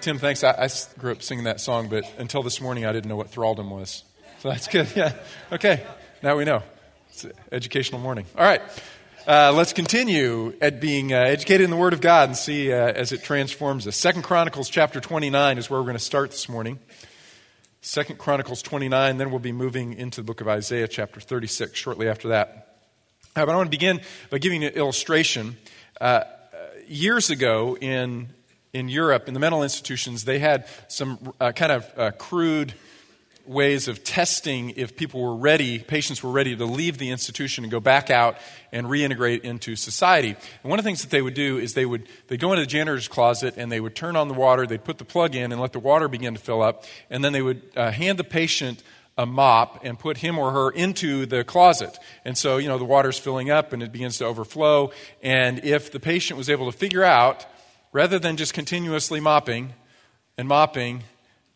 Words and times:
Tim, 0.00 0.18
thanks. 0.18 0.42
I, 0.42 0.52
I, 0.52 0.68
grew 0.98 1.12
up 1.12 1.22
singing 1.22 1.44
that 1.44 1.60
song, 1.60 1.88
but 1.88 2.10
until 2.16 2.42
this 2.42 2.58
morning, 2.58 2.86
I 2.86 2.92
didn't 2.92 3.08
know 3.10 3.16
what 3.16 3.30
thraldom 3.30 3.68
was. 3.68 4.02
So 4.38 4.48
that's 4.48 4.66
good. 4.66 4.88
Yeah. 4.96 5.12
Okay. 5.52 5.84
Now 6.22 6.36
we 6.36 6.44
know. 6.44 6.62
It's 7.10 7.24
an 7.24 7.32
educational 7.52 8.00
morning. 8.00 8.24
All 8.34 8.44
right. 8.44 8.62
Uh, 9.26 9.52
let's 9.54 9.74
continue 9.74 10.54
at 10.62 10.80
being 10.80 11.12
uh, 11.12 11.16
educated 11.16 11.64
in 11.64 11.70
the 11.70 11.76
Word 11.76 11.92
of 11.92 12.00
God 12.00 12.30
and 12.30 12.36
see 12.36 12.72
uh, 12.72 12.76
as 12.76 13.12
it 13.12 13.22
transforms 13.22 13.86
us. 13.86 13.94
Second 13.94 14.22
Chronicles 14.22 14.70
chapter 14.70 15.00
29 15.00 15.58
is 15.58 15.68
where 15.68 15.78
we're 15.78 15.84
going 15.84 15.98
to 15.98 16.02
start 16.02 16.30
this 16.30 16.48
morning. 16.48 16.78
Second 17.82 18.18
Chronicles 18.18 18.62
29, 18.62 19.18
then 19.18 19.30
we'll 19.30 19.38
be 19.38 19.52
moving 19.52 19.92
into 19.92 20.22
the 20.22 20.24
book 20.24 20.40
of 20.40 20.48
Isaiah 20.48 20.88
chapter 20.88 21.20
36 21.20 21.78
shortly 21.78 22.08
after 22.08 22.28
that. 22.28 22.78
Uh, 23.36 23.44
but 23.44 23.50
I 23.50 23.56
want 23.56 23.66
to 23.66 23.70
begin 23.70 24.00
by 24.30 24.38
giving 24.38 24.64
an 24.64 24.72
illustration. 24.72 25.58
Uh, 26.00 26.22
years 26.86 27.28
ago 27.28 27.76
in 27.76 28.30
in 28.72 28.88
Europe, 28.88 29.28
in 29.28 29.34
the 29.34 29.40
mental 29.40 29.62
institutions, 29.62 30.24
they 30.24 30.38
had 30.38 30.66
some 30.88 31.32
uh, 31.40 31.52
kind 31.52 31.72
of 31.72 31.92
uh, 31.98 32.10
crude 32.12 32.74
ways 33.46 33.88
of 33.88 34.04
testing 34.04 34.70
if 34.70 34.96
people 34.96 35.20
were 35.20 35.34
ready, 35.34 35.80
patients 35.80 36.22
were 36.22 36.30
ready 36.30 36.54
to 36.54 36.64
leave 36.64 36.98
the 36.98 37.10
institution 37.10 37.64
and 37.64 37.70
go 37.70 37.80
back 37.80 38.08
out 38.08 38.36
and 38.70 38.86
reintegrate 38.86 39.40
into 39.40 39.74
society. 39.74 40.36
And 40.62 40.70
one 40.70 40.78
of 40.78 40.84
the 40.84 40.88
things 40.88 41.02
that 41.02 41.10
they 41.10 41.22
would 41.22 41.34
do 41.34 41.58
is 41.58 41.74
they 41.74 41.86
would 41.86 42.06
they 42.28 42.36
go 42.36 42.52
into 42.52 42.62
the 42.62 42.66
janitor's 42.66 43.08
closet 43.08 43.54
and 43.56 43.72
they 43.72 43.80
would 43.80 43.96
turn 43.96 44.14
on 44.14 44.28
the 44.28 44.34
water, 44.34 44.66
they'd 44.66 44.84
put 44.84 44.98
the 44.98 45.04
plug 45.04 45.34
in 45.34 45.50
and 45.50 45.60
let 45.60 45.72
the 45.72 45.80
water 45.80 46.06
begin 46.06 46.34
to 46.34 46.40
fill 46.40 46.62
up, 46.62 46.84
and 47.08 47.24
then 47.24 47.32
they 47.32 47.42
would 47.42 47.62
uh, 47.76 47.90
hand 47.90 48.18
the 48.18 48.24
patient 48.24 48.84
a 49.18 49.26
mop 49.26 49.84
and 49.84 49.98
put 49.98 50.18
him 50.18 50.38
or 50.38 50.52
her 50.52 50.70
into 50.70 51.26
the 51.26 51.44
closet. 51.44 51.98
And 52.24 52.38
so, 52.38 52.56
you 52.56 52.68
know, 52.68 52.78
the 52.78 52.84
water's 52.84 53.18
filling 53.18 53.50
up 53.50 53.72
and 53.72 53.82
it 53.82 53.92
begins 53.92 54.16
to 54.18 54.24
overflow. 54.24 54.92
And 55.22 55.62
if 55.64 55.92
the 55.92 56.00
patient 56.00 56.38
was 56.38 56.48
able 56.48 56.70
to 56.70 56.76
figure 56.76 57.04
out 57.04 57.44
rather 57.92 58.18
than 58.18 58.36
just 58.36 58.54
continuously 58.54 59.20
mopping 59.20 59.74
and 60.38 60.48
mopping 60.48 61.04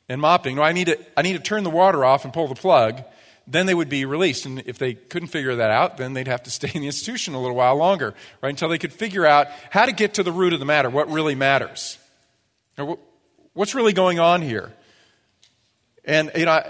and 0.08 0.20
mopping. 0.20 0.56
No, 0.56 0.62
I 0.62 0.72
need 0.72 0.86
to, 0.86 0.98
I 1.16 1.22
need 1.22 1.34
to 1.34 1.38
turn 1.38 1.64
the 1.64 1.70
water 1.70 2.04
off 2.04 2.24
and 2.24 2.32
pull 2.32 2.48
the 2.48 2.54
plug. 2.54 3.02
Then 3.46 3.66
they 3.66 3.74
would 3.74 3.88
be 3.88 4.04
released. 4.04 4.46
And 4.46 4.62
if 4.66 4.78
they 4.78 4.94
couldn't 4.94 5.28
figure 5.28 5.56
that 5.56 5.70
out, 5.70 5.96
then 5.96 6.14
they'd 6.14 6.28
have 6.28 6.42
to 6.44 6.50
stay 6.50 6.70
in 6.74 6.80
the 6.80 6.86
institution 6.86 7.34
a 7.34 7.40
little 7.40 7.56
while 7.56 7.76
longer, 7.76 8.14
right? 8.42 8.50
Until 8.50 8.68
they 8.68 8.78
could 8.78 8.92
figure 8.92 9.26
out 9.26 9.48
how 9.70 9.86
to 9.86 9.92
get 9.92 10.14
to 10.14 10.22
the 10.22 10.32
root 10.32 10.52
of 10.52 10.60
the 10.60 10.66
matter, 10.66 10.90
what 10.90 11.10
really 11.10 11.34
matters. 11.34 11.98
What's 13.52 13.74
really 13.74 13.92
going 13.92 14.18
on 14.18 14.42
here? 14.42 14.72
And, 16.04 16.30
you 16.36 16.44
know, 16.44 16.62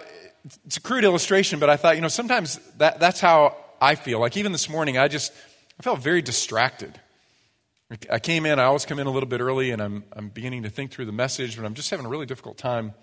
it's 0.66 0.76
a 0.76 0.80
crude 0.80 1.04
illustration, 1.04 1.58
but 1.58 1.70
I 1.70 1.76
thought, 1.76 1.96
you 1.96 2.02
know, 2.02 2.08
sometimes 2.08 2.60
that, 2.78 3.00
that's 3.00 3.20
how 3.20 3.56
I 3.80 3.94
feel. 3.94 4.20
Like 4.20 4.36
even 4.36 4.52
this 4.52 4.68
morning, 4.68 4.98
I 4.98 5.08
just, 5.08 5.32
I 5.80 5.82
felt 5.82 6.00
very 6.00 6.22
distracted. 6.22 7.00
I 8.10 8.18
came 8.18 8.46
in, 8.46 8.58
I 8.58 8.64
always 8.64 8.86
come 8.86 8.98
in 8.98 9.06
a 9.06 9.10
little 9.10 9.28
bit 9.28 9.40
early, 9.40 9.70
and 9.70 9.82
I'm, 9.82 10.04
I'm 10.12 10.28
beginning 10.30 10.62
to 10.62 10.70
think 10.70 10.90
through 10.90 11.04
the 11.04 11.12
message, 11.12 11.56
but 11.56 11.66
I'm 11.66 11.74
just 11.74 11.90
having 11.90 12.06
a 12.06 12.08
really 12.08 12.26
difficult 12.26 12.56
time 12.56 12.94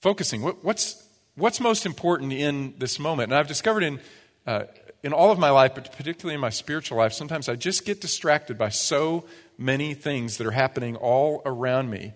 focusing. 0.00 0.42
What, 0.42 0.64
what's, 0.64 1.06
what's 1.36 1.60
most 1.60 1.86
important 1.86 2.32
in 2.32 2.74
this 2.78 2.98
moment? 2.98 3.30
And 3.30 3.38
I've 3.38 3.46
discovered 3.46 3.84
in, 3.84 4.00
uh, 4.46 4.64
in 5.04 5.12
all 5.12 5.30
of 5.30 5.38
my 5.38 5.50
life, 5.50 5.74
but 5.74 5.92
particularly 5.96 6.34
in 6.34 6.40
my 6.40 6.50
spiritual 6.50 6.98
life, 6.98 7.12
sometimes 7.12 7.48
I 7.48 7.54
just 7.54 7.84
get 7.84 8.00
distracted 8.00 8.58
by 8.58 8.70
so 8.70 9.24
many 9.56 9.94
things 9.94 10.36
that 10.38 10.46
are 10.46 10.52
happening 10.52 10.96
all 10.96 11.42
around 11.46 11.88
me. 11.88 12.12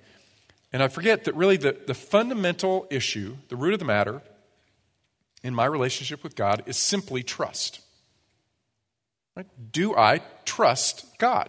And 0.73 0.83
I 0.83 0.89
forget 0.89 1.25
that 1.25 1.37
really 1.37 1.57
the, 1.57 1.77
the 1.87 1.95
fundamental 1.95 2.89
issue, 2.91 3.37
the 3.49 3.57
root 3.57 3.75
of 3.75 3.79
the 3.79 3.85
matter 3.85 4.23
in 5.43 5.55
my 5.55 5.67
relationship 5.67 6.23
with 6.25 6.35
God 6.35 6.65
is 6.67 6.77
simply 6.77 7.23
trust. 7.23 7.81
Right? 9.37 9.47
Do 9.73 9.97
I 9.97 10.21
trust 10.45 11.07
God? 11.19 11.49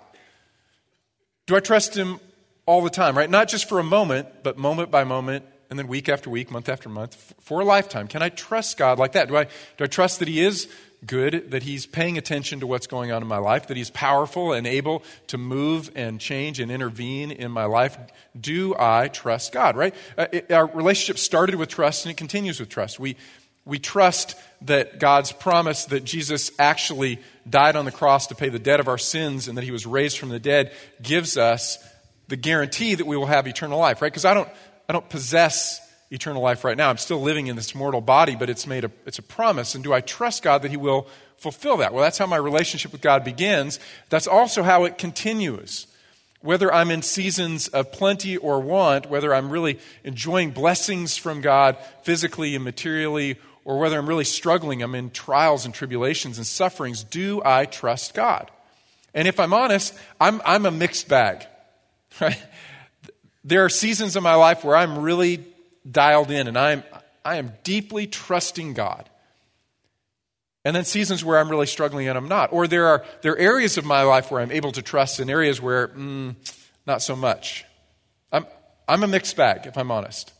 Do 1.52 1.58
I 1.58 1.60
trust 1.60 1.98
Him 1.98 2.22
all 2.66 2.82
the 2.82 2.90
time, 2.90 3.18
right? 3.18 3.30
Not 3.30 3.50
just 3.50 3.68
for 3.68 3.78
a 3.80 3.84
moment, 3.84 4.42
but 4.42 4.58
moment 4.58 4.90
by 4.90 5.04
moment, 5.04 5.44
and 5.70 5.78
then 5.78 5.90
week 5.90 6.08
after 6.08 6.30
week, 6.30 6.50
month 6.50 6.70
after 6.70 6.88
month, 6.88 7.34
for 7.42 7.60
a 7.60 7.66
lifetime. 7.66 8.08
Can 8.08 8.22
I 8.22 8.30
trust 8.30 8.78
God 8.78 8.98
like 8.98 9.12
that? 9.12 9.28
Do 9.28 9.36
I, 9.36 9.44
do 9.76 9.84
I 9.84 9.88
trust 9.88 10.20
that 10.20 10.30
He 10.30 10.40
is 10.40 10.70
good, 11.06 11.52
that 11.52 11.64
He's 11.64 11.86
paying 11.86 12.18
attention 12.18 12.62
to 12.62 12.68
what's 12.68 12.88
going 12.88 13.12
on 13.12 13.22
in 13.22 13.28
my 13.28 13.40
life, 13.40 13.68
that 13.68 13.76
He's 13.76 13.90
powerful 13.90 14.54
and 14.54 14.66
able 14.66 15.04
to 15.28 15.38
move 15.38 15.92
and 15.94 16.22
change 16.22 16.62
and 16.62 16.72
intervene 16.72 17.32
in 17.32 17.52
my 17.52 17.66
life? 17.66 17.98
Do 18.40 18.74
I 18.80 19.10
trust 19.10 19.52
God, 19.52 19.76
right? 19.76 19.94
Uh, 20.18 20.28
it, 20.32 20.54
our 20.54 20.68
relationship 20.68 21.18
started 21.18 21.56
with 21.56 21.68
trust 21.68 22.06
and 22.06 22.12
it 22.12 22.16
continues 22.16 22.62
with 22.62 22.70
trust. 22.70 22.98
We, 22.98 23.18
we 23.66 23.80
trust 23.80 24.36
that 24.64 25.00
God's 25.00 25.32
promise 25.32 25.86
that 25.86 26.04
Jesus 26.04 26.52
actually 26.60 27.20
died 27.50 27.76
on 27.76 27.86
the 27.86 27.92
cross 27.92 28.28
to 28.28 28.36
pay 28.36 28.50
the 28.50 28.60
debt 28.60 28.80
of 28.80 28.88
our 28.88 28.98
sins 28.98 29.48
and 29.48 29.58
that 29.58 29.64
he 29.64 29.72
was 29.72 29.86
raised 29.86 30.18
from 30.18 30.30
the 30.30 30.40
dead 30.40 30.72
gives 31.02 31.38
us 31.38 31.78
the 32.28 32.36
guarantee 32.36 32.96
that 32.96 33.06
we 33.06 33.18
will 33.18 33.26
have 33.26 33.48
eternal 33.48 33.80
life, 33.80 34.02
right? 34.02 34.12
Because 34.12 34.26
I 34.26 34.34
don't, 34.34 34.50
I 34.88 34.94
don't 34.94 35.10
possess 35.10 35.80
eternal 36.12 36.42
life 36.42 36.64
right 36.64 36.78
now. 36.78 36.90
I'm 36.90 36.98
still 36.98 37.22
living 37.22 37.48
in 37.48 37.56
this 37.56 37.74
mortal 37.74 38.02
body, 38.02 38.36
but 38.36 38.50
it's 38.50 38.68
made 38.68 38.84
a, 38.84 38.92
it's 39.06 39.20
a 39.20 39.24
promise. 39.24 39.76
And 39.76 39.84
do 39.84 39.94
I 39.94 40.02
trust 40.02 40.44
God 40.44 40.62
that 40.62 40.72
he 40.72 40.78
will 40.78 41.08
fulfill 41.38 41.78
that? 41.78 41.94
Well, 41.94 42.04
that's 42.04 42.18
how 42.18 42.28
my 42.28 42.38
relationship 42.38 42.92
with 42.92 43.02
God 43.02 43.24
begins. 43.24 43.80
That's 44.10 44.28
also 44.28 44.64
how 44.64 44.84
it 44.84 44.98
continues. 44.98 45.88
Whether 46.42 46.74
I'm 46.74 46.92
in 46.92 47.02
seasons 47.02 47.68
of 47.70 47.92
plenty 47.92 48.36
or 48.36 48.60
want, 48.60 49.10
whether 49.10 49.34
I'm 49.34 49.50
really 49.50 49.80
enjoying 50.04 50.52
blessings 50.52 51.16
from 51.16 51.42
God 51.42 51.78
physically 52.04 52.56
and 52.56 52.64
materially 52.64 53.38
or 53.66 53.80
whether 53.80 53.98
I'm 53.98 54.08
really 54.08 54.26
struggling, 54.26 54.82
I'm 54.82 54.96
in 54.96 55.12
trials 55.12 55.66
and 55.66 55.74
tribulations 55.74 56.38
and 56.38 56.48
sufferings, 56.48 57.04
do 57.04 57.42
I 57.46 57.66
trust 57.66 58.14
God? 58.14 58.50
And 59.14 59.28
if 59.28 59.40
I'm 59.40 59.54
honest, 59.54 59.94
I'm, 60.20 60.42
I'm 60.46 60.66
a 60.66 60.72
mixed 60.72 61.08
bag. 61.08 61.46
Right? 62.20 62.42
There 63.46 63.64
are 63.64 63.70
seasons 63.70 64.18
in 64.18 64.22
my 64.22 64.36
life 64.36 64.66
where 64.66 64.76
I'm 64.76 65.00
really 65.00 65.46
dialed 65.90 66.30
in 66.30 66.50
and 66.50 66.58
I'm, 66.58 66.84
I 67.24 67.38
am 67.38 67.54
deeply 67.64 68.06
trusting 68.06 68.74
God. 68.74 69.10
And 70.64 70.76
then 70.76 70.86
seasons 70.86 71.24
where 71.24 71.40
I'm 71.40 71.50
really 71.50 71.66
struggling 71.66 72.08
and 72.08 72.18
I'm 72.18 72.28
not. 72.28 72.54
Or 72.54 72.68
there 72.68 72.88
are, 72.88 73.06
there 73.22 73.32
are 73.32 73.38
areas 73.38 73.78
of 73.78 73.86
my 73.86 74.04
life 74.04 74.30
where 74.30 74.42
I'm 74.42 74.52
able 74.52 74.72
to 74.74 74.82
trust 74.82 75.20
and 75.20 75.30
areas 75.30 75.60
where, 75.60 75.88
mm, 75.88 76.36
not 76.86 77.02
so 77.02 77.16
much. 77.16 77.66
I'm, 78.32 78.46
I'm 78.88 79.04
a 79.04 79.08
mixed 79.08 79.36
bag, 79.36 79.66
if 79.66 79.78
I'm 79.78 79.90
honest. 79.90 80.34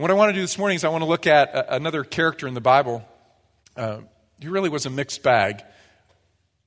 What 0.00 0.10
I 0.10 0.14
want 0.14 0.30
to 0.30 0.32
do 0.32 0.40
this 0.40 0.56
morning 0.56 0.76
is 0.76 0.84
I 0.84 0.88
want 0.88 1.02
to 1.02 1.08
look 1.08 1.26
at 1.26 1.54
a, 1.54 1.74
another 1.74 2.04
character 2.04 2.48
in 2.48 2.54
the 2.54 2.60
Bible. 2.62 3.06
Uh, 3.76 3.98
he 4.40 4.48
really 4.48 4.70
was 4.70 4.86
a 4.86 4.90
mixed 4.90 5.22
bag, 5.22 5.62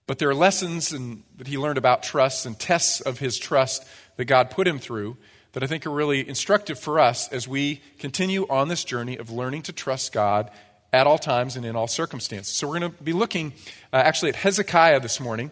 but 0.06 0.20
there 0.20 0.30
are 0.30 0.36
lessons 0.36 0.94
in, 0.94 1.24
that 1.38 1.48
he 1.48 1.58
learned 1.58 1.80
about 1.80 2.04
trust 2.04 2.46
and 2.46 2.60
tests 2.60 3.02
of 3.02 3.18
his 3.18 3.40
trust 3.40 3.88
that 4.18 4.26
God 4.26 4.52
put 4.52 4.68
him 4.68 4.78
through 4.78 5.18
that 5.54 5.64
I 5.64 5.66
think 5.66 5.88
are 5.88 5.90
really 5.90 6.30
instructive 6.30 6.78
for 6.78 7.00
us 7.00 7.28
as 7.30 7.48
we 7.48 7.82
continue 7.98 8.46
on 8.52 8.68
this 8.68 8.84
journey 8.84 9.18
of 9.18 9.32
learning 9.32 9.64
to 9.64 9.74
trust 9.74 10.14
God 10.14 10.52
at 10.94 11.08
all 11.08 11.18
times 11.18 11.56
and 11.56 11.66
in 11.66 11.76
all 11.76 11.88
circumstances. 11.88 12.54
So 12.54 12.68
we're 12.68 12.82
going 12.82 12.92
to 12.92 13.04
be 13.04 13.14
looking 13.14 13.54
uh, 13.92 13.96
actually 13.96 14.30
at 14.30 14.36
Hezekiah 14.36 15.00
this 15.00 15.20
morning 15.20 15.50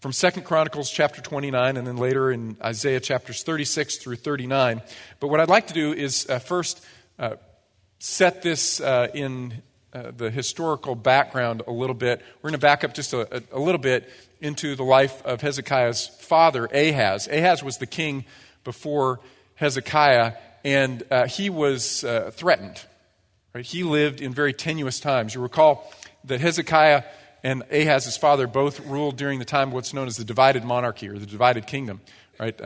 from 0.00 0.14
Second 0.14 0.44
Chronicles 0.44 0.90
chapter 0.90 1.20
29 1.20 1.76
and 1.76 1.86
then 1.86 1.98
later 1.98 2.32
in 2.32 2.56
Isaiah 2.64 3.00
chapters 3.00 3.42
36 3.42 3.98
through 3.98 4.16
39. 4.16 4.80
But 5.20 5.28
what 5.28 5.40
I'd 5.40 5.50
like 5.50 5.66
to 5.66 5.74
do 5.74 5.92
is 5.92 6.26
uh, 6.30 6.38
first 6.38 6.82
uh, 7.20 7.36
set 7.98 8.40
this 8.40 8.80
uh, 8.80 9.08
in 9.12 9.62
uh, 9.92 10.10
the 10.16 10.30
historical 10.30 10.94
background 10.94 11.62
a 11.66 11.70
little 11.70 11.94
bit. 11.94 12.22
We're 12.36 12.48
going 12.48 12.58
to 12.58 12.66
back 12.66 12.82
up 12.82 12.94
just 12.94 13.12
a, 13.12 13.44
a, 13.52 13.58
little 13.58 13.80
bit 13.80 14.08
into 14.40 14.74
the 14.74 14.84
life 14.84 15.22
of 15.26 15.42
Hezekiah's 15.42 16.06
father, 16.06 16.64
Ahaz. 16.64 17.28
Ahaz 17.28 17.62
was 17.62 17.76
the 17.76 17.86
king 17.86 18.24
before 18.64 19.20
Hezekiah, 19.56 20.32
and 20.64 21.02
uh, 21.10 21.26
he 21.26 21.50
was 21.50 22.04
uh, 22.04 22.30
threatened. 22.32 22.80
Right? 23.54 23.66
He 23.66 23.82
lived 23.82 24.22
in 24.22 24.32
very 24.32 24.54
tenuous 24.54 24.98
times. 24.98 25.34
You 25.34 25.42
recall 25.42 25.92
that 26.24 26.40
Hezekiah 26.40 27.02
and 27.42 27.64
Ahaz, 27.70 28.06
his 28.06 28.16
father, 28.16 28.46
both 28.46 28.80
ruled 28.86 29.18
during 29.18 29.38
the 29.38 29.44
time 29.44 29.68
of 29.68 29.74
what's 29.74 29.92
known 29.92 30.06
as 30.06 30.16
the 30.16 30.24
divided 30.24 30.64
monarchy 30.64 31.08
or 31.08 31.18
the 31.18 31.26
divided 31.26 31.66
kingdom. 31.66 32.00
Right? 32.38 32.58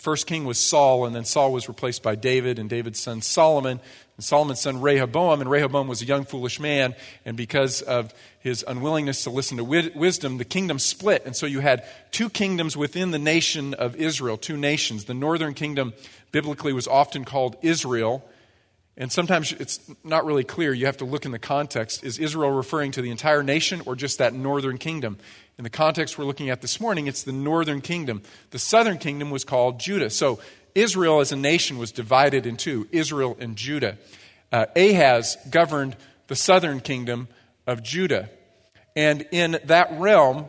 First 0.00 0.26
king 0.26 0.46
was 0.46 0.58
Saul, 0.58 1.04
and 1.04 1.14
then 1.14 1.26
Saul 1.26 1.52
was 1.52 1.68
replaced 1.68 2.02
by 2.02 2.14
David 2.14 2.58
and 2.58 2.70
David's 2.70 2.98
son 2.98 3.20
Solomon. 3.20 3.80
And 4.16 4.24
Solomon's 4.24 4.62
son 4.62 4.80
Rehoboam, 4.80 5.42
and 5.42 5.50
Rehoboam 5.50 5.88
was 5.88 6.00
a 6.00 6.06
young, 6.06 6.24
foolish 6.24 6.58
man, 6.58 6.94
and 7.26 7.36
because 7.36 7.82
of 7.82 8.14
his 8.38 8.64
unwillingness 8.66 9.24
to 9.24 9.30
listen 9.30 9.58
to 9.58 9.64
wisdom, 9.64 10.38
the 10.38 10.46
kingdom 10.46 10.78
split. 10.78 11.26
And 11.26 11.36
so 11.36 11.44
you 11.44 11.60
had 11.60 11.84
two 12.12 12.30
kingdoms 12.30 12.78
within 12.78 13.10
the 13.10 13.18
nation 13.18 13.74
of 13.74 13.94
Israel, 13.94 14.38
two 14.38 14.56
nations. 14.56 15.04
The 15.04 15.12
northern 15.12 15.52
kingdom, 15.52 15.92
biblically, 16.32 16.72
was 16.72 16.88
often 16.88 17.26
called 17.26 17.56
Israel. 17.60 18.26
And 18.96 19.12
sometimes 19.12 19.52
it's 19.52 19.80
not 20.02 20.24
really 20.24 20.44
clear. 20.44 20.72
You 20.72 20.86
have 20.86 20.96
to 20.98 21.04
look 21.04 21.26
in 21.26 21.30
the 21.30 21.38
context. 21.38 22.04
Is 22.04 22.18
Israel 22.18 22.52
referring 22.52 22.92
to 22.92 23.02
the 23.02 23.10
entire 23.10 23.42
nation 23.42 23.82
or 23.84 23.96
just 23.96 24.16
that 24.16 24.32
northern 24.32 24.78
kingdom? 24.78 25.18
In 25.60 25.64
the 25.64 25.68
context 25.68 26.16
we're 26.16 26.24
looking 26.24 26.48
at 26.48 26.62
this 26.62 26.80
morning, 26.80 27.06
it's 27.06 27.22
the 27.22 27.32
northern 27.32 27.82
kingdom. 27.82 28.22
The 28.48 28.58
southern 28.58 28.96
kingdom 28.96 29.30
was 29.30 29.44
called 29.44 29.78
Judah. 29.78 30.08
So 30.08 30.40
Israel 30.74 31.20
as 31.20 31.32
a 31.32 31.36
nation 31.36 31.76
was 31.76 31.92
divided 31.92 32.46
in 32.46 32.56
two 32.56 32.88
Israel 32.92 33.36
and 33.38 33.56
Judah. 33.56 33.98
Uh, 34.50 34.64
Ahaz 34.74 35.36
governed 35.50 35.98
the 36.28 36.34
southern 36.34 36.80
kingdom 36.80 37.28
of 37.66 37.82
Judah. 37.82 38.30
And 38.96 39.26
in 39.32 39.58
that 39.64 40.00
realm 40.00 40.48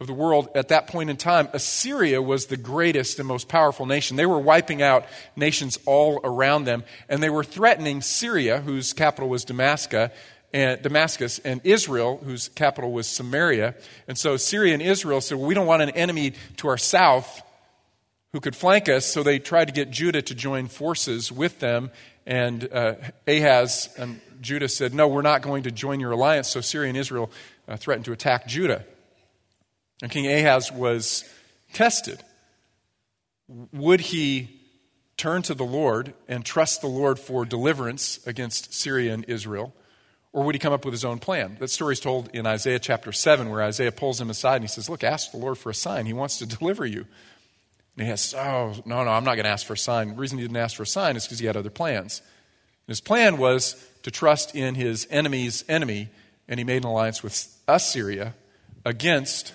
of 0.00 0.06
the 0.06 0.14
world 0.14 0.48
at 0.54 0.68
that 0.68 0.86
point 0.86 1.10
in 1.10 1.18
time, 1.18 1.50
Assyria 1.52 2.22
was 2.22 2.46
the 2.46 2.56
greatest 2.56 3.18
and 3.18 3.28
most 3.28 3.48
powerful 3.48 3.84
nation. 3.84 4.16
They 4.16 4.24
were 4.24 4.38
wiping 4.38 4.80
out 4.80 5.04
nations 5.36 5.78
all 5.84 6.20
around 6.24 6.64
them, 6.64 6.84
and 7.06 7.22
they 7.22 7.28
were 7.28 7.44
threatening 7.44 8.00
Syria, 8.00 8.62
whose 8.62 8.94
capital 8.94 9.28
was 9.28 9.44
Damascus, 9.44 10.10
and 10.52 10.82
Damascus, 10.82 11.38
and 11.40 11.60
Israel, 11.64 12.20
whose 12.24 12.48
capital 12.48 12.92
was 12.92 13.06
Samaria. 13.06 13.74
And 14.06 14.18
so 14.18 14.36
Syria 14.36 14.74
and 14.74 14.82
Israel 14.82 15.20
said, 15.20 15.38
Well, 15.38 15.46
we 15.46 15.54
don't 15.54 15.66
want 15.66 15.82
an 15.82 15.90
enemy 15.90 16.34
to 16.58 16.68
our 16.68 16.78
south 16.78 17.42
who 18.32 18.40
could 18.40 18.56
flank 18.56 18.88
us, 18.88 19.06
so 19.06 19.22
they 19.22 19.38
tried 19.38 19.66
to 19.66 19.74
get 19.74 19.90
Judah 19.90 20.22
to 20.22 20.34
join 20.34 20.68
forces 20.68 21.30
with 21.32 21.58
them. 21.60 21.90
And 22.26 22.68
uh, 22.72 22.94
Ahaz 23.26 23.88
and 23.98 24.20
Judah 24.40 24.68
said, 24.68 24.92
No, 24.94 25.08
we're 25.08 25.22
not 25.22 25.42
going 25.42 25.62
to 25.64 25.70
join 25.70 26.00
your 26.00 26.12
alliance. 26.12 26.48
So 26.48 26.60
Syria 26.60 26.88
and 26.88 26.98
Israel 26.98 27.30
uh, 27.66 27.76
threatened 27.76 28.04
to 28.06 28.12
attack 28.12 28.46
Judah. 28.46 28.84
And 30.02 30.10
King 30.10 30.26
Ahaz 30.26 30.70
was 30.70 31.24
tested. 31.72 32.22
Would 33.72 34.00
he 34.00 34.60
turn 35.16 35.42
to 35.42 35.54
the 35.54 35.64
Lord 35.64 36.14
and 36.28 36.44
trust 36.44 36.80
the 36.80 36.88
Lord 36.88 37.18
for 37.18 37.44
deliverance 37.44 38.18
against 38.26 38.74
Syria 38.74 39.14
and 39.14 39.24
Israel? 39.28 39.72
Or 40.32 40.44
would 40.44 40.54
he 40.54 40.58
come 40.58 40.72
up 40.72 40.84
with 40.84 40.94
his 40.94 41.04
own 41.04 41.18
plan? 41.18 41.56
That 41.60 41.68
story 41.68 41.92
is 41.92 42.00
told 42.00 42.30
in 42.34 42.46
Isaiah 42.46 42.78
chapter 42.78 43.12
7, 43.12 43.50
where 43.50 43.62
Isaiah 43.62 43.92
pulls 43.92 44.20
him 44.20 44.30
aside 44.30 44.56
and 44.56 44.64
he 44.64 44.68
says, 44.68 44.88
Look, 44.88 45.04
ask 45.04 45.30
the 45.30 45.36
Lord 45.36 45.58
for 45.58 45.70
a 45.70 45.74
sign. 45.74 46.06
He 46.06 46.14
wants 46.14 46.38
to 46.38 46.46
deliver 46.46 46.86
you. 46.86 47.06
And 47.96 48.04
he 48.04 48.08
has, 48.08 48.34
Oh, 48.34 48.74
no, 48.86 49.04
no, 49.04 49.10
I'm 49.10 49.24
not 49.24 49.34
going 49.34 49.44
to 49.44 49.50
ask 49.50 49.66
for 49.66 49.74
a 49.74 49.78
sign. 49.78 50.08
The 50.08 50.14
reason 50.14 50.38
he 50.38 50.44
didn't 50.44 50.56
ask 50.56 50.76
for 50.76 50.84
a 50.84 50.86
sign 50.86 51.16
is 51.16 51.24
because 51.24 51.38
he 51.38 51.46
had 51.46 51.56
other 51.56 51.70
plans. 51.70 52.20
And 52.86 52.92
his 52.92 53.00
plan 53.00 53.36
was 53.36 53.86
to 54.04 54.10
trust 54.10 54.54
in 54.56 54.74
his 54.74 55.06
enemy's 55.10 55.64
enemy, 55.68 56.08
and 56.48 56.58
he 56.58 56.64
made 56.64 56.78
an 56.78 56.88
alliance 56.88 57.22
with 57.22 57.54
Assyria 57.68 58.34
against 58.86 59.52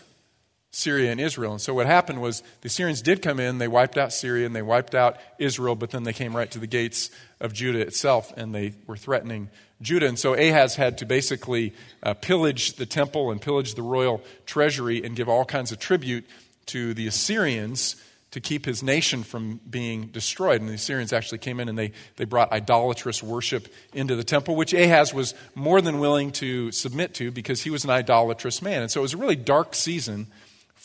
Syria 0.77 1.11
and 1.11 1.19
Israel. 1.19 1.53
And 1.53 1.61
so 1.61 1.73
what 1.73 1.87
happened 1.87 2.21
was 2.21 2.43
the 2.61 2.67
Assyrians 2.67 3.01
did 3.01 3.23
come 3.23 3.39
in, 3.39 3.57
they 3.57 3.67
wiped 3.67 3.97
out 3.97 4.13
Syria 4.13 4.45
and 4.45 4.55
they 4.55 4.61
wiped 4.61 4.93
out 4.93 5.17
Israel, 5.39 5.73
but 5.73 5.89
then 5.89 6.03
they 6.03 6.13
came 6.13 6.37
right 6.37 6.51
to 6.51 6.59
the 6.59 6.67
gates 6.67 7.09
of 7.39 7.51
Judah 7.51 7.79
itself 7.79 8.31
and 8.37 8.53
they 8.53 8.73
were 8.85 8.95
threatening 8.95 9.49
Judah. 9.81 10.05
And 10.05 10.19
so 10.19 10.35
Ahaz 10.35 10.75
had 10.75 10.99
to 10.99 11.07
basically 11.07 11.73
uh, 12.03 12.13
pillage 12.13 12.73
the 12.73 12.85
temple 12.85 13.31
and 13.31 13.41
pillage 13.41 13.73
the 13.73 13.81
royal 13.81 14.21
treasury 14.45 15.03
and 15.03 15.15
give 15.15 15.27
all 15.27 15.45
kinds 15.45 15.71
of 15.71 15.79
tribute 15.79 16.25
to 16.67 16.93
the 16.93 17.07
Assyrians 17.07 17.95
to 18.29 18.39
keep 18.39 18.63
his 18.63 18.83
nation 18.83 19.23
from 19.23 19.59
being 19.67 20.07
destroyed. 20.07 20.61
And 20.61 20.69
the 20.69 20.75
Assyrians 20.75 21.11
actually 21.11 21.39
came 21.39 21.59
in 21.59 21.69
and 21.69 21.77
they, 21.77 21.91
they 22.17 22.25
brought 22.25 22.51
idolatrous 22.51 23.23
worship 23.23 23.67
into 23.93 24.15
the 24.15 24.23
temple, 24.23 24.55
which 24.55 24.75
Ahaz 24.75 25.11
was 25.11 25.33
more 25.55 25.81
than 25.81 25.97
willing 25.97 26.31
to 26.33 26.71
submit 26.71 27.15
to 27.15 27.31
because 27.31 27.63
he 27.63 27.71
was 27.71 27.83
an 27.83 27.89
idolatrous 27.89 28.61
man. 28.61 28.83
And 28.83 28.91
so 28.91 28.99
it 28.99 29.01
was 29.01 29.15
a 29.15 29.17
really 29.17 29.35
dark 29.35 29.73
season 29.73 30.27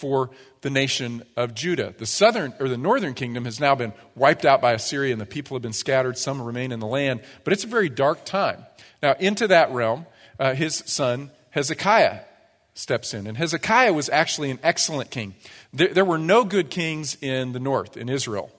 for 0.02 0.30
the 0.62 0.70
nation 0.70 1.22
of 1.36 1.54
Judah. 1.54 1.94
The 1.96 2.06
southern 2.06 2.52
or 2.58 2.68
the 2.68 2.76
northern 2.76 3.14
kingdom 3.14 3.44
has 3.44 3.60
now 3.60 3.76
been 3.76 3.92
wiped 4.16 4.44
out 4.44 4.60
by 4.60 4.72
Assyria 4.72 5.12
and 5.12 5.20
the 5.20 5.26
people 5.26 5.54
have 5.54 5.62
been 5.62 5.72
scattered. 5.72 6.18
Some 6.18 6.42
remain 6.42 6.72
in 6.72 6.80
the 6.80 6.88
land, 6.88 7.20
but 7.44 7.52
it's 7.52 7.62
a 7.62 7.68
very 7.68 7.88
dark 7.88 8.24
time. 8.24 8.66
Now, 9.00 9.14
into 9.20 9.46
that 9.46 9.70
realm, 9.70 10.06
uh, 10.40 10.54
his 10.54 10.82
son 10.86 11.30
Hezekiah 11.50 12.20
steps 12.74 13.14
in. 13.14 13.28
And 13.28 13.36
Hezekiah 13.36 13.92
was 13.92 14.08
actually 14.08 14.50
an 14.50 14.58
excellent 14.64 15.12
king. 15.12 15.36
There, 15.72 15.94
there 15.94 16.04
were 16.04 16.18
no 16.18 16.42
good 16.42 16.68
kings 16.68 17.16
in 17.20 17.52
the 17.52 17.60
north, 17.60 17.96
in 17.96 18.08
Israel. 18.08 18.50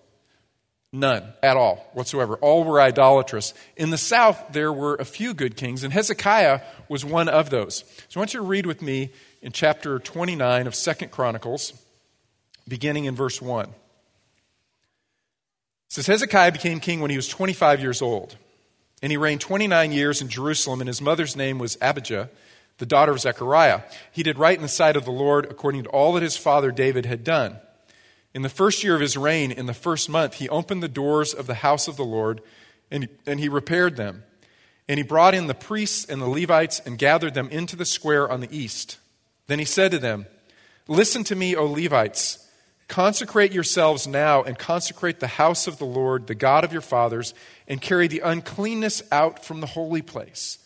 None 0.95 1.33
at 1.41 1.57
all 1.57 1.89
whatsoever. 1.93 2.35
All 2.35 2.63
were 2.63 2.79
idolatrous. 2.79 3.55
In 3.75 3.89
the 3.89 3.97
south, 3.97 4.39
there 4.51 4.71
were 4.71 4.93
a 4.95 5.05
few 5.05 5.33
good 5.33 5.57
kings, 5.57 5.83
and 5.83 5.91
Hezekiah 5.91 6.61
was 6.87 7.03
one 7.03 7.27
of 7.27 7.49
those. 7.49 7.83
So 8.09 8.19
I 8.19 8.21
want 8.21 8.35
you 8.35 8.41
to 8.41 8.45
read 8.45 8.67
with 8.67 8.79
me 8.83 9.11
in 9.41 9.51
chapter 9.51 9.97
29 9.97 10.67
of 10.67 10.75
Second 10.75 11.09
Chronicles, 11.09 11.73
beginning 12.67 13.05
in 13.05 13.15
verse 13.15 13.41
1. 13.41 13.65
It 13.65 13.71
says 15.89 16.05
Hezekiah 16.05 16.51
became 16.51 16.79
king 16.79 17.01
when 17.01 17.09
he 17.09 17.17
was 17.17 17.27
25 17.27 17.81
years 17.81 18.03
old, 18.03 18.37
and 19.01 19.11
he 19.11 19.17
reigned 19.17 19.41
29 19.41 19.91
years 19.91 20.21
in 20.21 20.29
Jerusalem, 20.29 20.79
and 20.79 20.87
his 20.87 21.01
mother's 21.01 21.35
name 21.35 21.57
was 21.57 21.75
Abijah, 21.81 22.29
the 22.77 22.85
daughter 22.85 23.11
of 23.11 23.19
Zechariah. 23.19 23.81
He 24.11 24.21
did 24.21 24.37
right 24.37 24.55
in 24.55 24.61
the 24.61 24.67
sight 24.67 24.95
of 24.95 25.05
the 25.05 25.11
Lord 25.11 25.45
according 25.45 25.85
to 25.85 25.89
all 25.89 26.13
that 26.13 26.21
his 26.21 26.37
father 26.37 26.69
David 26.71 27.07
had 27.07 27.23
done. 27.23 27.57
In 28.33 28.41
the 28.41 28.49
first 28.49 28.83
year 28.83 28.95
of 28.95 29.01
his 29.01 29.15
reign, 29.15 29.51
in 29.51 29.67
the 29.67 29.73
first 29.73 30.09
month, 30.09 30.35
he 30.35 30.49
opened 30.49 30.81
the 30.81 30.87
doors 30.87 31.33
of 31.33 31.45
the 31.45 31.53
house 31.55 31.87
of 31.87 31.97
the 31.97 32.05
Lord, 32.05 32.41
and, 32.89 33.07
and 33.27 33.39
he 33.39 33.47
repaired 33.47 33.95
them. 33.95 34.23
And 34.87 34.97
he 34.97 35.03
brought 35.03 35.35
in 35.35 35.47
the 35.47 35.53
priests 35.53 36.05
and 36.05 36.21
the 36.21 36.27
Levites 36.27 36.81
and 36.85 36.97
gathered 36.97 37.35
them 37.35 37.49
into 37.49 37.75
the 37.75 37.85
square 37.85 38.29
on 38.29 38.41
the 38.41 38.55
east. 38.55 38.97
Then 39.47 39.59
he 39.59 39.65
said 39.65 39.91
to 39.91 39.99
them, 39.99 40.25
Listen 40.87 41.23
to 41.25 41.35
me, 41.35 41.55
O 41.55 41.65
Levites. 41.65 42.39
Consecrate 42.89 43.53
yourselves 43.53 44.07
now 44.07 44.43
and 44.43 44.59
consecrate 44.59 45.19
the 45.19 45.27
house 45.27 45.67
of 45.67 45.77
the 45.77 45.85
Lord, 45.85 46.27
the 46.27 46.35
God 46.35 46.63
of 46.63 46.73
your 46.73 46.81
fathers, 46.81 47.33
and 47.67 47.81
carry 47.81 48.07
the 48.07 48.19
uncleanness 48.19 49.01
out 49.11 49.45
from 49.45 49.61
the 49.61 49.67
holy 49.67 50.01
place. 50.01 50.57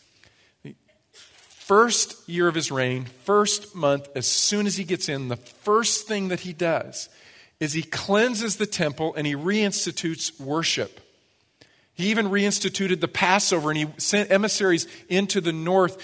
First 1.11 2.27
year 2.27 2.47
of 2.47 2.55
his 2.55 2.71
reign, 2.71 3.05
first 3.25 3.75
month, 3.75 4.07
as 4.15 4.25
soon 4.25 4.65
as 4.65 4.77
he 4.77 4.83
gets 4.83 5.09
in, 5.09 5.27
the 5.27 5.35
first 5.35 6.07
thing 6.07 6.29
that 6.29 6.39
he 6.39 6.53
does 6.53 7.09
is 7.59 7.73
he 7.73 7.83
cleanses 7.83 8.57
the 8.57 8.65
temple 8.65 9.13
and 9.15 9.25
he 9.25 9.35
reinstitutes 9.35 10.39
worship. 10.39 11.01
He 11.97 12.11
even 12.11 12.27
reinstituted 12.27 12.99
the 12.99 13.07
Passover 13.07 13.71
and 13.71 13.77
he 13.77 13.87
sent 13.97 14.29
emissaries 14.29 14.85
into 15.09 15.41
the 15.41 15.51
north 15.51 15.97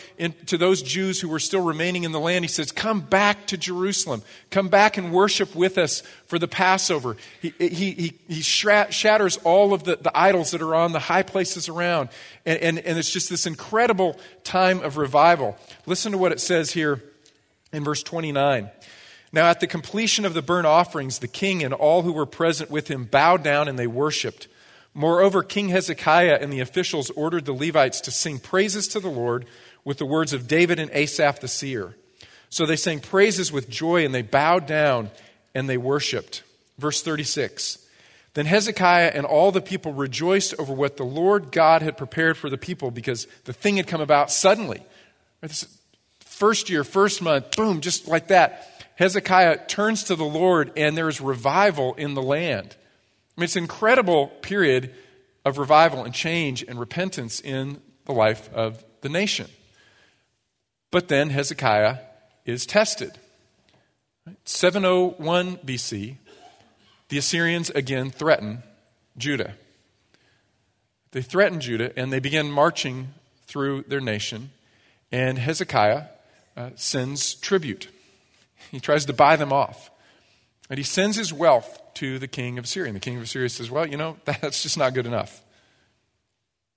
to 0.48 0.58
those 0.58 0.82
Jews 0.82 1.22
who 1.22 1.30
were 1.30 1.38
still 1.38 1.62
remaining 1.62 2.04
in 2.04 2.12
the 2.12 2.20
land. 2.20 2.44
He 2.44 2.50
says, 2.50 2.72
Come 2.72 3.02
back 3.02 3.46
to 3.48 3.58
Jerusalem. 3.58 4.24
Come 4.50 4.70
back 4.70 4.98
and 4.98 5.14
worship 5.14 5.56
with 5.56 5.78
us 5.78 6.02
for 6.26 6.40
the 6.40 6.48
Passover. 6.48 7.16
He, 7.44 7.54
he, 7.60 7.68
he, 7.92 8.14
he 8.28 8.42
shatters 8.42 9.38
all 9.44 9.72
of 9.72 9.84
the, 9.84 9.98
the 9.98 10.12
idols 10.18 10.50
that 10.50 10.64
are 10.64 10.74
on 10.74 10.94
the 10.94 11.00
high 11.00 11.22
places 11.22 11.70
around. 11.70 12.10
And, 12.44 12.60
and, 12.60 12.80
and 12.80 12.98
it's 12.98 13.12
just 13.12 13.30
this 13.30 13.46
incredible 13.46 14.20
time 14.44 14.80
of 14.80 14.98
revival. 14.98 15.56
Listen 15.86 16.12
to 16.14 16.18
what 16.18 16.32
it 16.32 16.40
says 16.40 16.72
here 16.72 17.04
in 17.72 17.84
verse 17.84 18.02
29. 18.02 18.72
Now, 19.34 19.50
at 19.50 19.60
the 19.60 19.68
completion 19.68 20.26
of 20.26 20.36
the 20.36 20.44
burnt 20.44 20.68
offerings, 20.68 21.18
the 21.18 21.28
king 21.28 21.64
and 21.64 21.74
all 21.74 22.04
who 22.04 22.14
were 22.14 22.28
present 22.28 22.70
with 22.70 22.88
him 22.88 23.06
bowed 23.06 23.44
down 23.44 23.68
and 23.68 23.78
they 23.80 23.88
worshiped. 23.88 24.48
Moreover, 24.94 25.42
King 25.42 25.70
Hezekiah 25.70 26.38
and 26.40 26.54
the 26.54 26.60
officials 26.60 27.10
ordered 27.10 27.46
the 27.46 27.54
Levites 27.54 28.00
to 28.02 28.12
sing 28.12 28.38
praises 28.38 28.88
to 28.90 29.00
the 29.00 29.10
Lord 29.10 29.46
with 29.84 29.98
the 29.98 30.06
words 30.06 30.34
of 30.34 30.48
David 30.48 30.80
and 30.80 30.92
Asaph 30.92 31.40
the 31.40 31.48
seer. 31.48 31.96
So 32.50 32.68
they 32.68 32.76
sang 32.76 33.00
praises 33.00 33.52
with 33.52 33.68
joy 33.68 34.06
and 34.06 34.14
they 34.14 34.22
bowed 34.22 34.68
down 34.68 35.10
and 35.56 35.68
they 35.68 35.78
worshiped. 35.78 36.44
Verse 36.78 37.02
36. 37.02 37.80
Then 38.36 38.46
Hezekiah 38.46 39.12
and 39.16 39.26
all 39.26 39.52
the 39.52 39.62
people 39.62 39.94
rejoiced 39.94 40.54
over 40.60 40.74
what 40.74 40.98
the 40.98 41.04
Lord 41.04 41.52
God 41.52 41.82
had 41.82 41.98
prepared 41.98 42.38
for 42.38 42.52
the 42.52 42.58
people 42.58 42.92
because 42.92 43.26
the 43.46 43.54
thing 43.54 43.78
had 43.78 43.88
come 43.88 44.02
about 44.02 44.32
suddenly. 44.32 44.84
First 46.20 46.70
year, 46.70 46.84
first 46.84 47.22
month, 47.22 47.56
boom, 47.56 47.82
just 47.82 48.08
like 48.08 48.28
that. 48.28 48.73
Hezekiah 48.96 49.68
turns 49.68 50.04
to 50.06 50.16
the 50.16 50.24
Lord 50.24 50.72
and 50.76 50.96
there 50.96 51.10
is 51.10 51.20
revival 51.20 51.94
in 51.96 52.14
the 52.14 52.22
land. 52.22 52.76
I 53.36 53.42
mean, 53.42 53.46
it's 53.46 53.56
an 53.56 53.64
incredible 53.64 54.28
period 54.28 54.94
of 55.44 55.58
revival 55.58 56.04
and 56.04 56.14
change 56.14 56.64
and 56.64 56.80
repentance 56.80 57.40
in 57.40 57.82
the 58.06 58.14
life 58.14 58.50
of 58.54 58.84
the 59.02 59.10
nation. 59.10 59.48
But 60.92 61.08
then 61.08 61.32
Hezekiah 61.32 61.98
is 62.46 62.66
tested. 62.66 63.18
701 64.46 65.58
BC, 65.58 66.18
the 67.10 67.18
Assyrians 67.18 67.70
again 67.72 68.10
threaten 68.10 68.64
Judah. 69.18 69.56
They 71.12 71.22
threaten 71.22 71.60
Judah 71.60 71.92
and 71.98 72.12
they 72.12 72.20
begin 72.20 72.52
marching 72.52 73.14
through 73.48 73.84
their 73.84 74.02
nation, 74.02 74.52
and 75.12 75.38
Hezekiah 75.38 76.06
uh, 76.56 76.70
sends 76.76 77.36
tribute. 77.36 77.88
He 78.72 78.80
tries 78.80 79.06
to 79.06 79.14
buy 79.14 79.36
them 79.36 79.54
off. 79.54 79.92
And 80.70 80.78
he 80.78 80.84
sends 80.84 81.18
his 81.18 81.34
wealth 81.34 81.80
to 81.96 82.20
the 82.20 82.28
king 82.28 82.58
of 82.58 82.66
Assyria. 82.66 82.88
And 82.88 82.96
the 82.96 83.02
king 83.02 83.18
of 83.18 83.24
Assyria 83.24 83.50
says, 83.50 83.70
Well, 83.70 83.88
you 83.88 83.98
know, 83.98 84.18
that's 84.26 84.64
just 84.64 84.78
not 84.78 84.94
good 84.94 85.06
enough. 85.06 85.44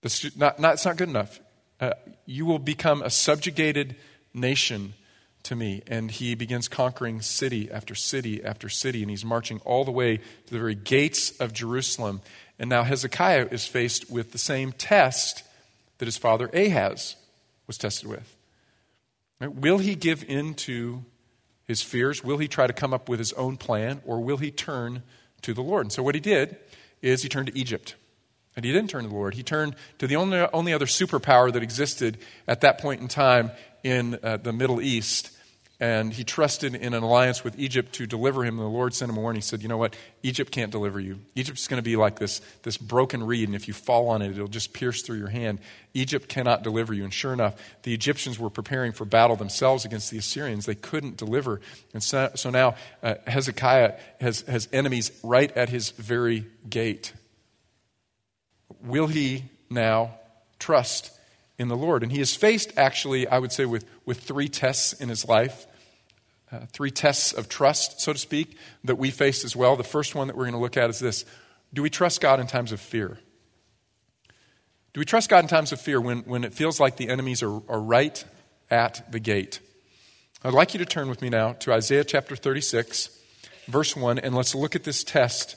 That's 0.03 0.37
not, 0.37 0.59
not, 0.59 0.75
it's 0.75 0.85
not 0.85 0.97
good 0.97 1.09
enough. 1.09 1.41
Uh, 1.81 1.93
you 2.25 2.47
will 2.47 2.59
become 2.59 3.03
a 3.03 3.11
subjugated 3.11 3.97
nation 4.35 4.95
to 5.45 5.57
me. 5.57 5.83
And 5.87 6.11
he 6.11 6.35
begins 6.35 6.69
conquering 6.69 7.21
city 7.23 7.71
after 7.71 7.95
city 7.95 8.43
after 8.43 8.69
city. 8.69 9.03
And 9.03 9.11
he's 9.11 9.25
marching 9.25 9.61
all 9.65 9.85
the 9.85 9.93
way 9.93 10.19
to 10.19 10.53
the 10.53 10.59
very 10.59 10.75
gates 10.75 11.31
of 11.39 11.53
Jerusalem. 11.53 12.21
And 12.59 12.69
now 12.69 12.83
Hezekiah 12.83 13.49
is 13.51 13.67
faced 13.67 14.11
with 14.11 14.33
the 14.33 14.39
same 14.39 14.73
test 14.73 15.43
that 15.99 16.07
his 16.07 16.17
father 16.17 16.51
Ahaz 16.53 17.17
was 17.67 17.79
tested 17.79 18.09
with. 18.09 18.37
Will 19.41 19.79
he 19.79 19.95
give 19.95 20.25
in 20.25 20.55
to 20.55 21.05
his 21.67 21.83
fears? 21.83 22.23
Will 22.23 22.39
he 22.39 22.49
try 22.49 22.67
to 22.67 22.73
come 22.73 22.95
up 22.95 23.09
with 23.09 23.19
his 23.19 23.33
own 23.35 23.57
plan, 23.57 24.01
or 24.05 24.21
will 24.21 24.37
he 24.37 24.51
turn 24.51 25.03
to 25.43 25.55
the 25.55 25.63
Lord? 25.63 25.87
And 25.87 25.93
so, 25.93 26.03
what 26.03 26.15
he 26.15 26.21
did 26.21 26.57
is 27.03 27.23
he 27.23 27.29
turned 27.29 27.49
to 27.49 27.59
Egypt. 27.59 27.95
And 28.57 28.65
he 28.65 28.73
didn't 28.73 28.89
turn 28.89 29.03
to 29.03 29.09
the 29.09 29.15
Lord. 29.15 29.35
He 29.35 29.43
turned 29.43 29.77
to 29.99 30.07
the 30.07 30.17
only, 30.17 30.39
only 30.39 30.73
other 30.73 30.87
superpower 30.87 31.53
that 31.53 31.63
existed 31.63 32.19
at 32.49 32.63
that 32.63 32.79
point 32.79 33.03
in 33.03 33.09
time 33.09 33.51
in 33.85 34.19
uh, 34.23 34.39
the 34.39 34.53
Middle 34.53 34.81
East. 34.81 35.36
And 35.79 36.11
he 36.11 36.25
trusted 36.25 36.75
in 36.75 36.95
an 36.95 37.03
alliance 37.03 37.45
with 37.45 37.59
Egypt 37.59 37.93
to 37.95 38.07
deliver 38.07 38.45
him. 38.45 38.59
And 38.59 38.67
the 38.67 38.71
Lord 38.71 38.95
sent 38.95 39.11
him 39.11 39.19
a 39.19 39.21
warning. 39.21 39.39
He 39.39 39.43
said, 39.43 39.61
You 39.61 39.69
know 39.69 39.77
what? 39.77 39.95
Egypt 40.23 40.51
can't 40.51 40.73
deliver 40.73 40.99
you. 40.99 41.19
Egypt's 41.35 41.69
going 41.69 41.79
to 41.79 41.85
be 41.85 41.97
like 41.97 42.19
this, 42.19 42.41
this 42.63 42.79
broken 42.79 43.23
reed, 43.23 43.49
and 43.49 43.55
if 43.55 43.69
you 43.69 43.75
fall 43.75 44.09
on 44.09 44.23
it, 44.23 44.31
it'll 44.31 44.49
just 44.49 44.73
pierce 44.73 45.03
through 45.03 45.19
your 45.19 45.29
hand. 45.29 45.59
Egypt 45.93 46.29
cannot 46.29 46.63
deliver 46.63 46.95
you. 46.95 47.05
And 47.05 47.13
sure 47.13 47.33
enough, 47.33 47.61
the 47.83 47.93
Egyptians 47.93 48.39
were 48.39 48.49
preparing 48.49 48.93
for 48.93 49.05
battle 49.05 49.37
themselves 49.37 49.85
against 49.85 50.11
the 50.11 50.17
Assyrians. 50.17 50.65
They 50.65 50.75
couldn't 50.75 51.19
deliver. 51.19 51.61
And 51.93 52.03
so, 52.03 52.31
so 52.35 52.49
now 52.49 52.77
uh, 53.03 53.17
Hezekiah 53.27 53.95
has, 54.21 54.43
has 54.43 54.69
enemies 54.73 55.13
right 55.23 55.55
at 55.55 55.69
his 55.69 55.91
very 55.91 56.47
gate. 56.69 57.13
Will 58.83 59.09
he 59.09 59.45
now 59.69 60.19
trust 60.59 61.16
in 61.59 61.69
the 61.69 61.77
Lord. 61.77 62.03
And 62.03 62.13
he 62.13 62.21
is 62.21 62.35
faced, 62.35 62.73
actually, 62.77 63.27
I 63.27 63.39
would 63.39 63.53
say, 63.53 63.65
with, 63.65 63.85
with 64.05 64.21
three 64.21 64.49
tests 64.49 64.93
in 64.93 65.09
his 65.09 65.27
life. 65.27 65.67
Uh, 66.53 66.61
three 66.73 66.93
tests 66.93 67.33
of 67.33 67.49
trust, 67.49 68.01
so 68.01 68.13
to 68.13 68.19
speak, 68.19 68.57
that 68.85 68.97
we 68.97 69.11
face 69.11 69.45
as 69.45 69.57
well. 69.57 69.75
The 69.75 69.83
first 69.83 70.15
one 70.15 70.29
that 70.29 70.37
we're 70.37 70.45
going 70.45 70.55
to 70.55 70.61
look 70.61 70.77
at 70.77 70.91
is 70.91 71.01
this 71.01 71.25
Do 71.75 71.83
we 71.83 71.91
trust 71.91 72.21
God 72.21 72.39
in 72.39 72.47
times 72.47 72.71
of 72.71 72.81
fear? 72.81 73.19
Do 74.93 75.01
we 75.01 75.05
trust 75.05 75.29
God 75.29 75.41
in 75.45 75.49
times 75.49 75.73
of 75.73 75.81
fear 75.81 76.01
when, 76.01 76.21
when 76.21 76.45
it 76.45 76.55
feels 76.55 76.81
like 76.81 76.97
the 76.97 77.09
enemies 77.09 77.43
are, 77.43 77.61
are 77.69 77.81
right 77.81 78.25
at 78.71 79.11
the 79.11 79.21
gate? 79.21 79.61
I'd 80.45 80.55
like 80.55 80.73
you 80.73 80.79
to 80.79 80.87
turn 80.87 81.09
with 81.09 81.21
me 81.21 81.29
now 81.29 81.53
to 81.53 81.73
Isaiah 81.73 82.05
chapter 82.05 82.37
36, 82.37 83.11
verse 83.67 83.97
1, 83.97 84.21
and 84.21 84.35
let's 84.35 84.55
look 84.55 84.77
at 84.77 84.85
this 84.85 85.03
test 85.03 85.57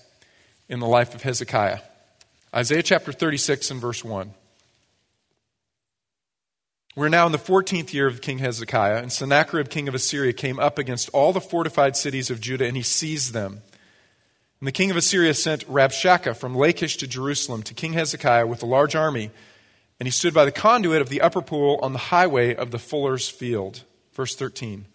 in 0.68 0.80
the 0.80 0.88
life 0.88 1.14
of 1.14 1.22
Hezekiah. 1.22 1.80
Isaiah 2.54 2.84
chapter 2.84 3.12
36 3.12 3.72
and 3.72 3.80
verse 3.80 4.04
1. 4.04 4.34
We're 6.96 7.10
now 7.10 7.28
in 7.28 7.32
the 7.32 7.38
14th 7.38 7.94
year 7.94 8.08
of 8.08 8.20
King 8.20 8.40
Hezekiah, 8.40 8.98
and 8.98 9.12
Sennacherib, 9.12 9.70
king 9.70 9.88
of 9.88 9.94
Assyria, 9.94 10.34
came 10.34 10.60
up 10.60 10.80
against 10.80 11.10
all 11.10 11.32
the 11.32 11.40
fortified 11.40 11.96
cities 11.96 12.32
of 12.32 12.42
Judah, 12.42 12.66
and 12.66 12.76
he 12.76 12.82
seized 12.82 13.32
them. 13.32 13.62
And 14.60 14.68
the 14.68 14.72
king 14.72 14.90
of 14.90 14.98
Assyria 14.98 15.36
sent 15.36 15.68
Rabshakeh 15.68 16.36
from 16.36 16.56
Lachish 16.56 16.98
to 16.98 17.08
Jerusalem 17.08 17.62
to 17.64 17.76
King 17.76 17.94
Hezekiah 17.94 18.48
with 18.48 18.64
a 18.64 18.66
large 18.66 18.96
army, 18.96 19.30
and 20.00 20.08
he 20.08 20.12
stood 20.12 20.34
by 20.34 20.46
the 20.46 20.52
conduit 20.52 21.02
of 21.02 21.10
the 21.10 21.22
upper 21.22 21.44
pool 21.44 21.80
on 21.84 21.94
the 21.94 22.00
highway 22.00 22.56
of 22.56 22.72
the 22.72 22.80
fuller's 22.80 23.30
field. 23.30 23.84
Verse 24.14 24.36
13. 24.36 24.86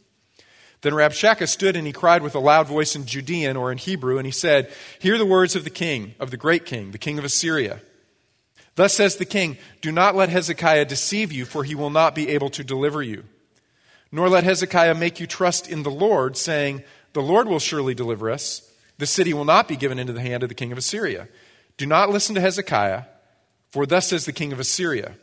Then 0.81 0.93
Rabshakeh 0.95 1.49
stood 1.49 1.77
and 1.77 1.87
he 1.87 1.93
cried 1.93 2.23
with 2.23 2.35
a 2.35 2.41
loud 2.41 2.67
voice 2.67 2.97
in 2.97 3.07
Judean 3.07 3.57
or 3.57 3.71
in 3.71 3.79
Hebrew, 3.79 4.19
and 4.19 4.27
he 4.27 4.33
said, 4.33 4.71
Hear 4.99 5.17
the 5.17 5.25
words 5.25 5.55
of 5.55 5.65
the 5.65 5.71
king, 5.71 6.15
of 6.19 6.31
the 6.31 6.37
great 6.37 6.67
king, 6.67 6.91
the 6.91 6.99
king 6.99 7.19
of 7.19 7.25
Assyria. 7.25 7.81
Thus 8.77 8.95
says 8.95 9.17
the 9.17 9.25
king 9.25 9.59
Do 9.81 9.93
not 9.93 10.17
let 10.17 10.29
Hezekiah 10.29 10.87
deceive 10.87 11.33
you, 11.33 11.45
for 11.45 11.65
he 11.65 11.75
will 11.75 11.91
not 11.91 12.15
be 12.15 12.31
able 12.31 12.51
to 12.51 12.65
deliver 12.65 13.03
you. 13.03 13.25
Nor 14.11 14.29
let 14.29 14.45
Hezekiah 14.45 14.95
make 14.95 15.21
you 15.21 15.27
trust 15.27 15.69
in 15.69 15.83
the 15.83 15.91
Lord, 15.91 16.37
saying, 16.37 16.83
The 17.13 17.23
Lord 17.23 17.49
will 17.49 17.59
surely 17.59 17.95
deliver 17.95 18.31
us. 18.31 18.71
The 18.99 19.07
city 19.07 19.35
will 19.35 19.45
not 19.45 19.67
be 19.67 19.77
given 19.77 19.99
into 19.99 20.13
the 20.13 20.21
hand 20.21 20.43
of 20.43 20.49
the 20.49 20.55
king 20.55 20.71
of 20.71 20.79
Assyria. 20.79 21.29
Do 21.77 21.87
not 21.87 22.11
listen 22.11 22.35
to 22.37 22.41
Hezekiah, 22.41 23.05
for 23.71 23.87
thus 23.87 24.09
says 24.09 24.25
the 24.25 24.33
king 24.33 24.53
of 24.53 24.61
Assyria 24.61 25.17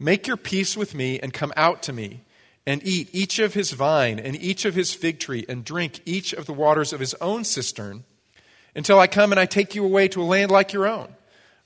Make 0.00 0.28
your 0.28 0.36
peace 0.36 0.76
with 0.76 0.94
me 0.94 1.18
and 1.18 1.32
come 1.32 1.52
out 1.56 1.82
to 1.84 1.92
me, 1.92 2.22
and 2.66 2.86
eat 2.86 3.08
each 3.12 3.38
of 3.38 3.54
his 3.54 3.72
vine 3.72 4.18
and 4.18 4.36
each 4.36 4.64
of 4.64 4.74
his 4.74 4.94
fig 4.94 5.18
tree, 5.18 5.44
and 5.48 5.64
drink 5.64 6.00
each 6.04 6.32
of 6.32 6.46
the 6.46 6.52
waters 6.52 6.92
of 6.92 7.00
his 7.00 7.14
own 7.14 7.44
cistern, 7.44 8.04
until 8.76 9.00
I 9.00 9.08
come 9.08 9.32
and 9.32 9.40
I 9.40 9.46
take 9.46 9.74
you 9.74 9.84
away 9.84 10.06
to 10.08 10.22
a 10.22 10.24
land 10.24 10.52
like 10.52 10.72
your 10.72 10.86
own 10.86 11.14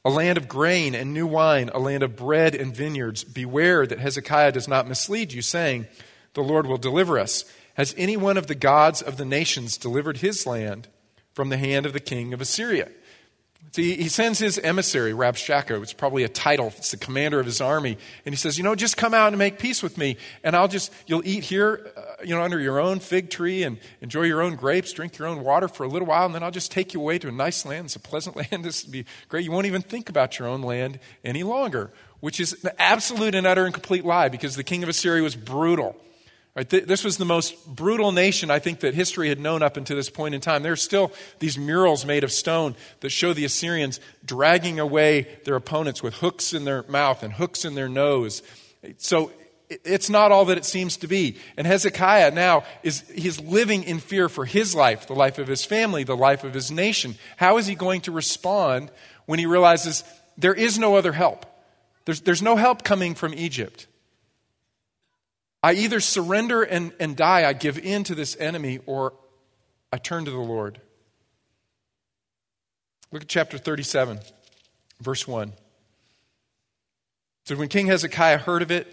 a 0.05 0.11
land 0.11 0.37
of 0.37 0.49
grain 0.49 0.95
and 0.95 1.15
new 1.15 1.27
wine, 1.27 1.71
a 1.73 1.79
land 1.79 2.03
of 2.03 2.17
bread 2.17 2.55
and 2.55 2.75
vineyards. 2.75 3.25
Beware 3.25 3.87
that 3.87 4.01
Hezekiah 4.01 4.53
does 4.53 4.67
not 4.67 4.89
mislead 4.89 5.33
you, 5.33 5.43
saying, 5.43 5.87
The 6.35 6.43
Lord 6.43 6.67
will 6.67 6.79
deliver 6.79 7.19
us. 7.19 7.45
Has 7.75 7.95
any 7.97 8.17
one 8.17 8.37
of 8.37 8.49
the 8.49 8.55
gods 8.55 9.01
of 9.01 9.17
the 9.17 9.25
nations 9.25 9.79
delivered 9.79 10.19
his 10.19 10.47
land 10.47 10.89
from 11.35 11.49
the 11.49 11.57
hand 11.57 11.87
of 11.87 11.93
the 11.93 12.01
king 12.01 12.35
of 12.35 12.41
Assyria? 12.41 12.91
See, 13.71 13.97
he 13.97 14.09
sends 14.11 14.39
his 14.39 14.59
emissary, 14.59 15.13
Rabshakeh, 15.13 15.83
it's 15.83 15.95
probably 15.95 16.25
a 16.25 16.29
title, 16.29 16.75
it's 16.77 16.91
the 16.91 16.99
commander 16.99 17.41
of 17.41 17.47
his 17.47 17.63
army, 17.63 17.97
and 18.27 18.35
he 18.35 18.37
says, 18.37 18.59
You 18.59 18.65
know, 18.65 18.75
just 18.75 18.99
come 18.99 19.15
out 19.15 19.29
and 19.29 19.39
make 19.39 19.59
peace 19.59 19.83
with 19.83 19.97
me, 19.97 20.19
and 20.45 20.55
I'll 20.55 20.69
just, 20.69 20.93
you'll 21.07 21.27
eat 21.27 21.45
here, 21.45 21.91
uh, 21.97 22.03
you 22.23 22.35
know, 22.35 22.43
under 22.43 22.61
your 22.61 22.79
own 22.81 23.01
fig 23.01 23.31
tree 23.31 23.63
and 23.63 23.79
enjoy 24.03 24.25
your 24.25 24.43
own 24.43 24.57
grapes, 24.57 24.93
drink 24.93 25.17
your 25.17 25.27
own 25.27 25.43
water 25.43 25.69
for 25.69 25.85
a 25.85 25.89
little 25.89 26.07
while, 26.07 26.27
and 26.27 26.35
then 26.35 26.43
I'll 26.43 26.51
just 26.51 26.71
take 26.71 26.93
you 26.93 27.01
away 27.01 27.19
to 27.21 27.29
a 27.29 27.33
nice 27.33 27.65
land. 27.65 27.87
It's 27.87 27.97
a 27.97 28.01
pleasant 28.01 28.37
land. 28.53 28.63
This 28.63 28.85
will 28.85 28.93
be 28.93 29.07
great. 29.31 29.45
You 29.45 29.53
won't 29.53 29.67
even 29.67 29.81
think 29.81 30.11
about 30.11 30.39
your 30.39 30.49
own 30.49 30.61
land 30.61 30.99
any 31.25 31.43
longer, 31.43 31.91
which 32.21 32.41
is 32.41 32.63
an 32.65 32.73
absolute 32.79 33.35
and 33.35 33.47
utter 33.47 33.65
and 33.65 33.73
complete 33.73 34.05
lie 34.05 34.29
because 34.29 34.55
the 34.55 34.65
king 34.65 34.83
of 34.83 34.91
Assyria 34.91 35.23
was 35.23 35.35
brutal. 35.35 35.97
Right, 36.55 36.69
th- 36.69 36.85
this 36.85 37.03
was 37.03 37.17
the 37.17 37.25
most 37.25 37.67
brutal 37.67 38.13
nation 38.13 38.51
I 38.51 38.59
think 38.59 38.81
that 38.81 38.95
history 38.95 39.31
had 39.31 39.41
known 39.41 39.63
up 39.63 39.79
until 39.79 39.97
this 39.97 40.11
point 40.11 40.35
in 40.35 40.43
time. 40.43 40.63
There 40.63 40.73
are 40.73 40.77
still 40.77 41.11
these 41.39 41.57
murals 41.57 42.05
made 42.05 42.25
of 42.25 42.33
stone 42.33 42.77
that 43.01 43.09
show 43.09 43.33
the 43.33 43.47
Assyrians 43.47 44.01
dragging 44.23 44.79
away 44.79 45.39
their 45.45 45.57
opponents 45.57 46.03
with 46.03 46.15
hooks 46.15 46.53
in 46.53 46.65
their 46.65 46.83
mouth 46.85 47.23
and 47.23 47.33
hooks 47.33 47.65
in 47.65 47.75
their 47.75 47.89
nose. 47.89 48.43
So 48.99 49.33
it's 49.71 50.11
not 50.11 50.31
all 50.31 50.45
that 50.47 50.59
it 50.59 50.67
seems 50.67 50.99
to 50.99 51.07
be. 51.07 51.39
And 51.57 51.67
Hezekiah 51.67 52.33
now 52.33 52.65
is 52.83 53.01
he's 53.15 53.41
living 53.41 53.85
in 53.85 53.99
fear 53.99 54.29
for 54.29 54.45
his 54.45 54.75
life, 54.75 55.07
the 55.07 55.15
life 55.15 55.39
of 55.39 55.49
his 55.49 55.65
family, 55.65 56.05
the 56.05 56.17
life 56.17 56.45
of 56.45 56.53
his 56.53 56.71
nation. 56.71 57.15
How 57.39 57.57
is 57.57 57.67
he 57.67 57.75
going 57.75 58.03
to 58.03 58.13
respond 58.13 58.91
when 59.25 59.39
he 59.39 59.47
realizes 59.47 60.05
there 60.37 60.53
is 60.53 60.79
no 60.79 60.97
other 60.97 61.13
help? 61.13 61.47
There's, 62.05 62.21
there's 62.21 62.43
no 62.43 62.57
help 62.57 62.85
coming 62.85 63.15
from 63.15 63.33
Egypt. 63.33 63.87
I 65.63 65.75
either 65.75 66.01
surrender 66.01 66.63
and, 66.63 66.93
and 66.99 67.17
die, 67.17 67.49
I 67.49 67.53
give 67.53 67.79
in 67.79 68.05
to 68.05 68.15
this 68.15 68.37
enemy, 68.39 68.81
or 68.87 69.13
I 69.93 69.99
turn 69.99 70.25
to 70.25 70.31
the 70.31 70.39
Lord. 70.39 70.81
Look 73.13 73.23
at 73.23 73.29
chapter 73.29 73.59
37, 73.59 74.19
verse 75.01 75.29
1. 75.29 75.53
So 77.45 77.57
when 77.57 77.69
King 77.69 77.87
Hezekiah 77.87 78.39
heard 78.39 78.63
of 78.63 78.71
it, 78.71 78.87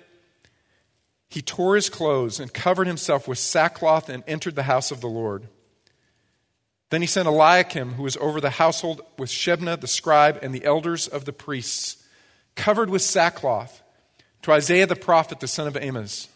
he 1.30 1.42
tore 1.42 1.76
his 1.76 1.90
clothes 1.90 2.40
and 2.40 2.54
covered 2.54 2.88
himself 2.88 3.28
with 3.28 3.38
sackcloth 3.38 4.10
and 4.10 4.24
entered 4.28 4.56
the 4.56 4.64
house 4.64 4.92
of 4.92 5.02
the 5.02 5.08
Lord. 5.08 5.48
Then 6.90 7.02
he 7.02 7.08
sent 7.08 7.28
Eliakim, 7.28 7.94
who 7.94 8.04
was 8.04 8.18
over 8.18 8.42
the 8.42 8.50
household, 8.50 9.02
with 9.18 9.30
Shebna 9.30 9.80
the 9.80 9.88
scribe 9.88 10.40
and 10.42 10.54
the 10.54 10.66
elders 10.66 11.08
of 11.08 11.26
the 11.26 11.34
priests, 11.34 12.04
covered 12.56 12.90
with 12.90 13.04
sackcloth, 13.04 13.84
to 14.42 14.52
Isaiah 14.52 14.88
the 14.88 14.96
prophet, 14.96 15.40
the 15.40 15.48
son 15.48 15.68
of 15.68 15.78
Amos. 15.78 16.29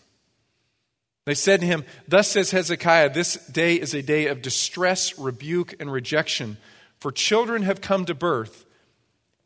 They 1.26 1.34
said 1.34 1.62
to 1.62 1.66
him, 1.66 1.86
Thus 2.08 2.30
says 2.30 2.52
Hezekiah, 2.52 3.14
this 3.14 3.36
day 3.48 3.76
is 3.76 3.94
a 3.94 4.02
day 4.02 4.28
of 4.28 4.42
distress, 4.42 5.18
rebuke, 5.18 5.76
and 5.80 5.92
rejection, 5.92 6.58
for 7.00 7.12
children 7.12 7.64
have 7.64 7.82
come 7.82 8.06
to 8.06 8.14
birth, 8.14 8.66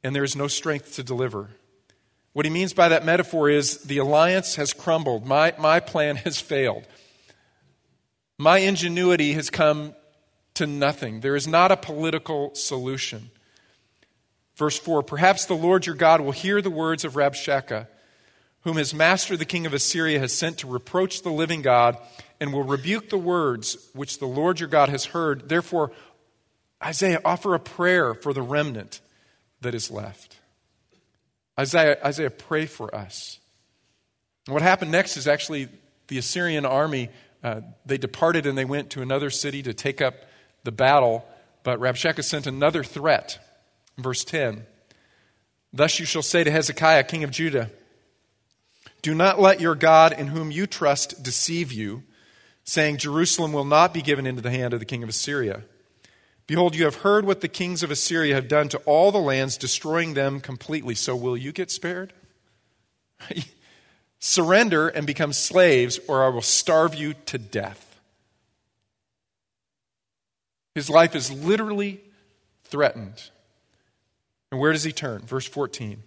and 0.03 0.15
there 0.15 0.23
is 0.23 0.35
no 0.35 0.47
strength 0.47 0.95
to 0.95 1.03
deliver. 1.03 1.49
What 2.33 2.45
he 2.45 2.51
means 2.51 2.73
by 2.73 2.89
that 2.89 3.05
metaphor 3.05 3.49
is 3.49 3.79
the 3.79 3.97
alliance 3.97 4.55
has 4.55 4.73
crumbled. 4.73 5.25
My, 5.25 5.53
my 5.57 5.79
plan 5.79 6.15
has 6.17 6.39
failed. 6.39 6.87
My 8.37 8.59
ingenuity 8.59 9.33
has 9.33 9.49
come 9.49 9.95
to 10.55 10.67
nothing. 10.67 11.21
There 11.21 11.35
is 11.35 11.47
not 11.47 11.71
a 11.71 11.77
political 11.77 12.53
solution. 12.55 13.31
Verse 14.55 14.77
4 14.77 15.03
Perhaps 15.03 15.45
the 15.45 15.55
Lord 15.55 15.85
your 15.85 15.95
God 15.95 16.21
will 16.21 16.31
hear 16.31 16.61
the 16.61 16.71
words 16.71 17.05
of 17.05 17.13
Rabshakeh 17.13 17.87
whom 18.61 18.77
his 18.77 18.93
master, 18.93 19.37
the 19.37 19.45
king 19.45 19.65
of 19.65 19.73
Assyria, 19.73 20.19
has 20.19 20.33
sent 20.33 20.59
to 20.59 20.67
reproach 20.67 21.21
the 21.21 21.31
living 21.31 21.61
God, 21.61 21.97
and 22.39 22.53
will 22.53 22.63
rebuke 22.63 23.09
the 23.09 23.17
words 23.17 23.89
which 23.93 24.19
the 24.19 24.27
Lord 24.27 24.59
your 24.59 24.69
God 24.69 24.89
has 24.89 25.05
heard. 25.05 25.49
Therefore, 25.49 25.91
Isaiah, 26.83 27.21
offer 27.25 27.55
a 27.55 27.59
prayer 27.59 28.13
for 28.13 28.33
the 28.33 28.41
remnant 28.41 29.01
that 29.61 29.73
is 29.73 29.89
left. 29.89 30.37
Isaiah, 31.59 31.97
Isaiah, 32.05 32.29
pray 32.29 32.67
for 32.67 32.93
us. 32.93 33.39
And 34.45 34.53
what 34.53 34.61
happened 34.61 34.91
next 34.91 35.17
is 35.17 35.27
actually 35.27 35.69
the 36.07 36.17
Assyrian 36.17 36.65
army, 36.65 37.09
uh, 37.43 37.61
they 37.85 37.97
departed 37.97 38.45
and 38.45 38.57
they 38.57 38.65
went 38.65 38.91
to 38.91 39.01
another 39.01 39.29
city 39.29 39.63
to 39.63 39.73
take 39.73 40.01
up 40.01 40.15
the 40.63 40.71
battle, 40.71 41.25
but 41.63 41.79
Rabshakeh 41.79 42.23
sent 42.23 42.47
another 42.47 42.83
threat. 42.83 43.39
Verse 43.97 44.23
10 44.23 44.65
Thus 45.73 45.99
you 45.99 46.05
shall 46.05 46.21
say 46.21 46.43
to 46.43 46.51
Hezekiah, 46.51 47.03
king 47.03 47.23
of 47.23 47.31
Judah, 47.31 47.69
do 49.01 49.13
not 49.13 49.39
let 49.39 49.61
your 49.61 49.75
God 49.75 50.13
in 50.13 50.27
whom 50.27 50.51
you 50.51 50.67
trust 50.67 51.23
deceive 51.23 51.71
you, 51.71 52.03
saying, 52.63 52.97
Jerusalem 52.97 53.53
will 53.53 53.65
not 53.65 53.93
be 53.93 54.01
given 54.01 54.25
into 54.25 54.41
the 54.41 54.51
hand 54.51 54.73
of 54.73 54.79
the 54.79 54.85
king 54.85 55.03
of 55.03 55.09
Assyria. 55.09 55.63
Behold, 56.47 56.75
you 56.75 56.85
have 56.85 56.95
heard 56.95 57.25
what 57.25 57.41
the 57.41 57.47
kings 57.47 57.83
of 57.83 57.91
Assyria 57.91 58.35
have 58.35 58.47
done 58.47 58.69
to 58.69 58.77
all 58.79 59.11
the 59.11 59.17
lands, 59.17 59.57
destroying 59.57 60.13
them 60.13 60.39
completely. 60.39 60.95
So 60.95 61.15
will 61.15 61.35
you 61.35 61.51
get 61.51 61.69
spared? 61.69 62.13
Surrender 64.19 64.87
and 64.87 65.05
become 65.05 65.33
slaves, 65.33 65.99
or 66.07 66.23
I 66.23 66.29
will 66.29 66.41
starve 66.41 66.95
you 66.95 67.13
to 67.27 67.37
death. 67.37 67.99
His 70.73 70.89
life 70.89 71.15
is 71.15 71.31
literally 71.31 72.01
threatened. 72.65 73.29
And 74.51 74.61
where 74.61 74.71
does 74.71 74.83
he 74.83 74.91
turn? 74.91 75.21
Verse 75.21 75.47
14. 75.47 76.01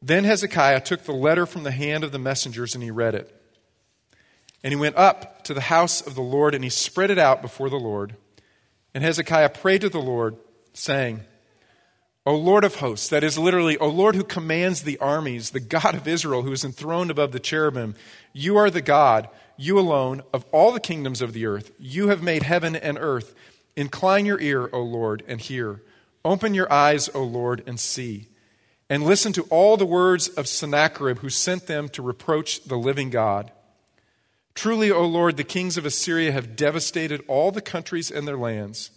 Then 0.00 0.24
Hezekiah 0.24 0.80
took 0.82 1.04
the 1.04 1.12
letter 1.12 1.46
from 1.46 1.64
the 1.64 1.70
hand 1.70 2.04
of 2.04 2.12
the 2.12 2.18
messengers 2.18 2.74
and 2.74 2.84
he 2.84 2.90
read 2.90 3.14
it. 3.14 3.34
And 4.62 4.72
he 4.72 4.76
went 4.76 4.96
up 4.96 5.44
to 5.44 5.54
the 5.54 5.60
house 5.60 6.00
of 6.00 6.14
the 6.14 6.20
Lord, 6.20 6.54
and 6.54 6.64
he 6.64 6.70
spread 6.70 7.10
it 7.10 7.18
out 7.18 7.42
before 7.42 7.70
the 7.70 7.76
Lord. 7.76 8.16
And 8.92 9.04
Hezekiah 9.04 9.50
prayed 9.50 9.82
to 9.82 9.88
the 9.88 10.00
Lord, 10.00 10.36
saying, 10.72 11.20
O 12.26 12.34
Lord 12.34 12.64
of 12.64 12.74
hosts, 12.76 13.08
that 13.08 13.22
is 13.22 13.38
literally, 13.38 13.78
O 13.78 13.88
Lord 13.88 14.16
who 14.16 14.24
commands 14.24 14.82
the 14.82 14.98
armies, 14.98 15.50
the 15.50 15.60
God 15.60 15.94
of 15.94 16.08
Israel, 16.08 16.42
who 16.42 16.52
is 16.52 16.64
enthroned 16.64 17.10
above 17.10 17.32
the 17.32 17.40
cherubim, 17.40 17.94
you 18.32 18.56
are 18.56 18.68
the 18.68 18.82
God, 18.82 19.28
you 19.56 19.78
alone, 19.78 20.22
of 20.34 20.44
all 20.52 20.72
the 20.72 20.80
kingdoms 20.80 21.22
of 21.22 21.32
the 21.32 21.46
earth. 21.46 21.70
You 21.78 22.08
have 22.08 22.22
made 22.22 22.42
heaven 22.42 22.74
and 22.74 22.98
earth. 23.00 23.34
Incline 23.76 24.26
your 24.26 24.40
ear, 24.40 24.68
O 24.72 24.82
Lord, 24.82 25.22
and 25.28 25.40
hear. 25.40 25.82
Open 26.24 26.52
your 26.52 26.70
eyes, 26.72 27.08
O 27.14 27.22
Lord, 27.22 27.62
and 27.66 27.78
see. 27.78 28.26
And 28.90 29.04
listen 29.04 29.32
to 29.34 29.42
all 29.50 29.76
the 29.76 29.84
words 29.84 30.28
of 30.28 30.48
Sennacherib, 30.48 31.18
who 31.18 31.28
sent 31.28 31.66
them 31.66 31.88
to 31.90 32.02
reproach 32.02 32.64
the 32.64 32.78
living 32.78 33.10
God. 33.10 33.52
Truly, 34.54 34.90
O 34.90 35.04
Lord, 35.04 35.36
the 35.36 35.44
kings 35.44 35.76
of 35.76 35.86
Assyria 35.86 36.32
have 36.32 36.56
devastated 36.56 37.22
all 37.28 37.52
the 37.52 37.60
countries 37.60 38.10
and 38.10 38.26
their 38.26 38.38
lands, 38.38 38.90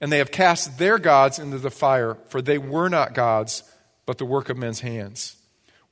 and 0.00 0.10
they 0.10 0.18
have 0.18 0.32
cast 0.32 0.78
their 0.78 0.98
gods 0.98 1.38
into 1.38 1.58
the 1.58 1.70
fire, 1.70 2.16
for 2.28 2.42
they 2.42 2.58
were 2.58 2.88
not 2.88 3.14
gods, 3.14 3.62
but 4.04 4.18
the 4.18 4.24
work 4.24 4.48
of 4.48 4.56
men's 4.56 4.80
hands, 4.80 5.36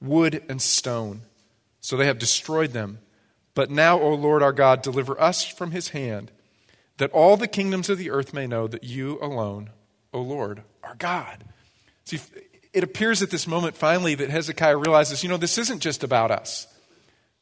wood 0.01 0.43
and 0.49 0.61
stone. 0.61 1.23
So 1.81 1.97
they 1.97 2.07
have 2.07 2.19
destroyed 2.19 2.73
them. 2.73 2.99
But 3.55 3.71
now, 3.71 4.01
O 4.01 4.15
Lord 4.15 4.43
our 4.43 4.53
God, 4.53 4.83
deliver 4.83 5.21
us 5.21 5.45
from 5.45 5.71
his 5.71 5.91
hand, 5.91 6.33
that 6.97 7.13
all 7.13 7.37
the 7.37 7.47
kingdoms 7.47 7.89
of 7.89 7.99
the 7.99 8.11
earth 8.11 8.33
may 8.33 8.47
know 8.47 8.67
that 8.67 8.85
you 8.85 9.19
alone, 9.21 9.71
O 10.13 10.21
Lord, 10.21 10.63
are 10.83 10.97
God. 10.97 11.45
See, 12.05 12.19
it 12.75 12.83
appears 12.85 13.23
at 13.23 13.31
this 13.31 13.47
moment 13.47 13.77
finally 13.77 14.17
that 14.17 14.29
Hezekiah 14.29 14.77
realizes, 14.77 15.23
you 15.23 15.29
know, 15.29 15.37
this 15.37 15.57
isn't 15.59 15.79
just 15.79 16.03
about 16.03 16.31
us. 16.31 16.67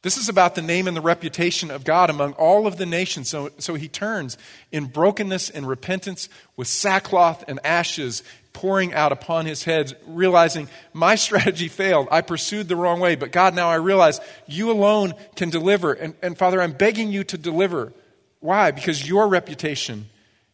This 0.02 0.18
is 0.18 0.28
about 0.28 0.56
the 0.56 0.62
name 0.62 0.88
and 0.88 0.96
the 0.96 1.00
reputation 1.00 1.70
of 1.70 1.84
God 1.84 2.10
among 2.10 2.32
all 2.32 2.66
of 2.66 2.76
the 2.76 2.86
nations. 2.86 3.30
So, 3.30 3.50
so 3.58 3.74
he 3.74 3.88
turns 3.88 4.36
in 4.72 4.86
brokenness 4.86 5.48
and 5.48 5.66
repentance 5.66 6.28
with 6.56 6.68
sackcloth 6.68 7.44
and 7.48 7.64
ashes 7.64 8.22
pouring 8.52 8.92
out 8.92 9.12
upon 9.12 9.46
his 9.46 9.62
head, 9.64 9.96
realizing 10.06 10.68
my 10.92 11.14
strategy 11.14 11.68
failed. 11.68 12.08
I 12.10 12.20
pursued 12.20 12.68
the 12.68 12.76
wrong 12.76 13.00
way. 13.00 13.14
But 13.14 13.32
God, 13.32 13.54
now 13.54 13.68
I 13.68 13.76
realize 13.76 14.20
you 14.46 14.70
alone 14.70 15.14
can 15.34 15.50
deliver. 15.50 15.92
And, 15.92 16.14
and 16.20 16.36
Father, 16.36 16.60
I'm 16.60 16.72
begging 16.72 17.10
you 17.10 17.24
to 17.24 17.38
deliver. 17.38 17.92
Why? 18.40 18.72
Because 18.72 19.08
your 19.08 19.28
reputation 19.28 20.10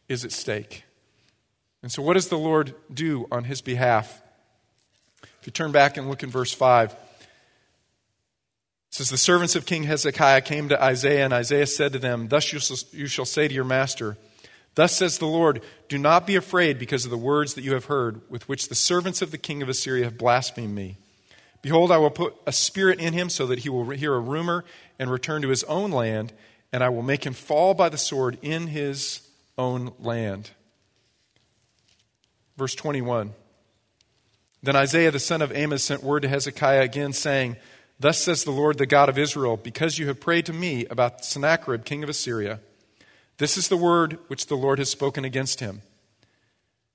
is 0.07 0.23
at 0.23 0.31
stake. 0.31 0.83
And 1.81 1.91
so, 1.91 2.01
what 2.01 2.13
does 2.13 2.27
the 2.27 2.37
Lord 2.37 2.75
do 2.93 3.27
on 3.31 3.45
his 3.45 3.61
behalf? 3.61 4.21
You 5.49 5.51
turn 5.51 5.71
back 5.71 5.97
and 5.97 6.07
look 6.07 6.21
in 6.21 6.29
verse 6.29 6.53
5. 6.53 6.91
It 6.91 6.97
says, 8.91 9.09
The 9.09 9.17
servants 9.17 9.55
of 9.55 9.65
King 9.65 9.81
Hezekiah 9.81 10.41
came 10.41 10.69
to 10.69 10.79
Isaiah, 10.79 11.25
and 11.25 11.33
Isaiah 11.33 11.65
said 11.65 11.91
to 11.93 11.97
them, 11.97 12.27
Thus 12.27 12.53
you 12.53 13.07
shall 13.07 13.25
say 13.25 13.47
to 13.47 13.53
your 13.55 13.63
master, 13.63 14.15
Thus 14.75 14.95
says 14.95 15.17
the 15.17 15.25
Lord, 15.25 15.63
Do 15.87 15.97
not 15.97 16.27
be 16.27 16.35
afraid 16.35 16.77
because 16.77 17.03
of 17.03 17.09
the 17.09 17.17
words 17.17 17.55
that 17.55 17.63
you 17.63 17.73
have 17.73 17.85
heard, 17.85 18.21
with 18.29 18.47
which 18.47 18.69
the 18.69 18.75
servants 18.75 19.23
of 19.23 19.31
the 19.31 19.39
king 19.39 19.63
of 19.63 19.69
Assyria 19.69 20.03
have 20.03 20.19
blasphemed 20.19 20.75
me. 20.75 20.97
Behold, 21.63 21.91
I 21.91 21.97
will 21.97 22.11
put 22.11 22.35
a 22.45 22.51
spirit 22.51 22.99
in 22.99 23.13
him 23.13 23.27
so 23.27 23.47
that 23.47 23.57
he 23.57 23.69
will 23.69 23.89
hear 23.89 24.13
a 24.13 24.19
rumor 24.19 24.65
and 24.99 25.09
return 25.09 25.41
to 25.41 25.49
his 25.49 25.63
own 25.63 25.89
land, 25.89 26.31
and 26.71 26.83
I 26.83 26.89
will 26.89 27.01
make 27.01 27.25
him 27.25 27.33
fall 27.33 27.73
by 27.73 27.89
the 27.89 27.97
sword 27.97 28.37
in 28.43 28.67
his 28.67 29.27
own 29.57 29.93
land. 29.97 30.51
Verse 32.55 32.75
21. 32.75 33.33
Then 34.61 34.75
Isaiah 34.75 35.11
the 35.11 35.19
son 35.19 35.41
of 35.41 35.55
Amos 35.55 35.83
sent 35.83 36.03
word 36.03 36.21
to 36.21 36.29
Hezekiah 36.29 36.81
again, 36.81 37.13
saying, 37.13 37.57
Thus 37.99 38.17
says 38.17 38.43
the 38.43 38.51
Lord, 38.51 38.77
the 38.77 38.85
God 38.85 39.09
of 39.09 39.17
Israel, 39.17 39.57
because 39.57 39.97
you 39.97 40.07
have 40.07 40.19
prayed 40.19 40.45
to 40.47 40.53
me 40.53 40.85
about 40.85 41.25
Sennacherib, 41.25 41.85
king 41.85 42.03
of 42.03 42.09
Assyria, 42.09 42.59
this 43.37 43.57
is 43.57 43.69
the 43.69 43.77
word 43.77 44.19
which 44.27 44.47
the 44.47 44.57
Lord 44.57 44.79
has 44.79 44.89
spoken 44.89 45.23
against 45.23 45.61
him. 45.61 45.81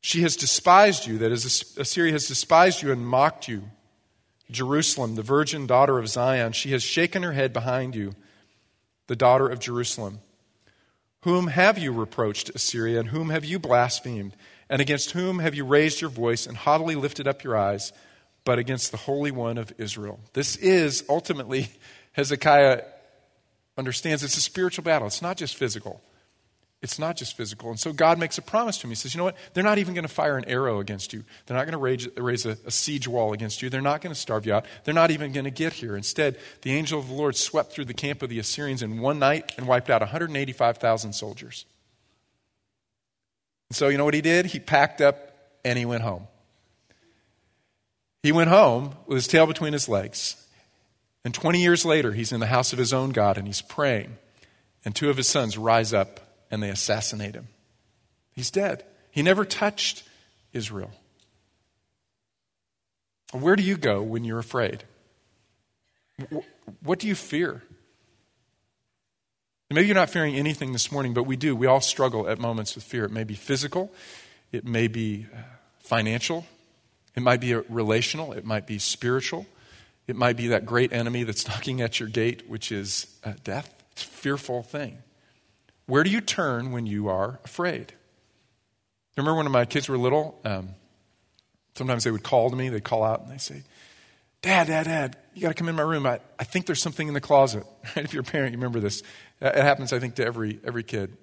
She 0.03 0.21
has 0.21 0.37
despised 0.37 1.07
you, 1.07 1.17
that 1.19 1.33
is, 1.33 1.75
Assyria 1.79 2.13
has 2.13 2.29
despised 2.29 2.83
you 2.83 2.93
and 2.93 3.07
mocked 3.07 3.49
you. 3.49 3.71
Jerusalem, 4.51 5.15
the 5.15 5.23
virgin 5.23 5.67
daughter 5.67 5.99
of 5.99 6.07
Zion, 6.07 6.53
she 6.53 6.73
has 6.73 6.83
shaken 6.83 7.23
her 7.23 7.33
head 7.33 7.55
behind 7.55 7.97
you, 7.97 8.15
the 9.07 9.17
daughter 9.17 9.49
of 9.49 9.59
Jerusalem. 9.59 10.21
Whom 11.23 11.47
have 11.47 11.79
you 11.79 11.93
reproached, 11.93 12.51
Assyria, 12.51 13.01
and 13.01 13.09
whom 13.09 13.31
have 13.31 13.47
you 13.47 13.59
blasphemed? 13.59 14.37
And 14.69 14.81
against 14.81 15.11
whom 15.13 15.39
have 15.39 15.55
you 15.55 15.65
raised 15.65 16.01
your 16.01 16.11
voice 16.11 16.47
and 16.47 16.57
haughtily 16.57 16.95
lifted 16.95 17.29
up 17.29 17.45
your 17.45 17.57
eyes? 17.57 17.93
but 18.45 18.59
against 18.59 18.91
the 18.91 18.97
Holy 18.97 19.31
One 19.31 19.59
of 19.59 19.73
Israel. 19.79 20.21
This 20.35 20.57
is 20.57 21.05
ultimately, 21.09 21.69
Hezekiah 22.13 22.83
understands 23.77 24.23
it's 24.23 24.37
a 24.37 24.41
spiritual 24.41 24.85
battle. 24.85 25.07
It's 25.07 25.23
not 25.23 25.37
just 25.37 25.57
physical. 25.57 26.03
It's 26.83 26.99
not 26.99 27.17
just 27.17 27.35
physical. 27.35 27.71
And 27.71 27.81
so 27.81 27.95
God 27.95 28.19
makes 28.19 28.37
a 28.37 28.43
promise 28.43 28.77
to 28.79 28.87
him. 28.87 28.91
He 28.91 28.95
says, 28.95 29.15
You 29.15 29.19
know 29.19 29.25
what? 29.25 29.37
They're 29.55 29.65
not 29.65 29.79
even 29.79 29.95
going 29.95 30.07
to 30.07 30.13
fire 30.13 30.37
an 30.37 30.45
arrow 30.47 30.81
against 30.81 31.15
you. 31.15 31.25
They're 31.47 31.57
not 31.57 31.65
going 31.65 31.73
to 31.73 31.79
raise, 31.79 32.07
raise 32.19 32.45
a, 32.45 32.59
a, 32.67 32.71
siege 32.71 33.09
wall 33.09 33.33
against 33.33 33.63
you. 33.63 33.71
They're 33.71 33.81
not 33.81 34.03
going 34.03 34.15
to 34.15 34.21
starve 34.21 34.45
you 34.45 34.53
out. 34.53 34.67
They're 34.85 34.93
not 34.93 35.11
even 35.11 35.33
going 35.33 35.45
to 35.45 35.51
get 35.51 35.73
here. 35.73 35.97
Instead, 35.97 36.37
the 36.61 36.73
angel 36.73 37.01
of 37.01 37.09
the 37.09 37.15
Lord 37.15 37.37
swept 37.37 37.73
through 37.73 37.87
the 37.87 37.95
camp 37.95 38.23
of 38.23 38.29
the 38.29 38.39
Assyrians 38.39 38.83
in 38.83 39.01
one 39.01 39.19
night 39.19 39.55
and 39.57 39.67
wiped 39.67 39.89
out 39.89 40.03
185,000 40.03 41.15
soldiers. 41.15 41.65
So, 43.71 43.89
you 43.89 43.99
know 43.99 44.05
what 44.05 44.15
he 44.15 44.21
did? 44.21 44.47
He 44.47 44.61
packed 44.61 45.01
up 45.01 45.35
and 45.65 45.79
he 45.79 45.85
went 45.85 46.03
home. 46.03 46.27
He 48.23 48.33
went 48.33 48.51
home 48.51 48.95
with 49.07 49.17
his 49.17 49.27
tail 49.27 49.47
between 49.47 49.73
his 49.73 49.89
legs. 49.89 50.37
And 51.25 51.35
20 51.35 51.61
years 51.61 51.85
later, 51.85 52.13
he's 52.13 52.33
in 52.33 52.41
the 52.41 52.47
house 52.47 52.73
of 52.73 52.79
his 52.79 52.93
own 52.93 53.11
God 53.11 53.39
and 53.39 53.47
he's 53.47 53.63
praying. 53.63 54.17
And 54.85 54.95
two 54.95 55.11
of 55.11 55.17
his 55.17 55.29
sons 55.29 55.57
rise 55.57 55.93
up 55.93 56.21
and 56.51 56.63
they 56.63 56.71
assassinate 56.71 57.35
him. 57.35 57.49
He's 58.33 58.51
dead. 58.51 58.85
He 59.11 59.23
never 59.23 59.45
touched 59.45 60.05
Israel. 60.53 60.91
Where 63.33 63.57
do 63.57 63.63
you 63.63 63.77
go 63.77 64.03
when 64.03 64.25
you're 64.25 64.39
afraid? 64.39 64.85
What 66.83 66.99
do 66.99 67.09
you 67.09 67.15
fear? 67.15 67.63
Maybe 69.75 69.89
you're 69.89 69.97
not 69.97 70.11
fearing 70.11 70.37
anything 70.37 70.73
this 70.73 70.93
morning, 70.93 71.15
but 71.15 71.25
we 71.25 71.35
do. 71.35 71.57
We 71.57 71.67
all 71.67 71.81
struggle 71.81 72.29
at 72.29 72.39
moments 72.39 72.77
with 72.77 72.85
fear. 72.85 73.05
It 73.05 73.11
may 73.11 73.25
be 73.25 73.35
physical, 73.35 73.93
it 74.53 74.65
may 74.65 74.87
be 74.87 75.27
uh, 75.35 75.39
financial, 75.81 76.47
it 77.17 77.25
might 77.25 77.41
be 77.41 77.55
relational, 77.55 78.33
it 78.33 78.45
might 78.45 78.69
be 78.69 78.79
spiritual, 78.79 79.47
it 80.07 80.15
might 80.15 80.37
be 80.37 80.47
that 80.49 80.65
great 80.65 80.93
enemy 80.93 81.25
that's 81.25 81.49
knocking 81.49 81.81
at 81.81 81.99
your 81.99 82.09
gate, 82.09 82.49
which 82.49 82.71
is 82.71 83.19
uh, 83.25 83.33
death. 83.43 83.75
It's 83.91 84.05
a 84.05 84.07
fearful 84.07 84.63
thing. 84.63 84.99
Where 85.87 86.05
do 86.05 86.11
you 86.11 86.21
turn 86.21 86.71
when 86.71 86.87
you 86.87 87.09
are 87.09 87.41
afraid? 87.45 87.95
remember 89.17 89.43
when 89.43 89.51
my 89.51 89.65
kids 89.65 89.89
were 89.89 89.99
little? 89.99 90.41
Um, 90.45 90.71
sometimes 91.75 92.05
they 92.05 92.13
would 92.13 92.23
call 92.23 92.49
to 92.49 92.55
me, 92.55 92.69
they'd 92.69 92.85
call 92.85 93.03
out 93.03 93.23
and 93.23 93.31
they'd 93.31 93.41
say, 93.41 93.65
Dad, 94.45 94.67
Dad, 94.67 94.85
Dad, 94.85 95.17
you 95.33 95.41
got 95.41 95.49
to 95.49 95.55
come 95.55 95.71
in 95.71 95.75
my 95.75 95.83
room. 95.83 96.05
I, 96.05 96.21
I 96.39 96.45
think 96.45 96.67
there's 96.67 96.83
something 96.83 97.09
in 97.09 97.15
the 97.15 97.21
closet. 97.21 97.65
if 97.97 98.13
you're 98.13 98.21
a 98.21 98.25
parent, 98.25 98.53
you 98.53 98.59
remember 98.59 98.79
this. 98.79 99.03
It 99.45 99.63
happens, 99.63 99.93
I 99.93 99.99
think, 99.99 100.15
to 100.17 100.25
every, 100.25 100.59
every 100.65 100.83
kid. 100.83 101.17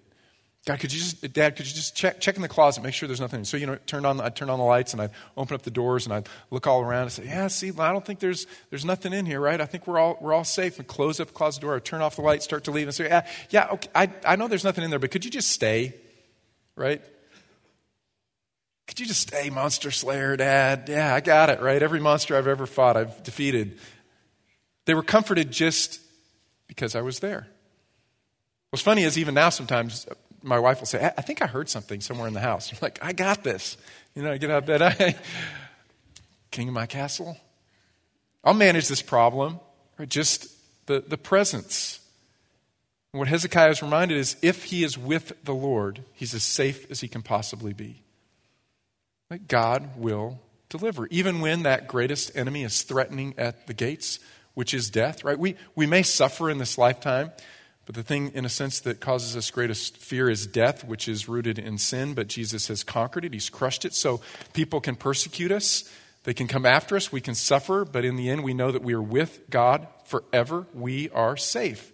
God, 0.67 0.79
could 0.79 0.93
you 0.93 0.99
just, 0.99 1.34
Dad, 1.34 1.55
could 1.55 1.65
you 1.65 1.73
just 1.73 1.95
check, 1.95 2.19
check 2.19 2.36
in 2.36 2.43
the 2.43 2.47
closet, 2.47 2.84
make 2.84 2.93
sure 2.93 3.07
there's 3.07 3.19
nothing. 3.19 3.45
So, 3.45 3.57
you 3.57 3.65
know, 3.65 3.79
turn 3.88 4.05
on, 4.05 4.21
I'd 4.21 4.36
turn 4.36 4.47
on 4.51 4.60
the 4.60 4.65
lights 4.65 4.93
and 4.93 5.01
I'd 5.01 5.10
open 5.36 5.55
up 5.55 5.63
the 5.63 5.71
doors 5.71 6.05
and 6.05 6.13
I'd 6.13 6.29
look 6.51 6.67
all 6.67 6.81
around 6.81 7.03
and 7.03 7.12
say, 7.12 7.25
yeah, 7.25 7.47
see, 7.47 7.71
I 7.79 7.91
don't 7.91 8.05
think 8.05 8.19
there's, 8.19 8.45
there's 8.69 8.86
nothing 8.86 9.12
in 9.12 9.25
here, 9.25 9.39
right? 9.39 9.60
I 9.60 9.65
think 9.65 9.88
we're 9.88 9.97
all, 9.97 10.19
we're 10.21 10.34
all 10.34 10.43
safe. 10.43 10.77
And 10.77 10.88
close 10.88 11.19
up 11.19 11.29
the 11.29 11.34
closet 11.34 11.62
door, 11.62 11.75
I'd 11.75 11.84
turn 11.84 12.01
off 12.01 12.15
the 12.15 12.21
light, 12.21 12.43
start 12.43 12.65
to 12.65 12.71
leave 12.71 12.88
and 12.88 12.93
say, 12.93 13.05
yeah, 13.05 13.25
yeah, 13.49 13.69
okay, 13.71 13.89
I, 13.95 14.12
I 14.23 14.36
know 14.36 14.47
there's 14.47 14.63
nothing 14.63 14.84
in 14.84 14.91
there, 14.91 14.99
but 14.99 15.10
could 15.10 15.25
you 15.25 15.31
just 15.31 15.49
stay, 15.49 15.95
right? 16.75 17.01
Could 18.86 18.99
you 18.99 19.07
just 19.07 19.21
stay, 19.21 19.49
monster 19.49 19.89
slayer, 19.89 20.38
Dad? 20.38 20.89
Yeah, 20.89 21.15
I 21.15 21.21
got 21.21 21.49
it, 21.49 21.60
right? 21.60 21.81
Every 21.81 21.99
monster 21.99 22.38
I've 22.38 22.45
ever 22.45 22.67
fought, 22.67 22.97
I've 22.97 23.23
defeated. 23.23 23.79
They 24.86 24.93
were 24.93 25.01
comforted 25.01 25.49
just 25.49 25.99
because 26.67 26.93
I 26.93 27.01
was 27.01 27.19
there. 27.19 27.47
What's 28.71 28.81
funny 28.81 29.03
is 29.03 29.17
even 29.17 29.34
now 29.34 29.49
sometimes 29.49 30.07
my 30.41 30.57
wife 30.57 30.79
will 30.79 30.88
say, 30.88 31.12
I 31.17 31.21
think 31.21 31.41
I 31.41 31.47
heard 31.47 31.69
something 31.69 31.99
somewhere 32.01 32.27
in 32.27 32.34
the 32.34 32.39
house. 32.39 32.71
I'm 32.71 32.79
like, 32.81 32.99
I 33.01 33.12
got 33.12 33.43
this. 33.43 33.77
You 34.15 34.23
know, 34.23 34.31
I 34.31 34.38
get 34.38 34.49
out 34.49 34.60
of 34.60 34.65
bed. 34.65 34.81
I, 34.81 35.15
king 36.51 36.69
of 36.69 36.73
my 36.73 36.86
castle. 36.86 37.38
I'll 38.43 38.53
manage 38.53 38.88
this 38.88 39.01
problem. 39.01 39.60
Or 39.99 40.05
Just 40.05 40.47
the, 40.86 41.03
the 41.05 41.17
presence. 41.17 41.99
what 43.12 43.27
Hezekiah 43.27 43.71
is 43.71 43.81
reminded 43.81 44.17
is 44.17 44.38
if 44.41 44.63
he 44.63 44.86
is 44.86 44.97
with 44.97 45.34
the 45.43 45.53
Lord, 45.53 46.03
he's 46.13 46.34
as 46.34 46.43
safe 46.43 46.89
as 46.89 47.01
he 47.01 47.10
can 47.10 47.21
possibly 47.21 47.73
be. 47.73 48.01
That 49.29 49.47
God 49.47 49.97
will 49.97 50.39
deliver. 50.69 51.07
Even 51.07 51.41
when 51.41 51.63
that 51.63 51.88
greatest 51.88 52.36
enemy 52.36 52.63
is 52.63 52.84
threatening 52.84 53.36
at 53.38 53.67
the 53.67 53.73
gates, 53.73 54.19
which 54.53 54.73
is 54.73 54.89
death, 54.89 55.25
right? 55.25 55.38
We, 55.38 55.55
we 55.75 55.86
may 55.86 56.03
suffer 56.03 56.49
in 56.49 56.57
this 56.57 56.77
lifetime. 56.77 57.31
But 57.85 57.95
the 57.95 58.03
thing, 58.03 58.31
in 58.33 58.45
a 58.45 58.49
sense, 58.49 58.79
that 58.81 58.99
causes 58.99 59.35
us 59.35 59.49
greatest 59.49 59.97
fear 59.97 60.29
is 60.29 60.45
death, 60.45 60.85
which 60.85 61.07
is 61.07 61.27
rooted 61.27 61.57
in 61.57 61.77
sin, 61.77 62.13
but 62.13 62.27
Jesus 62.27 62.67
has 62.67 62.83
conquered 62.83 63.25
it. 63.25 63.33
He's 63.33 63.49
crushed 63.49 63.85
it. 63.85 63.93
So 63.93 64.21
people 64.53 64.79
can 64.79 64.95
persecute 64.95 65.51
us, 65.51 65.91
they 66.23 66.33
can 66.35 66.47
come 66.47 66.65
after 66.65 66.95
us, 66.95 67.11
we 67.11 67.21
can 67.21 67.33
suffer, 67.33 67.83
but 67.83 68.05
in 68.05 68.15
the 68.15 68.29
end, 68.29 68.43
we 68.43 68.53
know 68.53 68.71
that 68.71 68.83
we 68.83 68.93
are 68.93 69.01
with 69.01 69.49
God 69.49 69.87
forever. 70.05 70.67
We 70.73 71.09
are 71.09 71.35
safe 71.35 71.91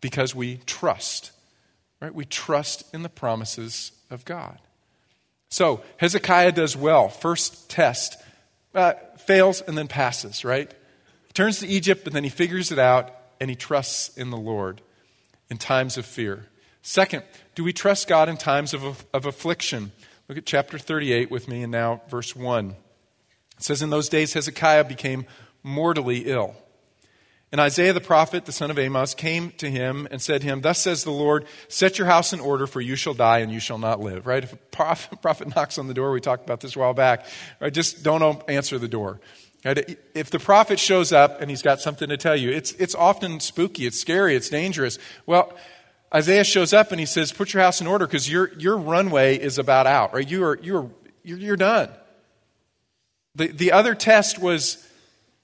because 0.00 0.34
we 0.34 0.58
trust. 0.66 1.32
Right? 2.00 2.14
We 2.14 2.24
trust 2.24 2.94
in 2.94 3.02
the 3.02 3.08
promises 3.08 3.90
of 4.10 4.24
God. 4.24 4.58
So 5.48 5.82
Hezekiah 5.96 6.52
does 6.52 6.76
well. 6.76 7.08
First 7.08 7.68
test, 7.68 8.16
uh, 8.74 8.94
fails 9.18 9.62
and 9.62 9.76
then 9.76 9.88
passes, 9.88 10.44
right? 10.44 10.70
He 11.26 11.32
turns 11.32 11.58
to 11.60 11.66
Egypt, 11.66 12.04
but 12.04 12.12
then 12.12 12.22
he 12.22 12.30
figures 12.30 12.70
it 12.70 12.78
out 12.78 13.10
and 13.40 13.50
he 13.50 13.56
trusts 13.56 14.16
in 14.16 14.30
the 14.30 14.36
Lord 14.36 14.82
in 15.50 15.58
times 15.58 15.96
of 15.96 16.06
fear. 16.06 16.46
Second, 16.82 17.24
do 17.54 17.64
we 17.64 17.72
trust 17.72 18.08
God 18.08 18.28
in 18.28 18.36
times 18.36 18.74
of, 18.74 19.04
of 19.12 19.26
affliction? 19.26 19.92
Look 20.28 20.38
at 20.38 20.46
chapter 20.46 20.78
38 20.78 21.30
with 21.30 21.48
me 21.48 21.62
and 21.62 21.72
now 21.72 22.02
verse 22.08 22.34
1. 22.34 22.70
It 22.70 23.62
says, 23.62 23.82
In 23.82 23.90
those 23.90 24.08
days 24.08 24.32
Hezekiah 24.32 24.84
became 24.84 25.26
mortally 25.62 26.26
ill. 26.26 26.54
And 27.52 27.60
Isaiah 27.60 27.92
the 27.92 28.00
prophet, 28.00 28.44
the 28.44 28.52
son 28.52 28.70
of 28.70 28.78
Amos, 28.78 29.14
came 29.14 29.50
to 29.58 29.70
him 29.70 30.08
and 30.10 30.20
said 30.20 30.40
to 30.40 30.46
him, 30.46 30.60
Thus 30.62 30.80
says 30.80 31.04
the 31.04 31.12
Lord, 31.12 31.46
set 31.68 31.96
your 31.96 32.06
house 32.06 32.32
in 32.32 32.40
order, 32.40 32.66
for 32.66 32.80
you 32.80 32.96
shall 32.96 33.14
die 33.14 33.38
and 33.38 33.52
you 33.52 33.60
shall 33.60 33.78
not 33.78 34.00
live. 34.00 34.26
Right? 34.26 34.42
If 34.42 34.52
a 34.52 34.56
prophet, 34.56 35.22
prophet 35.22 35.54
knocks 35.54 35.78
on 35.78 35.86
the 35.86 35.94
door, 35.94 36.10
we 36.10 36.20
talked 36.20 36.44
about 36.44 36.60
this 36.60 36.74
a 36.74 36.78
while 36.78 36.92
back, 36.92 37.26
right? 37.60 37.72
Just 37.72 38.02
don't 38.02 38.42
answer 38.48 38.78
the 38.78 38.88
door. 38.88 39.20
If 40.14 40.30
the 40.30 40.38
prophet 40.38 40.78
shows 40.78 41.12
up 41.12 41.40
and 41.40 41.50
he's 41.50 41.62
got 41.62 41.80
something 41.80 42.08
to 42.08 42.16
tell 42.16 42.36
you, 42.36 42.50
it's, 42.50 42.72
it's 42.72 42.94
often 42.94 43.40
spooky, 43.40 43.86
it's 43.86 43.98
scary, 43.98 44.36
it's 44.36 44.48
dangerous. 44.48 44.98
Well, 45.26 45.52
Isaiah 46.14 46.44
shows 46.44 46.72
up 46.72 46.92
and 46.92 47.00
he 47.00 47.06
says, 47.06 47.32
Put 47.32 47.52
your 47.52 47.62
house 47.62 47.80
in 47.80 47.86
order 47.86 48.06
because 48.06 48.30
your, 48.30 48.52
your 48.58 48.76
runway 48.76 49.36
is 49.38 49.58
about 49.58 49.86
out, 49.86 50.14
right? 50.14 50.28
You 50.28 50.44
are, 50.44 50.58
you 50.62 50.76
are, 50.76 50.90
you're, 51.24 51.38
you're 51.38 51.56
done. 51.56 51.90
The, 53.34 53.48
the 53.48 53.72
other 53.72 53.94
test 53.94 54.38
was 54.38 54.86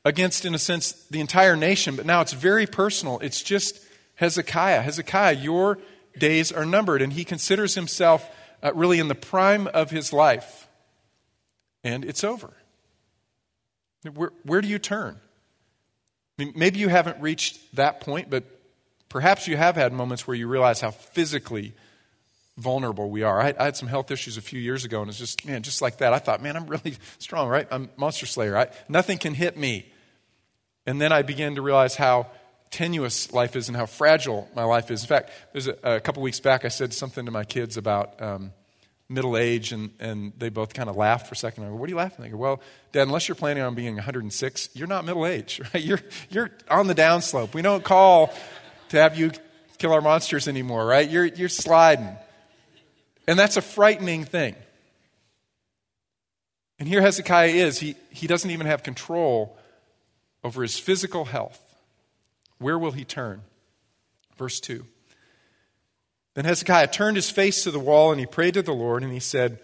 against, 0.04 0.44
in 0.44 0.54
a 0.54 0.58
sense, 0.58 0.92
the 1.11 1.20
entire 1.20 1.56
nation, 1.56 1.96
but 1.96 2.06
now 2.06 2.20
it's 2.20 2.32
very 2.32 2.66
personal. 2.66 3.18
It's 3.20 3.42
just 3.42 3.80
Hezekiah. 4.14 4.82
Hezekiah, 4.82 5.35
your 5.35 5.78
days 6.18 6.52
are 6.52 6.64
numbered. 6.64 7.02
And 7.02 7.12
he 7.12 7.24
considers 7.24 7.74
himself 7.74 8.28
uh, 8.62 8.72
really 8.74 8.98
in 8.98 9.08
the 9.08 9.14
prime 9.14 9.66
of 9.68 9.90
his 9.90 10.12
life. 10.12 10.68
And 11.85 12.04
it's 12.04 12.22
over. 12.22 12.54
Where, 14.14 14.32
where 14.44 14.60
do 14.60 14.68
you 14.68 14.78
turn? 14.78 15.20
I 16.38 16.44
mean, 16.44 16.54
maybe 16.56 16.78
you 16.78 16.88
haven't 16.88 17.20
reached 17.20 17.76
that 17.76 18.00
point, 18.00 18.30
but 18.30 18.44
perhaps 19.08 19.46
you 19.46 19.56
have 19.56 19.76
had 19.76 19.92
moments 19.92 20.26
where 20.26 20.36
you 20.36 20.48
realize 20.48 20.80
how 20.80 20.90
physically 20.90 21.74
vulnerable 22.56 23.10
we 23.10 23.22
are. 23.22 23.40
I, 23.40 23.54
I, 23.58 23.64
had 23.64 23.76
some 23.76 23.88
health 23.88 24.10
issues 24.10 24.36
a 24.36 24.42
few 24.42 24.60
years 24.60 24.84
ago, 24.84 25.00
and 25.00 25.08
it's 25.08 25.18
just, 25.18 25.46
man, 25.46 25.62
just 25.62 25.80
like 25.80 25.98
that. 25.98 26.12
I 26.12 26.18
thought, 26.18 26.42
man, 26.42 26.56
I'm 26.56 26.66
really 26.66 26.96
strong, 27.18 27.48
right? 27.48 27.66
I'm 27.70 27.90
Monster 27.96 28.26
Slayer. 28.26 28.56
I, 28.56 28.68
nothing 28.88 29.18
can 29.18 29.34
hit 29.34 29.56
me. 29.56 29.86
And 30.86 31.00
then 31.00 31.12
I 31.12 31.22
began 31.22 31.54
to 31.54 31.62
realize 31.62 31.94
how 31.94 32.28
tenuous 32.70 33.32
life 33.32 33.54
is 33.54 33.68
and 33.68 33.76
how 33.76 33.86
fragile 33.86 34.48
my 34.56 34.64
life 34.64 34.90
is. 34.90 35.02
In 35.02 35.08
fact, 35.08 35.30
there's 35.52 35.68
a, 35.68 35.76
a 35.82 36.00
couple 36.00 36.22
weeks 36.22 36.40
back, 36.40 36.64
I 36.64 36.68
said 36.68 36.92
something 36.92 37.26
to 37.26 37.30
my 37.30 37.44
kids 37.44 37.76
about 37.76 38.20
um, 38.20 38.52
middle 39.08 39.36
age, 39.36 39.72
and, 39.72 39.90
and 40.00 40.32
they 40.38 40.48
both 40.48 40.74
kind 40.74 40.88
of 40.88 40.96
laughed 40.96 41.26
for 41.26 41.34
a 41.34 41.36
second. 41.36 41.64
I 41.64 41.68
go, 41.68 41.74
What 41.74 41.86
are 41.86 41.90
you 41.90 41.96
laughing? 41.96 42.24
They 42.24 42.30
go, 42.30 42.36
Well, 42.36 42.60
Dad, 42.92 43.02
unless 43.02 43.28
you're 43.28 43.34
planning 43.34 43.62
on 43.62 43.74
being 43.74 43.94
106, 43.96 44.70
you're 44.74 44.86
not 44.86 45.04
middle 45.04 45.26
age, 45.26 45.60
right? 45.74 45.82
You're, 45.82 46.00
you're 46.30 46.50
on 46.70 46.86
the 46.86 46.94
downslope. 46.94 47.54
We 47.54 47.62
don't 47.62 47.84
call 47.84 48.32
to 48.90 48.96
have 48.96 49.18
you 49.18 49.32
kill 49.78 49.92
our 49.92 50.00
monsters 50.00 50.48
anymore, 50.48 50.86
right? 50.86 51.08
You're, 51.08 51.26
you're 51.26 51.48
sliding. 51.48 52.16
And 53.26 53.38
that's 53.38 53.56
a 53.56 53.62
frightening 53.62 54.24
thing. 54.24 54.54
And 56.78 56.88
here 56.88 57.00
Hezekiah 57.00 57.48
is. 57.48 57.78
He, 57.78 57.94
he 58.10 58.26
doesn't 58.26 58.50
even 58.50 58.66
have 58.66 58.82
control 58.82 59.56
over 60.42 60.62
his 60.62 60.78
physical 60.78 61.24
health. 61.24 61.60
Where 62.58 62.78
will 62.78 62.92
he 62.92 63.04
turn? 63.04 63.42
Verse 64.36 64.60
2. 64.60 64.84
Then 66.34 66.44
Hezekiah 66.44 66.88
turned 66.88 67.16
his 67.16 67.30
face 67.30 67.64
to 67.64 67.70
the 67.70 67.78
wall 67.78 68.10
and 68.10 68.18
he 68.18 68.26
prayed 68.26 68.54
to 68.54 68.62
the 68.62 68.72
Lord 68.72 69.02
and 69.02 69.12
he 69.12 69.20
said, 69.20 69.60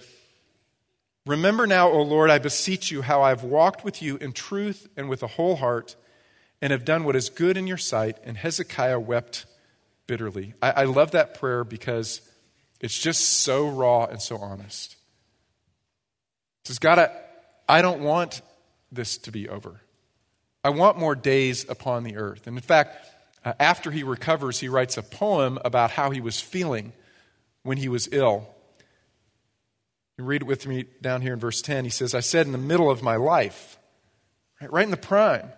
Remember 1.27 1.67
now, 1.67 1.91
O 1.91 2.03
Lord, 2.03 2.31
I 2.31 2.39
beseech 2.39 2.91
you, 2.91 3.03
how 3.03 3.23
I've 3.23 3.43
walked 3.43 3.85
with 3.85 4.01
you 4.01 4.17
in 4.17 4.33
truth 4.33 4.89
and 4.97 5.09
with 5.09 5.23
a 5.23 5.27
whole 5.27 5.57
heart 5.57 5.95
and 6.63 6.71
have 6.71 6.85
done 6.85 7.05
what 7.05 7.17
is 7.17 7.29
good 7.29 7.57
in 7.57 7.67
your 7.67 7.77
sight. 7.77 8.17
And 8.25 8.37
Hezekiah 8.37 8.99
wept 8.99 9.47
bitterly. 10.07 10.55
I, 10.63 10.71
I 10.71 10.85
love 10.85 11.13
that 11.13 11.39
prayer 11.39 11.65
because 11.65 12.23
it's 12.81 12.99
just 12.99 13.23
so 13.43 13.69
raw 13.69 14.07
and 14.07 14.21
so 14.21 14.39
honest. 14.39 14.93
It 16.63 16.69
says, 16.69 16.79
God, 16.79 16.99
I, 16.99 17.11
I 17.69 17.83
don't 17.83 18.01
want 18.01 18.41
this 18.91 19.19
to 19.19 19.31
be 19.31 19.49
over. 19.49 19.81
I 20.65 20.71
want 20.71 20.99
more 20.99 21.15
days 21.15 21.69
upon 21.69 22.05
the 22.05 22.17
earth. 22.17 22.47
And 22.47 22.57
in 22.57 22.63
fact, 22.63 23.07
Uh, 23.49 23.55
after 23.59 23.91
he 23.91 24.03
recovers, 24.03 24.61
he 24.61 24.69
writes 24.69 24.99
a 24.99 25.03
poem 25.03 25.59
about 25.65 25.91
how 25.93 26.11
he 26.11 26.21
was 26.21 26.39
feeling 26.39 26.93
when 27.63 27.79
he 27.79 27.89
was 27.89 28.07
ill. 28.13 28.47
You 30.19 30.25
read 30.25 30.43
it 30.43 30.47
with 30.47 30.67
me 30.67 30.85
down 31.01 31.23
here 31.23 31.33
in 31.33 31.39
verse 31.39 31.63
10. 31.63 31.85
He 31.85 31.91
says, 31.91 32.15
I 32.15 32.21
said 32.21 32.45
in 32.45 32.53
the 32.53 32.59
middle 32.59 32.91
of 32.91 33.03
my 33.03 33.17
life, 33.17 33.79
right 34.61 34.85
in 34.85 34.91
the 34.91 34.99
prime, 34.99 35.51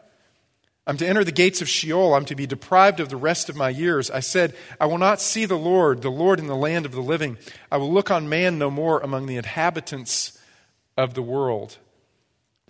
I'm 0.87 0.98
to 0.98 1.09
enter 1.09 1.24
the 1.24 1.33
gates 1.33 1.62
of 1.62 1.68
Sheol. 1.68 2.14
I'm 2.14 2.26
to 2.26 2.37
be 2.37 2.46
deprived 2.46 3.00
of 3.00 3.09
the 3.09 3.16
rest 3.16 3.48
of 3.48 3.57
my 3.57 3.70
years. 3.70 4.09
I 4.09 4.20
said, 4.20 4.55
I 4.81 4.87
will 4.87 4.98
not 4.98 5.20
see 5.20 5.44
the 5.44 5.59
Lord, 5.59 6.03
the 6.03 6.11
Lord 6.11 6.38
in 6.38 6.46
the 6.46 6.55
land 6.55 6.87
of 6.87 6.92
the 6.92 7.00
living. 7.00 7.38
I 7.72 7.79
will 7.79 7.92
look 7.92 8.09
on 8.09 8.29
man 8.29 8.57
no 8.57 8.70
more 8.70 9.00
among 9.00 9.26
the 9.26 9.37
inhabitants 9.37 10.38
of 10.96 11.14
the 11.14 11.22
world. 11.22 11.79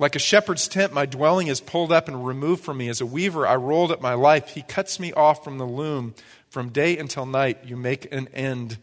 Like 0.01 0.17
a 0.17 0.19
shepherd's 0.19 0.67
tent, 0.67 0.95
my 0.95 1.05
dwelling 1.05 1.49
is 1.49 1.61
pulled 1.61 1.93
up 1.93 2.09
and 2.09 2.27
removed 2.27 2.65
from 2.65 2.79
me. 2.79 2.89
As 2.89 3.03
a 3.03 3.07
weaver, 3.07 3.47
I 3.47 3.57
rolled 3.57 3.93
up 3.93 4.01
my 4.01 4.15
life. 4.15 4.49
He 4.49 4.63
cuts 4.63 4.99
me 4.99 5.13
off 5.13 5.45
from 5.45 5.59
the 5.59 5.67
loom. 5.67 6.15
From 6.49 6.71
day 6.71 6.97
until 6.97 7.27
night, 7.27 7.67
you 7.67 7.77
make 7.77 8.11
an 8.11 8.29
end 8.29 8.79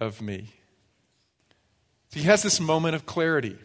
of 0.00 0.22
me. 0.22 0.54
He 2.12 2.22
has 2.22 2.42
this 2.42 2.60
moment 2.60 2.94
of 2.94 3.04
clarity. 3.04 3.58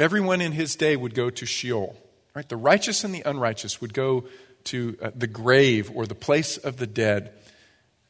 Everyone 0.00 0.40
in 0.40 0.50
his 0.50 0.74
day 0.74 0.96
would 0.96 1.14
go 1.14 1.30
to 1.30 1.46
Sheol. 1.46 1.96
Right? 2.34 2.48
The 2.48 2.56
righteous 2.56 3.04
and 3.04 3.14
the 3.14 3.22
unrighteous 3.24 3.80
would 3.80 3.94
go 3.94 4.24
to 4.64 4.98
uh, 5.00 5.10
the 5.14 5.28
grave 5.28 5.88
or 5.94 6.06
the 6.06 6.16
place 6.16 6.56
of 6.56 6.78
the 6.78 6.86
dead. 6.86 7.32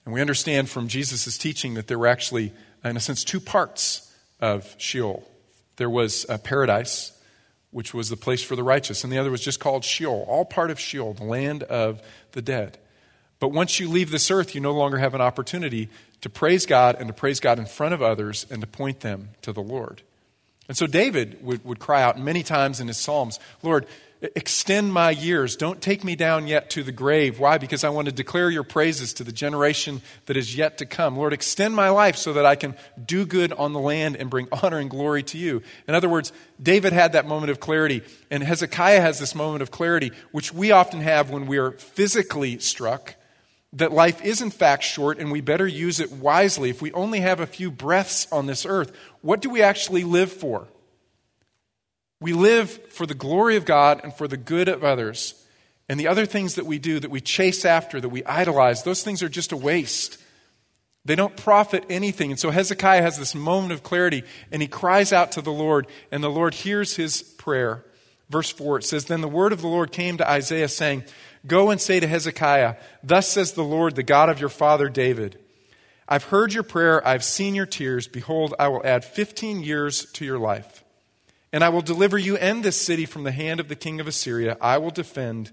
And 0.07 0.15
we 0.15 0.23
understand 0.23 0.71
from 0.71 0.89
Jesus' 0.89 1.37
teaching 1.37 1.75
that 1.75 1.89
there 1.89 1.99
were 1.99 2.07
actually, 2.07 2.55
in 2.83 2.97
a 2.97 3.01
sense, 3.01 3.23
two 3.23 3.39
parts 3.39 4.11
of 4.41 4.75
Sheol. 4.79 5.29
There 5.77 5.91
was 5.91 6.27
a 6.29 6.39
paradise, 6.39 7.12
which 7.71 7.93
was 7.93 8.09
the 8.09 8.17
place 8.17 8.43
for 8.43 8.57
the 8.57 8.62
righteous, 8.62 9.05
and 9.05 9.12
the 9.12 9.19
other 9.19 9.31
was 9.31 9.41
just 9.41 9.61
called 9.61 9.85
Sheol, 9.85 10.25
all 10.29 10.45
part 10.45 10.71
of 10.71 10.81
Sheol, 10.81 11.15
the 11.15 11.25
land 11.25 11.62
of 11.65 12.03
the 12.33 12.43
dead. 12.43 12.79
But 13.39 13.49
once 13.49 13.79
you 13.79 13.89
leave 13.89 14.11
this 14.11 14.31
earth, 14.31 14.55
you 14.55 14.61
no 14.61 14.73
longer 14.73 14.99
have 14.99 15.15
an 15.15 15.21
opportunity 15.21 15.91
to 16.23 16.31
praise 16.31 16.65
God 16.65 16.97
and 16.99 17.09
to 17.09 17.12
praise 17.12 17.41
God 17.41 17.59
in 17.59 17.67
front 17.67 17.93
of 17.93 18.03
others 18.03 18.47
and 18.51 18.61
to 18.62 18.67
point 18.67 19.01
them 19.01 19.31
to 19.43 19.53
the 19.53 19.62
Lord. 19.62 20.03
And 20.69 20.77
so 20.77 20.87
David 20.87 21.45
would, 21.45 21.65
would 21.65 21.79
cry 21.79 22.03
out 22.03 22.19
many 22.19 22.43
times 22.43 22.81
in 22.81 22.89
his 22.89 22.97
Psalms, 22.97 23.39
Lord, 23.62 23.87
Extend 24.23 24.95
my 24.95 25.11
years. 25.11 25.57
Don't 25.57 25.83
take 25.83 26.03
me 26.03 26.17
down 26.17 26.47
yet 26.47 26.71
to 26.71 26.83
the 26.83 26.93
grave. 26.93 27.39
Why? 27.39 27.59
Because 27.59 27.85
I 27.85 27.91
want 27.91 28.07
to 28.07 28.13
declare 28.13 28.49
your 28.49 28.63
praises 28.63 29.13
to 29.15 29.25
the 29.25 29.33
generation 29.33 30.01
that 30.25 30.39
is 30.39 30.57
yet 30.57 30.79
to 30.79 30.87
come. 30.87 31.19
Lord, 31.19 31.35
extend 31.35 31.77
my 31.77 31.91
life 31.91 32.17
so 32.17 32.33
that 32.33 32.47
I 32.47 32.55
can 32.57 32.77
do 33.05 33.27
good 33.27 33.53
on 33.53 33.75
the 33.75 33.79
land 33.79 34.17
and 34.17 34.31
bring 34.31 34.49
honor 34.53 34.79
and 34.79 34.89
glory 34.89 35.23
to 35.25 35.39
you. 35.39 35.63
In 35.87 35.95
other 35.95 36.09
words, 36.09 36.33
David 36.63 36.95
had 36.95 37.13
that 37.13 37.27
moment 37.27 37.51
of 37.51 37.61
clarity, 37.61 38.03
and 38.31 38.43
Hezekiah 38.43 39.03
has 39.03 39.19
this 39.19 39.35
moment 39.35 39.61
of 39.61 39.71
clarity, 39.71 40.13
which 40.33 40.51
we 40.51 40.71
often 40.71 41.03
have 41.03 41.29
when 41.29 41.47
we 41.47 41.59
are 41.59 41.73
physically 41.73 42.59
struck. 42.59 43.17
That 43.75 43.93
life 43.93 44.25
is 44.25 44.41
in 44.41 44.51
fact 44.51 44.85
short 44.85 45.19
and 45.19 45.31
we 45.31 45.43
better 45.43 45.67
use 45.67 46.01
it 46.01 46.11
wisely. 46.11 46.71
If 46.71 46.81
we 46.81 46.93
only 46.93 47.21
have 47.21 47.41
a 47.41 47.47
few 47.47 47.71
breaths 47.71 48.27
on 48.33 48.47
this 48.47 48.65
earth, 48.65 48.97
what 49.21 49.43
do 49.43 49.51
we 49.51 49.61
actually 49.61 50.05
live 50.05 50.33
for? 50.33 50.67
We 52.21 52.33
live 52.33 52.71
for 52.93 53.07
the 53.07 53.15
glory 53.15 53.57
of 53.57 53.65
God 53.65 54.01
and 54.03 54.15
for 54.15 54.27
the 54.27 54.37
good 54.37 54.69
of 54.69 54.85
others. 54.85 55.35
And 55.89 56.01
the 56.01 56.09
other 56.09 56.27
things 56.27 56.55
that 56.57 56.67
we 56.67 56.79
do, 56.79 56.99
that 56.99 57.11
we 57.11 57.21
chase 57.21 57.65
after, 57.65 58.01
that 58.01 58.09
we 58.09 58.25
idolize, 58.25 58.83
those 58.83 59.03
things 59.03 59.23
are 59.23 59.29
just 59.29 59.53
a 59.53 59.57
waste. 59.57 60.19
They 61.05 61.15
don't 61.15 61.37
profit 61.37 61.85
anything. 61.89 62.33
And 62.33 62.41
so 62.41 62.51
Hezekiah 62.51 63.03
has 63.03 63.17
this 63.17 63.35
moment 63.35 63.73
of 63.73 63.85
clarity 63.85 64.25
and 64.51 64.61
he 64.61 64.67
cries 64.67 65.13
out 65.13 65.33
to 65.33 65.43
the 65.43 65.53
Lord, 65.53 65.87
and 66.11 66.23
the 66.23 66.29
Lord 66.29 66.55
hears 66.55 66.97
his 66.97 67.23
prayer. 67.23 67.85
Verse 68.29 68.51
4 68.51 68.79
it 68.79 68.85
says, 68.85 69.05
Then 69.05 69.21
the 69.21 69.29
word 69.29 69.53
of 69.53 69.61
the 69.61 69.69
Lord 69.69 69.93
came 69.93 70.17
to 70.17 70.29
Isaiah, 70.29 70.69
saying, 70.69 71.05
Go 71.47 71.71
and 71.71 71.81
say 71.81 72.01
to 72.01 72.09
Hezekiah, 72.09 72.75
Thus 73.05 73.29
says 73.29 73.53
the 73.53 73.63
Lord, 73.63 73.95
the 73.95 74.03
God 74.03 74.29
of 74.29 74.41
your 74.41 74.49
father 74.49 74.89
David, 74.89 75.39
I've 76.09 76.25
heard 76.25 76.53
your 76.53 76.65
prayer, 76.65 77.07
I've 77.07 77.25
seen 77.25 77.55
your 77.55 77.67
tears. 77.67 78.09
Behold, 78.09 78.55
I 78.59 78.69
will 78.69 78.85
add 78.85 79.05
15 79.05 79.63
years 79.63 80.11
to 80.13 80.25
your 80.25 80.39
life. 80.39 80.83
And 81.53 81.63
I 81.63 81.69
will 81.69 81.83
deliver 81.83 82.19
you 82.19 82.37
and 82.37 82.63
this 82.63 82.81
city 82.81 83.07
from 83.07 83.25
the 83.25 83.33
hand 83.33 83.61
of 83.61 83.69
the 83.69 83.77
king 83.77 84.01
of 84.01 84.09
Assyria. 84.09 84.57
I 84.61 84.79
will 84.79 84.91
defend 84.91 85.53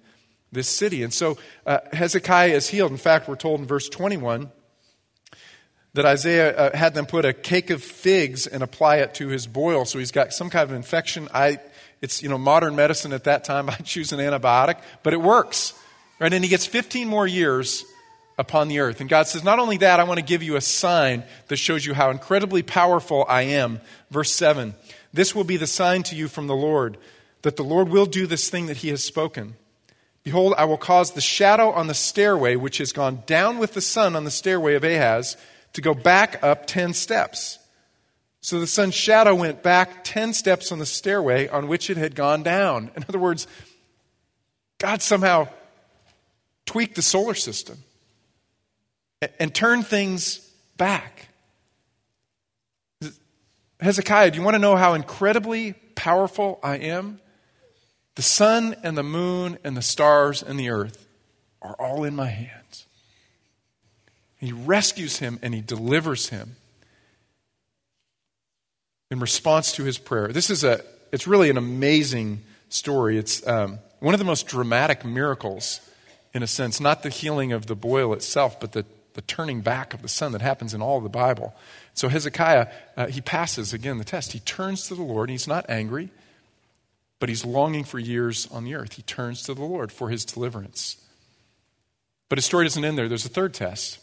this 0.52 0.68
city. 0.68 1.04
And 1.04 1.14
so 1.14 1.38
uh, 1.66 1.80
Hezekiah 1.92 2.54
is 2.54 2.70
healed. 2.70 2.92
In 2.92 2.98
fact, 2.98 3.28
we're 3.28 3.36
told 3.36 3.60
in 3.60 3.66
verse 3.66 3.90
21 3.90 4.52
that 5.94 6.06
Isaiah 6.06 6.56
uh, 6.56 6.78
had 6.78 6.94
them 6.94 7.06
put 7.06 7.26
a 7.26 7.34
cake 7.34 7.70
of 7.70 7.84
figs 7.84 8.48
and 8.48 8.64
apply 8.64 8.98
it 8.98 9.14
to 9.16 9.28
his 9.28 9.48
boil. 9.48 9.86
So 9.86 10.00
he's 10.00 10.12
got 10.12 10.34
some 10.34 10.50
kind 10.50 10.70
of 10.70 10.76
infection. 10.76 11.28
I, 11.34 11.60
it's 12.02 12.24
you 12.24 12.30
know 12.30 12.38
modern 12.38 12.76
medicine 12.76 13.14
at 13.14 13.26
that 13.26 13.44
time. 13.44 13.70
I 13.70 13.76
choose 13.76 14.12
an 14.12 14.20
antibiotic, 14.20 14.80
but 15.04 15.14
it 15.14 15.22
works, 15.22 15.74
right? 16.20 16.34
And 16.34 16.44
he 16.44 16.50
gets 16.50 16.66
15 16.66 17.08
more 17.08 17.28
years 17.28 17.86
upon 18.38 18.68
the 18.68 18.80
earth. 18.80 19.02
And 19.02 19.10
God 19.10 19.28
says, 19.28 19.44
Not 19.44 19.60
only 19.60 19.78
that, 19.78 20.00
I 20.00 20.04
want 20.04 20.20
to 20.20 20.26
give 20.26 20.42
you 20.42 20.56
a 20.56 20.62
sign 20.62 21.24
that 21.48 21.58
shows 21.58 21.86
you 21.86 21.94
how 21.94 22.10
incredibly 22.10 22.64
powerful 22.64 23.26
I 23.28 23.44
am. 23.44 23.80
Verse 24.10 24.32
7 24.32 24.74
This 25.14 25.36
will 25.36 25.44
be 25.44 25.58
the 25.58 25.68
sign 25.68 26.02
to 26.04 26.16
you 26.16 26.28
from 26.28 26.48
the 26.48 26.56
Lord, 26.56 26.98
that 27.44 27.56
the 27.56 27.64
Lord 27.64 27.90
will 27.90 28.08
do 28.08 28.26
this 28.26 28.50
thing 28.50 28.66
that 28.66 28.78
he 28.78 28.90
has 28.90 29.04
spoken. 29.04 29.56
Behold, 30.24 30.56
I 30.58 30.66
will 30.66 30.78
cause 30.78 31.12
the 31.12 31.22
shadow 31.22 31.72
on 31.72 31.88
the 31.88 31.94
stairway, 31.94 32.56
which 32.56 32.80
has 32.80 32.92
gone 32.92 33.24
down 33.26 33.60
with 33.60 33.74
the 33.74 33.82
sun 33.82 34.16
on 34.16 34.24
the 34.24 34.32
stairway 34.32 34.76
of 34.76 34.84
Ahaz, 34.84 35.38
to 35.74 35.82
go 35.82 35.94
back 35.94 36.42
up 36.42 36.66
ten 36.66 36.94
steps. 36.94 37.60
So 38.42 38.60
the 38.60 38.68
sun's 38.68 38.96
shadow 38.96 39.36
went 39.36 39.64
back 39.64 40.04
ten 40.04 40.34
steps 40.34 40.72
on 40.72 40.80
the 40.80 40.86
stairway 40.86 41.48
on 41.48 41.68
which 41.68 41.90
it 41.90 41.98
had 41.98 42.16
gone 42.16 42.42
down. 42.42 42.90
In 42.96 43.06
other 43.08 43.20
words, 43.20 43.48
God 44.80 45.02
somehow 45.02 45.48
tweaked 46.66 46.96
the 46.96 47.02
solar 47.02 47.36
system 47.36 47.78
and 49.40 49.54
turned 49.54 49.88
things 49.88 50.40
back. 50.78 51.13
Hezekiah, 53.84 54.32
do 54.32 54.38
you 54.38 54.44
want 54.44 54.56
to 54.56 54.60
know 54.60 54.76
how 54.76 54.94
incredibly 54.94 55.74
powerful 55.74 56.60
I 56.64 56.78
am? 56.78 57.20
The 58.16 58.22
sun 58.22 58.76
and 58.84 58.98
the 58.98 59.04
moon 59.04 59.58
and 59.64 59.76
the 59.76 59.82
stars 59.82 60.42
and 60.44 60.60
the 60.60 60.70
earth 60.70 61.08
are 61.62 61.76
all 61.80 62.04
in 62.04 62.16
my 62.16 62.28
hands. 62.28 62.86
He 64.38 64.52
rescues 64.52 65.18
him 65.18 65.40
and 65.42 65.54
he 65.54 65.62
delivers 65.62 66.30
him 66.30 66.56
in 69.10 69.20
response 69.20 69.72
to 69.74 69.84
his 69.84 69.98
prayer. 69.98 70.30
This 70.30 70.50
is 70.50 70.64
a, 70.64 70.84
it's 71.12 71.28
really 71.28 71.50
an 71.50 71.58
amazing 71.58 72.42
story. 72.70 73.18
It's 73.18 73.46
um, 73.48 73.80
one 74.00 74.14
of 74.14 74.20
the 74.20 74.26
most 74.26 74.48
dramatic 74.48 75.06
miracles, 75.06 75.80
in 76.34 76.44
a 76.44 76.48
sense, 76.48 76.80
not 76.80 77.04
the 77.04 77.10
healing 77.10 77.54
of 77.54 77.68
the 77.68 77.76
boil 77.76 78.14
itself, 78.14 78.60
but 78.60 78.72
the, 78.74 78.86
the 79.14 79.22
turning 79.22 79.62
back 79.62 79.94
of 79.94 80.02
the 80.02 80.08
sun 80.08 80.32
that 80.32 80.42
happens 80.42 80.74
in 80.74 80.82
all 80.82 80.98
of 80.98 81.04
the 81.04 81.10
Bible. 81.10 81.56
So 81.94 82.10
Hezekiah, 82.10 82.68
uh, 82.98 83.08
he 83.08 83.22
passes 83.22 83.74
again 83.74 83.98
the 83.98 84.04
test. 84.04 84.32
He 84.32 84.40
turns 84.40 84.88
to 84.88 84.96
the 84.96 85.04
Lord. 85.04 85.30
and 85.30 85.34
He's 85.34 85.48
not 85.48 85.66
angry 85.70 86.10
but 87.24 87.30
he's 87.30 87.46
longing 87.46 87.86
for 87.86 88.00
years 88.00 88.50
on 88.52 88.66
the 88.66 88.76
earth. 88.76 88.96
He 88.96 89.02
turns 89.02 89.44
to 89.44 89.54
the 89.54 89.64
Lord 89.64 89.94
for 89.94 90.10
his 90.10 90.26
deliverance. 90.26 90.98
But 92.28 92.38
his 92.38 92.44
story 92.44 92.66
doesn't 92.66 92.84
end 92.84 92.98
there. 92.98 93.08
There's 93.08 93.26
a 93.26 93.30
third 93.30 93.54
test. 93.54 93.98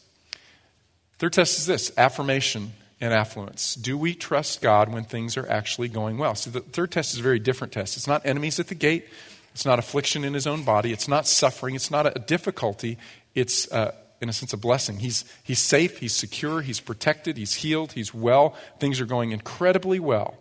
Third 1.19 1.35
test 1.35 1.59
is 1.59 1.67
this 1.67 1.93
affirmation 1.99 2.73
and 2.99 3.13
affluence. 3.13 3.75
Do 3.75 3.99
we 3.99 4.15
trust 4.15 4.63
God 4.63 4.91
when 4.91 5.05
things 5.05 5.37
are 5.37 5.47
actually 5.51 5.89
going 5.89 6.17
well? 6.17 6.35
So 6.35 6.49
the 6.49 6.61
third 6.61 6.93
test 6.93 7.13
is 7.13 7.21
a 7.21 7.23
very 7.23 7.39
different 7.39 7.75
test. 7.75 7.99
It's 7.99 8.07
not 8.07 8.25
enemies 8.25 8.59
at 8.59 8.69
the 8.69 8.75
gate, 8.75 9.07
it's 9.53 9.67
not 9.67 9.79
affliction 9.79 10.25
in 10.25 10.33
his 10.33 10.47
own 10.47 10.65
body, 10.65 10.91
it's 10.91 11.07
not 11.07 11.27
suffering, 11.27 11.75
it's 11.75 11.91
not 11.91 12.07
a 12.07 12.21
difficulty, 12.21 12.97
it's, 13.35 13.71
uh, 13.71 13.95
in 14.21 14.29
a 14.29 14.33
sense, 14.33 14.53
a 14.53 14.57
blessing. 14.57 14.99
He's, 14.99 15.25
he's 15.43 15.59
safe, 15.59 15.99
he's 15.99 16.15
secure, 16.15 16.61
he's 16.61 16.81
protected, 16.81 17.37
he's 17.37 17.55
healed, 17.55 17.93
he's 17.93 18.13
well, 18.13 18.55
things 18.79 19.01
are 19.01 19.07
going 19.07 19.33
incredibly 19.33 19.99
well. 19.99 20.37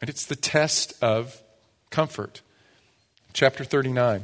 And 0.00 0.10
it's 0.10 0.26
the 0.26 0.36
test 0.36 0.92
of 1.02 1.42
comfort. 1.90 2.42
Chapter 3.32 3.64
39 3.64 4.22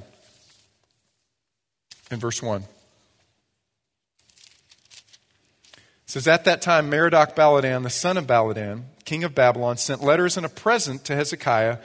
and 2.11 2.20
verse 2.20 2.42
1. 2.42 2.62
It 2.62 2.66
says, 6.07 6.29
At 6.29 6.44
that 6.44 6.61
time, 6.61 6.90
Merodach 6.90 7.35
Baladan, 7.35 7.83
the 7.83 7.90
son 7.90 8.16
of 8.16 8.27
Baladan, 8.27 8.83
king 9.05 9.25
of 9.25 9.35
Babylon, 9.35 9.77
sent 9.77 10.03
letters 10.03 10.37
and 10.37 10.44
a 10.44 10.49
present 10.49 11.05
to 11.07 11.16
Hezekiah, 11.16 11.79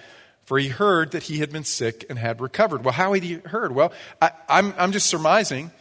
for 0.44 0.60
he 0.60 0.68
heard 0.68 1.12
that 1.12 1.24
he 1.24 1.40
had 1.40 1.52
been 1.52 1.64
sick 1.64 2.06
and 2.10 2.20
had 2.20 2.42
recovered. 2.42 2.84
Well, 2.84 2.94
how 2.94 3.14
had 3.14 3.24
he 3.24 3.36
heard? 3.46 3.74
Well, 3.74 3.94
I, 4.22 4.32
I'm, 4.50 4.74
I'm 4.78 4.92
just 4.92 5.08
surmising, 5.08 5.72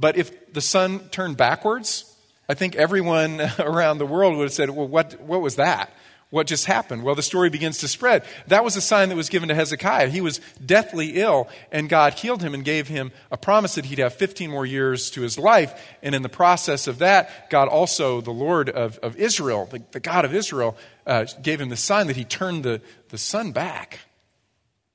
but 0.00 0.16
if 0.16 0.52
the 0.52 0.60
sun 0.60 1.08
turned 1.10 1.36
backwards, 1.36 2.16
I 2.48 2.54
think 2.54 2.74
everyone 2.76 3.40
around 3.58 3.98
the 3.98 4.06
world 4.06 4.36
would 4.36 4.44
have 4.44 4.52
said, 4.52 4.70
Well, 4.70 4.88
what, 4.88 5.20
what 5.20 5.40
was 5.40 5.56
that? 5.56 5.92
what 6.30 6.46
just 6.46 6.66
happened? 6.66 7.02
Well, 7.02 7.16
the 7.16 7.22
story 7.22 7.50
begins 7.50 7.78
to 7.78 7.88
spread. 7.88 8.24
That 8.46 8.62
was 8.62 8.76
a 8.76 8.80
sign 8.80 9.08
that 9.08 9.16
was 9.16 9.28
given 9.28 9.48
to 9.48 9.54
Hezekiah. 9.54 10.08
He 10.08 10.20
was 10.20 10.40
deathly 10.64 11.20
ill, 11.20 11.48
and 11.72 11.88
God 11.88 12.14
healed 12.14 12.40
him 12.40 12.54
and 12.54 12.64
gave 12.64 12.86
him 12.86 13.10
a 13.32 13.36
promise 13.36 13.74
that 13.74 13.84
he'd 13.86 13.98
have 13.98 14.14
15 14.14 14.48
more 14.48 14.64
years 14.64 15.10
to 15.10 15.22
his 15.22 15.38
life. 15.38 15.74
And 16.02 16.14
in 16.14 16.22
the 16.22 16.28
process 16.28 16.86
of 16.86 16.98
that, 16.98 17.50
God 17.50 17.66
also, 17.66 18.20
the 18.20 18.30
Lord 18.30 18.70
of, 18.70 18.98
of 18.98 19.16
Israel, 19.16 19.68
the, 19.70 19.82
the 19.90 20.00
God 20.00 20.24
of 20.24 20.32
Israel, 20.32 20.76
uh, 21.04 21.26
gave 21.42 21.60
him 21.60 21.68
the 21.68 21.76
sign 21.76 22.06
that 22.06 22.16
he 22.16 22.24
turned 22.24 22.62
the, 22.62 22.80
the 23.08 23.18
sun 23.18 23.50
back 23.50 23.98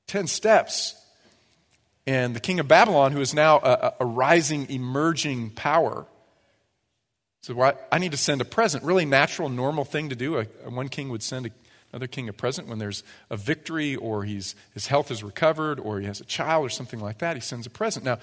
10 0.07 0.27
steps. 0.27 0.95
And 2.07 2.35
the 2.35 2.39
king 2.39 2.59
of 2.59 2.67
Babylon, 2.67 3.11
who 3.11 3.21
is 3.21 3.33
now 3.33 3.57
a, 3.57 3.93
a 3.99 4.05
rising, 4.05 4.69
emerging 4.69 5.51
power, 5.51 6.05
so 7.41 7.53
well, 7.53 7.79
I 7.91 7.99
need 7.99 8.11
to 8.11 8.17
send 8.17 8.41
a 8.41 8.45
present. 8.45 8.83
Really 8.83 9.05
natural, 9.05 9.49
normal 9.49 9.85
thing 9.85 10.09
to 10.09 10.15
do. 10.15 10.37
A, 10.39 10.45
one 10.67 10.89
king 10.89 11.09
would 11.09 11.21
send 11.21 11.45
a, 11.45 11.51
another 11.91 12.07
king 12.07 12.27
a 12.27 12.33
present 12.33 12.67
when 12.67 12.79
there's 12.79 13.03
a 13.29 13.37
victory 13.37 13.95
or 13.95 14.23
he's, 14.23 14.55
his 14.73 14.87
health 14.87 15.11
is 15.11 15.23
recovered 15.23 15.79
or 15.79 15.99
he 15.99 16.07
has 16.07 16.19
a 16.19 16.25
child 16.25 16.65
or 16.65 16.69
something 16.69 16.99
like 16.99 17.19
that. 17.19 17.35
He 17.35 17.41
sends 17.41 17.67
a 17.67 17.69
present. 17.69 18.03
Now, 18.03 18.17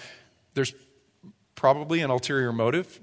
there's 0.55 0.75
probably 1.55 2.01
an 2.01 2.11
ulterior 2.11 2.53
motive 2.53 2.99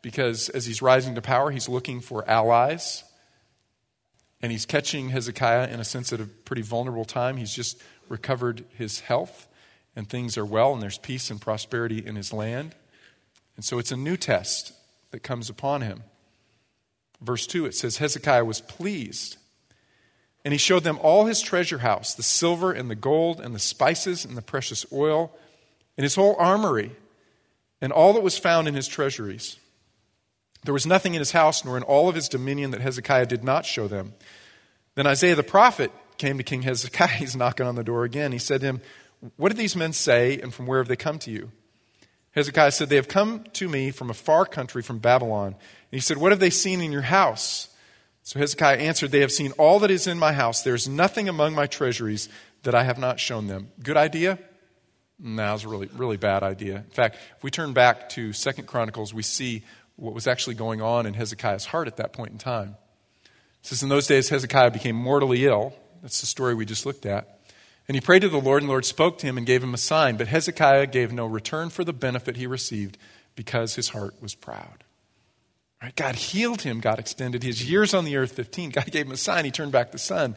because 0.00 0.48
as 0.50 0.64
he's 0.64 0.80
rising 0.80 1.14
to 1.14 1.20
power, 1.20 1.50
he's 1.50 1.68
looking 1.68 2.00
for 2.00 2.26
allies. 2.28 3.04
And 4.40 4.52
he's 4.52 4.64
catching 4.64 5.10
Hezekiah 5.10 5.68
in 5.68 5.78
a 5.78 5.84
sense 5.84 6.10
at 6.12 6.20
a 6.20 6.24
pretty 6.24 6.62
vulnerable 6.62 7.04
time. 7.04 7.36
He's 7.36 7.52
just 7.52 7.82
recovered 8.08 8.64
his 8.78 9.00
health 9.00 9.47
and 9.98 10.08
things 10.08 10.38
are 10.38 10.46
well 10.46 10.72
and 10.72 10.80
there's 10.80 10.96
peace 10.96 11.28
and 11.28 11.40
prosperity 11.40 11.98
in 11.98 12.14
his 12.14 12.32
land. 12.32 12.76
And 13.56 13.64
so 13.64 13.80
it's 13.80 13.90
a 13.90 13.96
new 13.96 14.16
test 14.16 14.72
that 15.10 15.24
comes 15.24 15.50
upon 15.50 15.80
him. 15.82 16.04
Verse 17.20 17.48
2, 17.48 17.66
it 17.66 17.74
says, 17.74 17.96
Hezekiah 17.96 18.44
was 18.44 18.60
pleased. 18.60 19.38
And 20.44 20.54
he 20.54 20.58
showed 20.58 20.84
them 20.84 21.00
all 21.02 21.26
his 21.26 21.40
treasure 21.40 21.78
house, 21.78 22.14
the 22.14 22.22
silver 22.22 22.70
and 22.70 22.88
the 22.88 22.94
gold 22.94 23.40
and 23.40 23.52
the 23.52 23.58
spices 23.58 24.24
and 24.24 24.36
the 24.36 24.42
precious 24.42 24.86
oil, 24.92 25.36
and 25.96 26.04
his 26.04 26.14
whole 26.14 26.36
armory, 26.38 26.92
and 27.80 27.92
all 27.92 28.12
that 28.12 28.22
was 28.22 28.38
found 28.38 28.68
in 28.68 28.74
his 28.74 28.86
treasuries. 28.86 29.56
There 30.62 30.72
was 30.74 30.86
nothing 30.86 31.14
in 31.14 31.18
his 31.18 31.32
house 31.32 31.64
nor 31.64 31.76
in 31.76 31.82
all 31.82 32.08
of 32.08 32.14
his 32.14 32.28
dominion 32.28 32.70
that 32.70 32.80
Hezekiah 32.80 33.26
did 33.26 33.42
not 33.42 33.66
show 33.66 33.88
them. 33.88 34.14
Then 34.94 35.08
Isaiah 35.08 35.34
the 35.34 35.42
prophet 35.42 35.90
came 36.18 36.38
to 36.38 36.44
King 36.44 36.62
Hezekiah. 36.62 37.08
He's 37.18 37.34
knocking 37.34 37.66
on 37.66 37.74
the 37.74 37.82
door 37.82 38.04
again. 38.04 38.30
He 38.30 38.38
said 38.38 38.60
to 38.60 38.66
him, 38.68 38.80
What 39.36 39.48
did 39.48 39.58
these 39.58 39.76
men 39.76 39.92
say, 39.92 40.38
and 40.40 40.54
from 40.54 40.66
where 40.66 40.78
have 40.78 40.88
they 40.88 40.96
come 40.96 41.18
to 41.20 41.30
you? 41.30 41.50
Hezekiah 42.32 42.72
said, 42.72 42.88
They 42.88 42.96
have 42.96 43.08
come 43.08 43.44
to 43.54 43.68
me 43.68 43.90
from 43.90 44.10
a 44.10 44.14
far 44.14 44.44
country, 44.44 44.82
from 44.82 44.98
Babylon. 44.98 45.48
And 45.48 45.56
he 45.90 46.00
said, 46.00 46.18
What 46.18 46.32
have 46.32 46.40
they 46.40 46.50
seen 46.50 46.80
in 46.80 46.92
your 46.92 47.02
house? 47.02 47.68
So 48.22 48.38
Hezekiah 48.38 48.76
answered, 48.76 49.10
They 49.10 49.20
have 49.20 49.32
seen 49.32 49.52
all 49.52 49.80
that 49.80 49.90
is 49.90 50.06
in 50.06 50.18
my 50.18 50.32
house. 50.32 50.62
There 50.62 50.74
is 50.74 50.88
nothing 50.88 51.28
among 51.28 51.54
my 51.54 51.66
treasuries 51.66 52.28
that 52.62 52.74
I 52.74 52.84
have 52.84 52.98
not 52.98 53.18
shown 53.18 53.46
them. 53.46 53.70
Good 53.82 53.96
idea? 53.96 54.38
No, 55.18 55.54
it's 55.54 55.64
a 55.64 55.68
really, 55.68 55.88
really 55.94 56.16
bad 56.16 56.42
idea. 56.42 56.76
In 56.76 56.90
fact, 56.90 57.16
if 57.36 57.42
we 57.42 57.50
turn 57.50 57.72
back 57.72 58.08
to 58.10 58.32
Second 58.32 58.66
Chronicles, 58.66 59.12
we 59.12 59.22
see 59.22 59.64
what 59.96 60.14
was 60.14 60.28
actually 60.28 60.54
going 60.54 60.80
on 60.80 61.06
in 61.06 61.14
Hezekiah's 61.14 61.64
heart 61.64 61.88
at 61.88 61.96
that 61.96 62.12
point 62.12 62.30
in 62.30 62.38
time. 62.38 62.76
It 63.24 63.66
says, 63.66 63.82
In 63.82 63.88
those 63.88 64.06
days, 64.06 64.28
Hezekiah 64.28 64.70
became 64.70 64.94
mortally 64.94 65.44
ill. 65.46 65.74
That's 66.02 66.20
the 66.20 66.26
story 66.26 66.54
we 66.54 66.64
just 66.64 66.86
looked 66.86 67.04
at. 67.04 67.37
And 67.88 67.94
he 67.94 68.02
prayed 68.02 68.20
to 68.20 68.28
the 68.28 68.38
Lord, 68.38 68.62
and 68.62 68.68
the 68.68 68.72
Lord 68.72 68.84
spoke 68.84 69.18
to 69.18 69.26
him 69.26 69.38
and 69.38 69.46
gave 69.46 69.62
him 69.62 69.72
a 69.72 69.78
sign. 69.78 70.18
But 70.18 70.28
Hezekiah 70.28 70.88
gave 70.88 71.10
no 71.10 71.26
return 71.26 71.70
for 71.70 71.84
the 71.84 71.94
benefit 71.94 72.36
he 72.36 72.46
received 72.46 72.98
because 73.34 73.76
his 73.76 73.90
heart 73.90 74.14
was 74.20 74.34
proud. 74.34 74.84
Right? 75.82 75.96
God 75.96 76.16
healed 76.16 76.62
him. 76.62 76.80
God 76.80 76.98
extended 76.98 77.42
his 77.42 77.70
years 77.70 77.94
on 77.94 78.04
the 78.04 78.16
earth 78.16 78.32
15. 78.32 78.70
God 78.70 78.90
gave 78.90 79.06
him 79.06 79.12
a 79.12 79.16
sign. 79.16 79.46
He 79.46 79.50
turned 79.50 79.72
back 79.72 79.92
the 79.92 79.98
sun. 79.98 80.36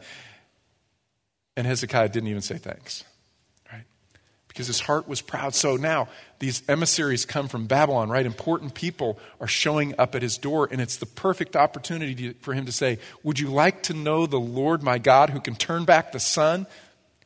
And 1.57 1.67
Hezekiah 1.67 2.09
didn't 2.09 2.29
even 2.29 2.41
say 2.41 2.57
thanks. 2.57 3.03
Right? 3.71 3.83
Because 4.47 4.67
his 4.67 4.79
heart 4.79 5.07
was 5.09 5.19
proud. 5.19 5.53
So 5.53 5.75
now 5.75 6.07
these 6.39 6.63
emissaries 6.69 7.25
come 7.25 7.49
from 7.49 7.65
Babylon, 7.67 8.09
right? 8.09 8.25
Important 8.25 8.75
people 8.75 9.19
are 9.41 9.47
showing 9.47 9.93
up 9.99 10.15
at 10.15 10.21
his 10.21 10.37
door, 10.37 10.69
and 10.71 10.79
it's 10.79 10.95
the 10.95 11.05
perfect 11.05 11.57
opportunity 11.57 12.31
for 12.33 12.53
him 12.53 12.65
to 12.65 12.71
say, 12.71 12.99
Would 13.23 13.39
you 13.39 13.49
like 13.49 13.83
to 13.83 13.93
know 13.93 14.25
the 14.25 14.39
Lord 14.39 14.83
my 14.83 14.99
God 14.99 15.31
who 15.31 15.41
can 15.41 15.55
turn 15.55 15.83
back 15.83 16.13
the 16.13 16.19
sun 16.19 16.65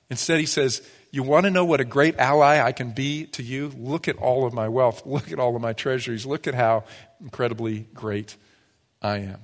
Instead, 0.10 0.40
he 0.40 0.46
says, 0.46 0.82
You 1.12 1.24
want 1.24 1.46
to 1.46 1.52
know 1.52 1.66
what 1.66 1.82
a 1.82 1.86
great 1.86 2.18
ally 2.18 2.62
I 2.62 2.72
can 2.72 2.92
be 2.92 3.26
to 3.28 3.44
you? 3.44 3.72
Look 3.78 4.08
at 4.08 4.18
all 4.18 4.46
of 4.46 4.54
my 4.54 4.70
wealth. 4.70 5.04
Look 5.06 5.32
at 5.32 5.40
all 5.40 5.56
of 5.56 5.62
my 5.62 5.74
treasuries. 5.74 6.26
Look 6.26 6.48
at 6.48 6.56
how 6.56 6.84
incredibly 7.22 7.88
great 7.94 8.36
I 9.02 9.18
am. 9.20 9.40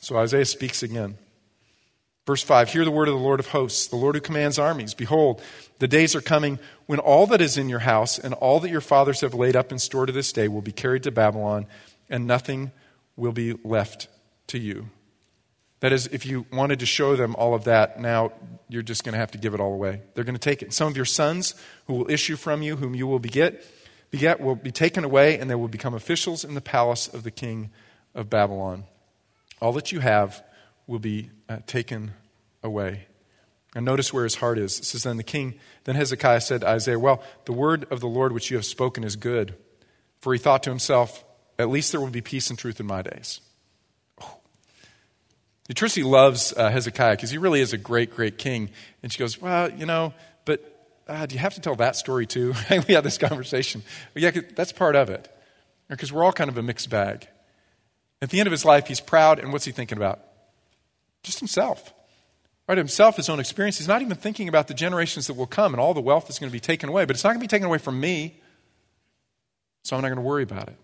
So 0.00 0.16
Isaiah 0.16 0.46
speaks 0.46 0.82
again. 0.82 1.18
Verse 2.26 2.42
5 2.42 2.70
Hear 2.70 2.84
the 2.84 2.90
word 2.90 3.08
of 3.08 3.14
the 3.14 3.20
Lord 3.20 3.40
of 3.40 3.48
hosts, 3.48 3.88
the 3.88 3.96
Lord 3.96 4.14
who 4.14 4.20
commands 4.20 4.58
armies. 4.58 4.94
Behold, 4.94 5.42
the 5.78 5.88
days 5.88 6.14
are 6.14 6.20
coming 6.20 6.58
when 6.86 6.98
all 6.98 7.26
that 7.26 7.40
is 7.40 7.58
in 7.58 7.68
your 7.68 7.80
house 7.80 8.18
and 8.18 8.34
all 8.34 8.60
that 8.60 8.70
your 8.70 8.80
fathers 8.80 9.20
have 9.20 9.34
laid 9.34 9.56
up 9.56 9.72
in 9.72 9.78
store 9.78 10.06
to 10.06 10.12
this 10.12 10.32
day 10.32 10.48
will 10.48 10.62
be 10.62 10.72
carried 10.72 11.02
to 11.04 11.10
Babylon, 11.10 11.66
and 12.08 12.26
nothing 12.26 12.72
will 13.16 13.32
be 13.32 13.54
left 13.64 14.08
to 14.48 14.58
you. 14.58 14.90
That 15.80 15.92
is, 15.92 16.06
if 16.08 16.26
you 16.26 16.46
wanted 16.52 16.80
to 16.80 16.86
show 16.86 17.16
them 17.16 17.34
all 17.36 17.54
of 17.54 17.64
that, 17.64 17.98
now 17.98 18.32
you're 18.68 18.82
just 18.82 19.02
going 19.02 19.14
to 19.14 19.18
have 19.18 19.30
to 19.32 19.38
give 19.38 19.54
it 19.54 19.60
all 19.60 19.72
away. 19.72 20.02
They're 20.14 20.24
going 20.24 20.34
to 20.34 20.38
take 20.38 20.62
it. 20.62 20.72
Some 20.74 20.88
of 20.88 20.96
your 20.96 21.06
sons 21.06 21.54
who 21.86 21.94
will 21.94 22.10
issue 22.10 22.36
from 22.36 22.62
you, 22.62 22.76
whom 22.76 22.94
you 22.94 23.06
will 23.06 23.18
beget, 23.18 23.64
beget 24.10 24.40
will 24.40 24.56
be 24.56 24.70
taken 24.70 25.04
away, 25.04 25.38
and 25.38 25.48
they 25.48 25.54
will 25.54 25.68
become 25.68 25.94
officials 25.94 26.44
in 26.44 26.54
the 26.54 26.60
palace 26.60 27.08
of 27.08 27.22
the 27.22 27.30
king 27.30 27.70
of 28.14 28.28
Babylon. 28.28 28.84
All 29.60 29.72
that 29.72 29.90
you 29.90 30.00
have 30.00 30.42
will 30.86 30.98
be 30.98 31.30
uh, 31.48 31.58
taken 31.66 32.12
away. 32.62 33.06
And 33.74 33.84
notice 33.84 34.12
where 34.12 34.24
his 34.24 34.34
heart 34.34 34.58
is. 34.58 34.78
It 34.80 34.84
says, 34.84 35.04
Then 35.04 35.16
the 35.16 35.22
king, 35.22 35.54
then 35.84 35.94
Hezekiah 35.94 36.40
said 36.42 36.62
to 36.62 36.68
Isaiah, 36.68 36.98
Well, 36.98 37.22
the 37.44 37.52
word 37.52 37.86
of 37.90 38.00
the 38.00 38.08
Lord 38.08 38.32
which 38.32 38.50
you 38.50 38.56
have 38.56 38.66
spoken 38.66 39.04
is 39.04 39.16
good. 39.16 39.54
For 40.20 40.32
he 40.32 40.38
thought 40.38 40.62
to 40.64 40.70
himself, 40.70 41.24
At 41.58 41.70
least 41.70 41.92
there 41.92 42.00
will 42.00 42.08
be 42.08 42.20
peace 42.20 42.50
and 42.50 42.58
truth 42.58 42.80
in 42.80 42.86
my 42.86 43.00
days. 43.00 43.40
Oh. 45.70 46.08
Loves 46.08 46.52
uh, 46.56 46.70
Hezekiah 46.70 47.16
because 47.16 47.30
he 47.30 47.38
really 47.38 47.60
is 47.60 47.72
a 47.72 47.78
great, 47.78 48.14
great 48.14 48.38
king. 48.38 48.70
And 49.02 49.12
she 49.12 49.18
goes, 49.18 49.40
Well, 49.40 49.70
you 49.70 49.86
know, 49.86 50.12
but 50.44 50.60
uh, 51.06 51.26
do 51.26 51.34
you 51.34 51.40
have 51.40 51.54
to 51.54 51.60
tell 51.60 51.76
that 51.76 51.96
story 51.96 52.26
too? 52.26 52.54
we 52.88 52.94
had 52.94 53.04
this 53.04 53.18
conversation. 53.18 53.82
But 54.12 54.22
yeah, 54.22 54.30
that's 54.54 54.72
part 54.72 54.96
of 54.96 55.10
it. 55.10 55.28
Because 55.88 56.12
we're 56.12 56.24
all 56.24 56.32
kind 56.32 56.50
of 56.50 56.58
a 56.58 56.62
mixed 56.62 56.88
bag. 56.90 57.26
At 58.22 58.30
the 58.30 58.38
end 58.38 58.46
of 58.46 58.52
his 58.52 58.64
life, 58.64 58.86
he's 58.86 59.00
proud, 59.00 59.38
and 59.38 59.52
what's 59.52 59.64
he 59.64 59.72
thinking 59.72 59.98
about? 59.98 60.20
Just 61.22 61.38
himself. 61.38 61.92
Right, 62.68 62.78
himself, 62.78 63.16
his 63.16 63.28
own 63.28 63.40
experience. 63.40 63.78
He's 63.78 63.88
not 63.88 64.02
even 64.02 64.16
thinking 64.16 64.48
about 64.48 64.68
the 64.68 64.74
generations 64.74 65.26
that 65.26 65.34
will 65.34 65.46
come 65.46 65.74
and 65.74 65.80
all 65.80 65.94
the 65.94 66.00
wealth 66.00 66.28
that's 66.28 66.38
going 66.38 66.50
to 66.50 66.52
be 66.52 66.60
taken 66.60 66.88
away. 66.88 67.04
But 67.04 67.16
it's 67.16 67.24
not 67.24 67.30
going 67.30 67.40
to 67.40 67.44
be 67.44 67.48
taken 67.48 67.66
away 67.66 67.78
from 67.78 67.98
me, 67.98 68.40
so 69.82 69.96
I'm 69.96 70.02
not 70.02 70.08
going 70.08 70.18
to 70.18 70.22
worry 70.22 70.44
about 70.44 70.68
it. 70.68 70.76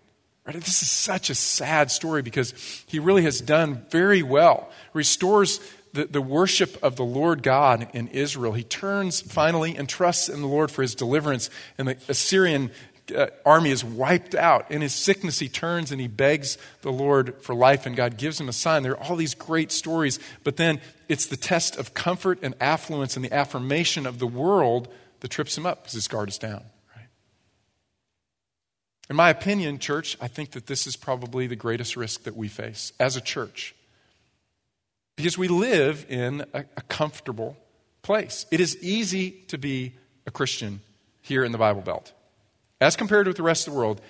Right? 0.46 0.54
This 0.54 0.82
is 0.82 0.90
such 0.90 1.28
a 1.28 1.34
sad 1.34 1.90
story 1.90 2.22
because 2.22 2.52
he 2.86 2.98
really 3.00 3.22
has 3.22 3.40
done 3.40 3.84
very 3.90 4.22
well. 4.22 4.70
Restores 4.92 5.60
the, 5.92 6.04
the 6.04 6.22
worship 6.22 6.78
of 6.84 6.94
the 6.96 7.04
Lord 7.04 7.42
God 7.42 7.88
in 7.94 8.08
Israel. 8.08 8.52
He 8.52 8.62
turns 8.62 9.20
finally 9.20 9.76
and 9.76 9.88
trusts 9.88 10.28
in 10.28 10.40
the 10.42 10.46
Lord 10.46 10.70
for 10.70 10.82
his 10.82 10.94
deliverance, 10.94 11.50
and 11.78 11.88
the 11.88 11.96
Assyrian 12.08 12.70
uh, 13.14 13.26
army 13.44 13.70
is 13.70 13.84
wiped 13.84 14.34
out. 14.34 14.70
In 14.70 14.82
his 14.82 14.94
sickness, 14.94 15.38
he 15.38 15.48
turns 15.48 15.90
and 15.90 16.00
he 16.00 16.08
begs 16.08 16.58
the 16.82 16.92
Lord 16.92 17.42
for 17.42 17.54
life, 17.54 17.86
and 17.86 17.96
God 17.96 18.16
gives 18.16 18.40
him 18.40 18.48
a 18.48 18.52
sign. 18.52 18.82
There 18.82 18.92
are 18.92 19.02
all 19.02 19.16
these 19.16 19.34
great 19.34 19.72
stories, 19.72 20.18
but 20.44 20.56
then 20.56 20.80
it's 21.08 21.26
the 21.26 21.36
test 21.36 21.76
of 21.76 21.94
comfort 21.94 22.38
and 22.42 22.54
affluence 22.60 23.16
and 23.16 23.24
the 23.24 23.32
affirmation 23.32 24.06
of 24.06 24.18
the 24.18 24.26
world 24.26 24.88
that 25.20 25.28
trips 25.28 25.56
him 25.56 25.66
up 25.66 25.82
because 25.82 25.94
his 25.94 26.08
guard 26.08 26.28
is 26.28 26.38
down. 26.38 26.62
In 29.08 29.16
my 29.16 29.30
opinion, 29.30 29.78
church, 29.78 30.16
I 30.20 30.28
think 30.28 30.52
that 30.52 30.66
this 30.66 30.86
is 30.86 30.96
probably 30.96 31.46
the 31.46 31.56
greatest 31.56 31.96
risk 31.96 32.24
that 32.24 32.36
we 32.36 32.48
face 32.48 32.92
as 32.98 33.16
a 33.16 33.20
church. 33.20 33.74
Because 35.16 35.38
we 35.38 35.48
live 35.48 36.04
in 36.08 36.44
a, 36.52 36.64
a 36.76 36.82
comfortable 36.82 37.56
place. 38.02 38.46
It 38.50 38.60
is 38.60 38.76
easy 38.82 39.30
to 39.48 39.58
be 39.58 39.94
a 40.26 40.30
Christian 40.30 40.80
here 41.22 41.44
in 41.44 41.52
the 41.52 41.58
Bible 41.58 41.82
Belt. 41.82 42.12
As 42.80 42.96
compared 42.96 43.26
with 43.26 43.36
the 43.36 43.42
rest 43.42 43.66
of 43.66 43.72
the 43.72 43.78
world, 43.78 44.00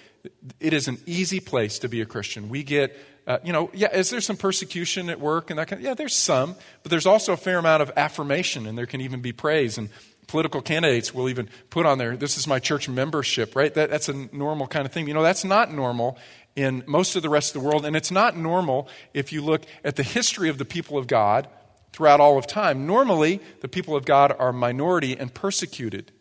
it 0.58 0.72
is 0.72 0.88
an 0.88 0.98
easy 1.06 1.40
place 1.40 1.78
to 1.80 1.88
be 1.88 2.00
a 2.00 2.06
Christian. 2.06 2.48
We 2.48 2.62
get, 2.62 2.96
uh, 3.26 3.38
you 3.44 3.52
know, 3.52 3.70
yeah, 3.72 3.94
is 3.94 4.10
there 4.10 4.20
some 4.20 4.36
persecution 4.36 5.08
at 5.08 5.20
work 5.20 5.50
and 5.50 5.58
that 5.58 5.68
kind 5.68 5.80
of, 5.80 5.84
yeah, 5.84 5.94
there's 5.94 6.16
some, 6.16 6.56
but 6.82 6.90
there's 6.90 7.06
also 7.06 7.32
a 7.32 7.36
fair 7.36 7.58
amount 7.58 7.82
of 7.82 7.92
affirmation 7.96 8.66
and 8.66 8.76
there 8.76 8.86
can 8.86 9.00
even 9.00 9.20
be 9.20 9.32
praise 9.32 9.78
and 9.78 9.88
political 10.26 10.60
candidates 10.60 11.14
will 11.14 11.28
even 11.28 11.48
put 11.70 11.86
on 11.86 11.98
there, 11.98 12.16
this 12.16 12.36
is 12.36 12.46
my 12.46 12.58
church 12.58 12.88
membership, 12.88 13.54
right? 13.54 13.72
That, 13.74 13.90
that's 13.90 14.08
a 14.08 14.28
normal 14.34 14.66
kind 14.66 14.86
of 14.86 14.92
thing. 14.92 15.06
You 15.08 15.14
know, 15.14 15.22
that's 15.22 15.44
not 15.44 15.72
normal 15.72 16.18
in 16.56 16.82
most 16.86 17.16
of 17.16 17.22
the 17.22 17.28
rest 17.28 17.54
of 17.54 17.62
the 17.62 17.68
world 17.68 17.84
and 17.84 17.94
it's 17.94 18.10
not 18.10 18.36
normal 18.36 18.88
if 19.12 19.32
you 19.32 19.42
look 19.42 19.62
at 19.84 19.96
the 19.96 20.02
history 20.02 20.48
of 20.48 20.58
the 20.58 20.64
people 20.64 20.98
of 20.98 21.06
God 21.06 21.48
throughout 21.92 22.20
all 22.20 22.38
of 22.38 22.46
time. 22.46 22.86
Normally, 22.86 23.40
the 23.60 23.68
people 23.68 23.96
of 23.96 24.04
God 24.04 24.34
are 24.38 24.52
minority 24.52 25.16
and 25.16 25.32
persecuted. 25.32 26.12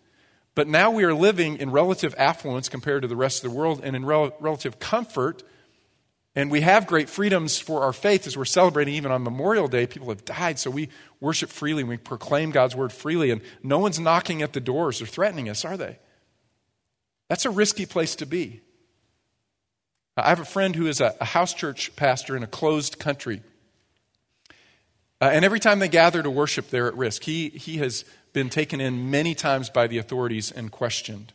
But 0.55 0.69
now 0.69 0.89
we 0.89 1.03
are 1.03 1.13
living 1.13 1.57
in 1.57 1.69
relative 1.69 2.15
affluence 2.17 2.69
compared 2.69 3.01
to 3.01 3.09
the 3.09 3.15
rest 3.15 3.43
of 3.43 3.51
the 3.51 3.57
world 3.57 3.81
and 3.83 3.95
in 3.95 4.05
rel- 4.05 4.35
relative 4.39 4.79
comfort. 4.79 5.43
And 6.35 6.51
we 6.51 6.61
have 6.61 6.85
great 6.85 7.09
freedoms 7.09 7.57
for 7.57 7.83
our 7.83 7.93
faith 7.93 8.27
as 8.27 8.35
we're 8.35 8.43
celebrating 8.43 8.95
even 8.95 9.11
on 9.11 9.23
Memorial 9.23 9.69
Day. 9.69 9.87
People 9.87 10.09
have 10.09 10.25
died, 10.25 10.59
so 10.59 10.69
we 10.69 10.89
worship 11.21 11.49
freely 11.49 11.81
and 11.81 11.89
we 11.89 11.95
proclaim 11.95 12.51
God's 12.51 12.75
word 12.75 12.91
freely. 12.91 13.31
And 13.31 13.41
no 13.63 13.79
one's 13.79 13.99
knocking 13.99 14.41
at 14.41 14.51
the 14.51 14.59
doors 14.59 15.01
or 15.01 15.05
threatening 15.05 15.49
us, 15.49 15.63
are 15.63 15.77
they? 15.77 15.97
That's 17.29 17.45
a 17.45 17.49
risky 17.49 17.85
place 17.85 18.15
to 18.17 18.25
be. 18.25 18.61
I 20.17 20.29
have 20.29 20.41
a 20.41 20.45
friend 20.45 20.75
who 20.75 20.87
is 20.87 20.99
a, 21.01 21.15
house 21.23 21.53
church 21.53 21.95
pastor 21.95 22.35
in 22.35 22.43
a 22.43 22.47
closed 22.47 22.99
country. 22.99 23.41
Uh, 25.21 25.29
and 25.31 25.45
every 25.45 25.59
time 25.59 25.79
they 25.79 25.87
gather 25.87 26.21
to 26.21 26.29
worship, 26.29 26.69
they're 26.69 26.87
at 26.87 26.95
risk. 26.95 27.23
He, 27.23 27.49
he 27.49 27.77
has 27.77 28.03
been 28.33 28.49
taken 28.49 28.81
in 28.81 29.09
many 29.09 29.35
times 29.35 29.69
by 29.69 29.87
the 29.87 29.97
authorities 29.97 30.51
and 30.51 30.69
questioned 30.69 31.31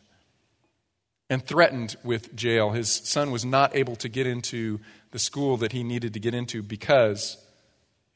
and 1.31 1.43
threatened 1.43 1.95
with 2.03 2.35
jail. 2.35 2.71
His 2.71 2.91
son 2.91 3.31
was 3.31 3.45
not 3.45 3.73
able 3.73 3.95
to 3.95 4.09
get 4.09 4.27
into 4.27 4.81
the 5.11 5.17
school 5.17 5.55
that 5.57 5.71
he 5.71 5.81
needed 5.81 6.13
to 6.13 6.19
get 6.19 6.33
into 6.33 6.61
because 6.61 7.37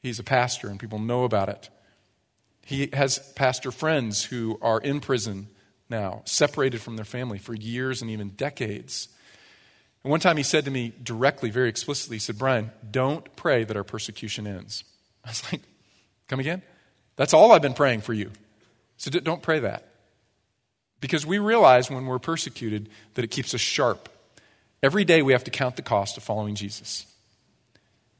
he's 0.02 0.18
a 0.18 0.22
pastor 0.22 0.68
and 0.68 0.78
people 0.78 0.98
know 0.98 1.24
about 1.24 1.48
it. 1.48 1.70
He 2.62 2.90
has 2.92 3.18
pastor 3.32 3.72
friends 3.72 4.22
who 4.22 4.58
are 4.60 4.78
in 4.78 5.00
prison 5.00 5.48
now, 5.88 6.22
separated 6.26 6.82
from 6.82 6.96
their 6.96 7.06
family 7.06 7.38
for 7.38 7.54
years 7.54 8.02
and 8.02 8.10
even 8.10 8.30
decades. 8.30 9.08
And 10.04 10.10
one 10.10 10.20
time 10.20 10.36
he 10.36 10.42
said 10.42 10.66
to 10.66 10.70
me 10.70 10.92
directly, 11.02 11.48
very 11.48 11.70
explicitly, 11.70 12.16
he 12.16 12.20
said, 12.20 12.36
Brian, 12.36 12.70
don't 12.90 13.34
pray 13.34 13.64
that 13.64 13.78
our 13.78 13.84
persecution 13.84 14.46
ends. 14.46 14.84
I 15.24 15.30
was 15.30 15.42
like, 15.50 15.62
come 16.28 16.40
again? 16.40 16.60
That's 17.16 17.32
all 17.32 17.52
I've 17.52 17.62
been 17.62 17.72
praying 17.72 18.02
for 18.02 18.12
you. 18.12 18.30
So 18.98 19.10
don't 19.10 19.42
pray 19.42 19.60
that. 19.60 19.88
Because 21.00 21.26
we 21.26 21.38
realize 21.38 21.90
when 21.90 22.06
we're 22.06 22.18
persecuted 22.18 22.88
that 23.14 23.24
it 23.24 23.30
keeps 23.30 23.54
us 23.54 23.60
sharp. 23.60 24.08
Every 24.82 25.04
day 25.04 25.22
we 25.22 25.32
have 25.32 25.44
to 25.44 25.50
count 25.50 25.76
the 25.76 25.82
cost 25.82 26.16
of 26.16 26.22
following 26.22 26.54
Jesus. 26.54 27.06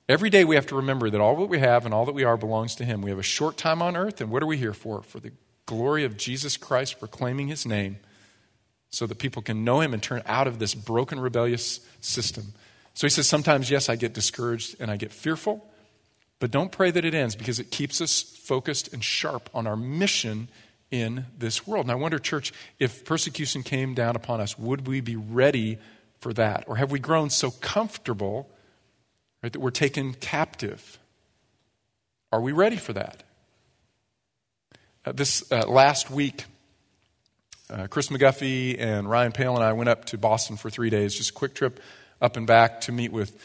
Every 0.09 0.31
day 0.31 0.45
we 0.45 0.55
have 0.55 0.67
to 0.67 0.77
remember 0.77 1.11
that 1.11 1.21
all 1.21 1.37
that 1.37 1.47
we 1.47 1.59
have 1.59 1.85
and 1.85 1.93
all 1.93 2.05
that 2.05 2.15
we 2.15 2.25
are 2.25 2.37
belongs 2.37 2.77
to 2.77 2.85
Him. 2.85 3.03
We 3.03 3.11
have 3.11 3.19
a 3.19 3.25
short 3.25 3.57
time 3.57 3.83
on 3.83 3.97
earth, 3.97 4.21
and 4.21 4.31
what 4.31 4.43
are 4.43 4.47
we 4.47 4.57
here 4.57 4.73
for? 4.73 5.03
For 5.03 5.19
the 5.19 5.33
glory 5.67 6.05
of 6.05 6.17
Jesus 6.17 6.57
Christ, 6.57 7.01
proclaiming 7.01 7.49
His 7.49 7.67
name, 7.67 7.99
so 8.91 9.07
that 9.07 9.19
people 9.19 9.43
can 9.43 9.65
know 9.65 9.81
Him 9.81 9.93
and 9.93 10.03
turn 10.03 10.23
out 10.27 10.47
of 10.47 10.61
this 10.61 10.75
broken, 10.75 11.19
rebellious 11.19 11.81
system. 12.01 12.53
So 12.95 13.07
He 13.07 13.11
says, 13.11 13.27
sometimes, 13.27 13.69
yes, 13.69 13.89
I 13.89 13.97
get 13.97 14.13
discouraged 14.13 14.77
and 14.81 14.93
I 14.93 14.97
get 14.97 15.11
fearful, 15.11 15.69
but 16.39 16.53
don't 16.53 16.71
pray 16.71 16.93
that 16.93 17.05
it 17.05 17.15
ends 17.15 17.35
because 17.35 17.59
it 17.59 17.73
keeps 17.73 18.01
us 18.01 18.23
focused 18.23 18.93
and 18.93 19.03
sharp 19.03 19.51
on 19.53 19.67
our 19.67 19.77
mission 19.77 20.49
in 20.91 21.27
this 21.39 21.67
world. 21.67 21.87
And 21.87 21.93
I 21.93 21.97
wonder, 21.97 22.19
church, 22.19 22.53
if 22.79 23.05
persecution 23.05 23.63
came 23.63 23.95
down 23.95 24.17
upon 24.17 24.41
us, 24.41 24.59
would 24.59 24.87
we 24.87 25.01
be 25.01 25.17
ready 25.17 25.79
for 26.21 26.33
that? 26.35 26.65
Or 26.67 26.77
have 26.77 26.91
we 26.91 26.99
grown 26.99 27.31
so 27.31 27.51
comfortable 27.51 28.49
right, 29.43 29.53
that 29.53 29.59
we're 29.59 29.71
taken 29.71 30.15
captive? 30.15 30.99
Are 32.33 32.41
we 32.41 32.53
ready 32.53 32.77
for 32.77 32.93
that? 32.93 33.23
Uh, 35.05 35.13
this 35.13 35.51
uh, 35.53 35.67
last 35.67 36.11
week, 36.11 36.45
uh, 37.71 37.87
Chris 37.89 38.09
McGuffey 38.09 38.77
and 38.79 39.09
Ryan 39.09 39.33
Pale 39.33 39.57
and 39.57 39.65
I 39.65 39.73
went 39.73 39.89
up 39.89 40.05
to 40.07 40.19
Boston 40.19 40.57
for 40.57 40.71
three 40.71 40.91
days, 40.91 41.15
just 41.15 41.31
a 41.31 41.33
quick 41.33 41.55
trip 41.55 41.81
up 42.21 42.37
and 42.37 42.47
back 42.47 42.83
to 42.83 42.93
meet 42.93 43.13
with 43.13 43.37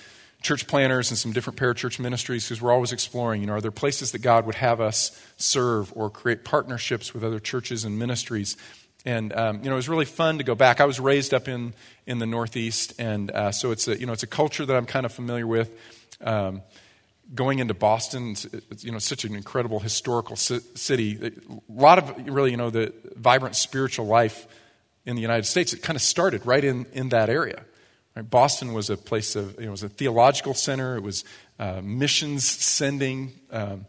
church 0.41 0.67
planters 0.67 1.11
and 1.11 1.17
some 1.17 1.31
different 1.31 1.59
parachurch 1.59 1.99
ministries 1.99 2.45
because 2.45 2.61
we're 2.61 2.71
always 2.71 2.91
exploring. 2.91 3.41
You 3.41 3.47
know, 3.47 3.53
are 3.53 3.61
there 3.61 3.71
places 3.71 4.11
that 4.11 4.19
God 4.19 4.45
would 4.45 4.55
have 4.55 4.81
us 4.81 5.11
serve 5.37 5.93
or 5.95 6.09
create 6.09 6.43
partnerships 6.43 7.13
with 7.13 7.23
other 7.23 7.39
churches 7.39 7.85
and 7.85 7.97
ministries? 7.97 8.57
And 9.05 9.33
um, 9.33 9.59
you 9.63 9.69
know, 9.69 9.73
it 9.73 9.77
was 9.77 9.89
really 9.89 10.05
fun 10.05 10.37
to 10.37 10.43
go 10.43 10.55
back. 10.55 10.79
I 10.79 10.85
was 10.85 10.99
raised 10.99 11.33
up 11.33 11.47
in 11.47 11.73
in 12.05 12.19
the 12.19 12.25
Northeast, 12.25 12.93
and 12.99 13.31
uh, 13.31 13.51
so 13.51 13.71
it's 13.71 13.87
a 13.87 13.99
you 13.99 14.05
know 14.05 14.13
it's 14.13 14.23
a 14.23 14.27
culture 14.27 14.65
that 14.65 14.75
I'm 14.75 14.85
kind 14.85 15.05
of 15.05 15.11
familiar 15.11 15.47
with. 15.47 15.71
Um, 16.21 16.61
going 17.33 17.59
into 17.59 17.73
Boston, 17.73 18.31
it's, 18.31 18.83
you 18.83 18.91
know, 18.91 18.99
such 18.99 19.23
an 19.23 19.35
incredible 19.35 19.79
historical 19.79 20.35
city. 20.35 21.17
A 21.27 21.71
lot 21.71 21.97
of 21.97 22.27
really, 22.27 22.51
you 22.51 22.57
know, 22.57 22.69
the 22.69 22.93
vibrant 23.15 23.55
spiritual 23.55 24.05
life 24.05 24.47
in 25.05 25.15
the 25.15 25.21
United 25.21 25.45
States. 25.45 25.73
It 25.73 25.81
kind 25.81 25.95
of 25.95 26.01
started 26.01 26.45
right 26.45 26.63
in 26.63 26.85
in 26.93 27.09
that 27.09 27.29
area. 27.29 27.65
Right? 28.15 28.29
Boston 28.29 28.73
was 28.73 28.89
a 28.89 28.97
place 28.97 29.35
of, 29.35 29.59
it 29.59 29.69
was 29.69 29.83
a 29.83 29.89
theological 29.89 30.53
center. 30.53 30.97
It 30.97 31.03
was 31.03 31.23
uh, 31.59 31.81
missions 31.83 32.45
sending. 32.45 33.33
Um, 33.51 33.85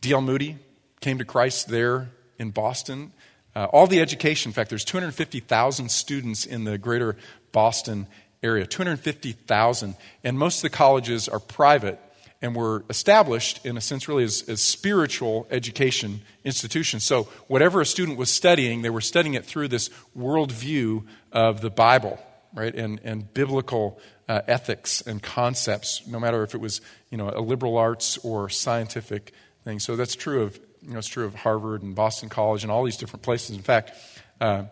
D.L. 0.00 0.22
Moody 0.22 0.56
came 1.00 1.18
to 1.18 1.24
Christ 1.24 1.68
there 1.68 2.10
in 2.38 2.50
Boston. 2.50 3.12
Uh, 3.54 3.64
all 3.64 3.86
the 3.86 4.00
education, 4.00 4.50
in 4.50 4.54
fact, 4.54 4.70
there's 4.70 4.84
250,000 4.84 5.90
students 5.90 6.46
in 6.46 6.64
the 6.64 6.78
greater 6.78 7.16
Boston 7.52 8.06
area, 8.42 8.66
250,000. 8.66 9.96
And 10.24 10.38
most 10.38 10.58
of 10.58 10.62
the 10.62 10.70
colleges 10.70 11.28
are 11.28 11.40
private 11.40 11.98
and 12.40 12.56
were 12.56 12.84
established, 12.88 13.66
in 13.66 13.76
a 13.76 13.80
sense, 13.82 14.08
really 14.08 14.24
as, 14.24 14.42
as 14.48 14.62
spiritual 14.62 15.46
education 15.50 16.22
institutions. 16.44 17.04
So, 17.04 17.24
whatever 17.48 17.82
a 17.82 17.86
student 17.86 18.16
was 18.16 18.30
studying, 18.30 18.80
they 18.80 18.88
were 18.88 19.02
studying 19.02 19.34
it 19.34 19.44
through 19.44 19.68
this 19.68 19.90
worldview 20.16 21.04
of 21.32 21.60
the 21.60 21.68
Bible 21.68 22.18
right? 22.54 22.74
And, 22.74 23.00
and 23.04 23.32
biblical 23.32 24.00
uh, 24.28 24.42
ethics 24.46 25.00
and 25.00 25.22
concepts, 25.22 26.06
no 26.06 26.20
matter 26.20 26.42
if 26.42 26.54
it 26.54 26.60
was, 26.60 26.80
you 27.10 27.18
know, 27.18 27.30
a 27.30 27.40
liberal 27.40 27.76
arts 27.76 28.18
or 28.18 28.48
scientific 28.48 29.32
thing. 29.64 29.78
So 29.78 29.96
that's 29.96 30.14
true 30.14 30.42
of, 30.42 30.58
you 30.82 30.92
know, 30.92 30.98
it's 30.98 31.08
true 31.08 31.26
of 31.26 31.34
Harvard 31.34 31.82
and 31.82 31.94
Boston 31.94 32.28
College 32.28 32.62
and 32.62 32.72
all 32.72 32.84
these 32.84 32.96
different 32.96 33.22
places. 33.22 33.56
In 33.56 33.62
fact, 33.62 33.92
uh, 34.40 34.64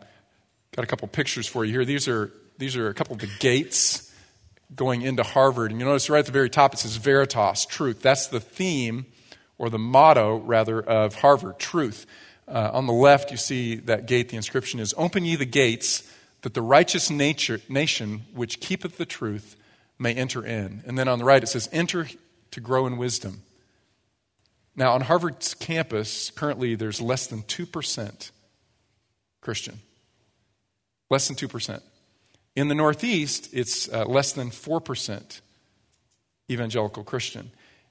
got 0.75 0.85
a 0.85 0.87
couple 0.87 1.09
pictures 1.09 1.47
for 1.47 1.65
you 1.65 1.73
here. 1.73 1.85
These 1.85 2.09
are 2.09 2.31
these 2.59 2.77
are 2.77 2.89
a 2.89 2.95
couple 2.95 3.15
of 3.15 3.21
the 3.21 3.31
gates 3.39 4.13
going 4.75 5.03
into 5.03 5.23
Harvard. 5.23 5.71
And 5.71 5.81
you 5.81 5.87
notice 5.87 6.11
right 6.11 6.19
at 6.21 6.27
the 6.27 6.33
very 6.33 6.51
top 6.51 6.75
it 6.75 6.79
says 6.79 6.97
Veritas, 6.97 7.67
truth. 7.67 8.03
That's 8.03 8.27
the 8.27 8.41
theme, 8.41 9.07
or 9.59 9.71
the 9.71 9.79
motto, 9.79 10.37
rather, 10.37 10.81
of 10.81 11.17
Harvard, 11.17 11.59
truth. 11.59 12.07
Uh, 12.47 12.71
on 12.73 12.87
the 12.87 12.93
left, 12.93 13.31
you 13.31 13.37
see 13.37 13.77
that 13.77 14.07
gate. 14.07 14.31
The 14.31 14.37
inscription 14.37 14.81
is 14.81 14.95
Open 14.97 15.25
ye 15.25 15.37
the 15.37 15.47
gates, 15.47 16.11
that 16.43 16.55
the 16.55 16.63
righteous 16.63 17.11
nature, 17.11 17.61
nation 17.69 18.23
which 18.33 18.61
keepeth 18.61 18.97
the 18.97 19.07
truth 19.07 19.57
may 19.99 20.15
enter 20.15 20.45
in. 20.45 20.83
And 20.87 20.99
then 20.99 21.09
on 21.09 21.19
the 21.19 21.25
right, 21.25 21.43
it 21.43 21.49
says, 21.49 21.69
Enter 21.73 22.09
to 22.51 22.61
grow 22.61 22.87
in 22.87 22.97
wisdom. 22.97 23.43
Now, 24.77 24.93
on 24.93 25.01
Harvard's 25.01 25.55
campus, 25.55 26.31
currently 26.31 26.77
there's 26.77 27.01
less 27.01 27.27
than 27.27 27.43
2% 27.43 28.31
Christian. 29.41 29.81
Less 31.11 31.27
than 31.27 31.37
2%. 31.37 31.81
In 32.55 32.69
the 32.69 32.75
Northeast, 32.75 33.49
it's 33.53 33.89
uh, 33.93 34.05
less 34.05 34.33
than 34.33 34.51
4% 34.51 35.41
evangelical 36.51 37.03
Christian. 37.03 37.51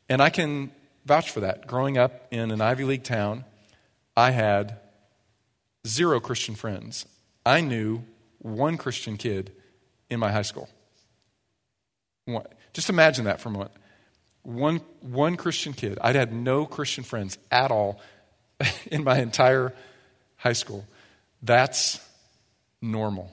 And 0.09 0.21
I 0.21 0.29
can 0.29 0.71
vouch 1.05 1.31
for 1.31 1.41
that. 1.41 1.67
Growing 1.67 1.97
up 1.97 2.27
in 2.31 2.51
an 2.51 2.61
Ivy 2.61 2.85
League 2.85 3.03
town, 3.03 3.43
I 4.15 4.31
had 4.31 4.77
zero 5.85 6.19
Christian 6.19 6.55
friends. 6.55 7.05
I 7.45 7.61
knew 7.61 8.03
one 8.47 8.77
Christian 8.77 9.17
kid 9.17 9.51
in 10.09 10.19
my 10.19 10.31
high 10.31 10.41
school. 10.43 10.69
Just 12.73 12.89
imagine 12.89 13.25
that 13.25 13.39
for 13.39 13.49
a 13.49 13.51
moment. 13.51 13.71
One, 14.43 14.81
one 15.01 15.35
Christian 15.35 15.73
kid. 15.73 15.97
I'd 16.01 16.15
had 16.15 16.33
no 16.33 16.65
Christian 16.65 17.03
friends 17.03 17.37
at 17.51 17.71
all 17.71 17.99
in 18.91 19.03
my 19.03 19.19
entire 19.19 19.73
high 20.37 20.53
school. 20.53 20.85
That's 21.41 21.99
normal. 22.81 23.31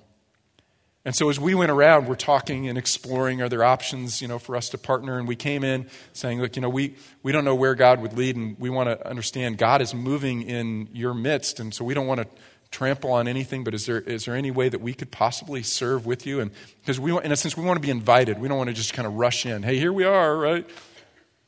And 1.04 1.14
so 1.14 1.28
as 1.28 1.38
we 1.38 1.54
went 1.54 1.70
around, 1.70 2.08
we're 2.08 2.14
talking 2.14 2.66
and 2.66 2.78
exploring 2.78 3.42
other 3.42 3.62
options, 3.62 4.22
you 4.22 4.28
know, 4.28 4.38
for 4.38 4.56
us 4.56 4.70
to 4.70 4.78
partner? 4.78 5.18
And 5.18 5.28
we 5.28 5.36
came 5.36 5.62
in 5.62 5.86
saying, 6.14 6.40
look, 6.40 6.56
you 6.56 6.62
know, 6.62 6.70
we, 6.70 6.96
we 7.22 7.30
don't 7.30 7.44
know 7.44 7.54
where 7.54 7.74
God 7.74 8.00
would 8.00 8.14
lead, 8.14 8.36
and 8.36 8.58
we 8.58 8.70
want 8.70 8.88
to 8.88 9.06
understand 9.06 9.58
God 9.58 9.82
is 9.82 9.94
moving 9.94 10.42
in 10.42 10.88
your 10.94 11.12
midst, 11.12 11.60
and 11.60 11.74
so 11.74 11.84
we 11.84 11.92
don't 11.92 12.06
want 12.06 12.22
to 12.22 12.26
trample 12.74 13.12
on 13.12 13.28
anything, 13.28 13.62
but 13.62 13.72
is 13.72 13.86
there, 13.86 14.00
is 14.00 14.24
there 14.24 14.34
any 14.34 14.50
way 14.50 14.68
that 14.68 14.80
we 14.80 14.92
could 14.92 15.12
possibly 15.12 15.62
serve 15.62 16.06
with 16.06 16.26
you? 16.26 16.40
And 16.40 16.50
because 16.80 16.98
we, 16.98 17.16
in 17.22 17.30
a 17.30 17.36
sense, 17.36 17.56
we 17.56 17.64
want 17.64 17.76
to 17.76 17.80
be 17.80 17.90
invited. 17.90 18.40
We 18.40 18.48
don't 18.48 18.58
want 18.58 18.68
to 18.68 18.74
just 18.74 18.92
kind 18.92 19.06
of 19.06 19.14
rush 19.14 19.46
in. 19.46 19.62
Hey, 19.62 19.78
here 19.78 19.92
we 19.92 20.02
are, 20.02 20.36
right? 20.36 20.68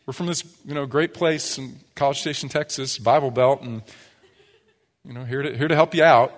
We're 0.06 0.12
from 0.12 0.26
this, 0.26 0.44
you 0.64 0.72
know, 0.72 0.86
great 0.86 1.14
place 1.14 1.58
in 1.58 1.80
College 1.96 2.20
Station, 2.20 2.48
Texas, 2.48 2.96
Bible 2.96 3.32
Belt, 3.32 3.60
and, 3.62 3.82
you 5.04 5.14
know, 5.14 5.24
here 5.24 5.42
to, 5.42 5.56
here 5.58 5.66
to 5.66 5.74
help 5.74 5.96
you 5.96 6.04
out. 6.04 6.32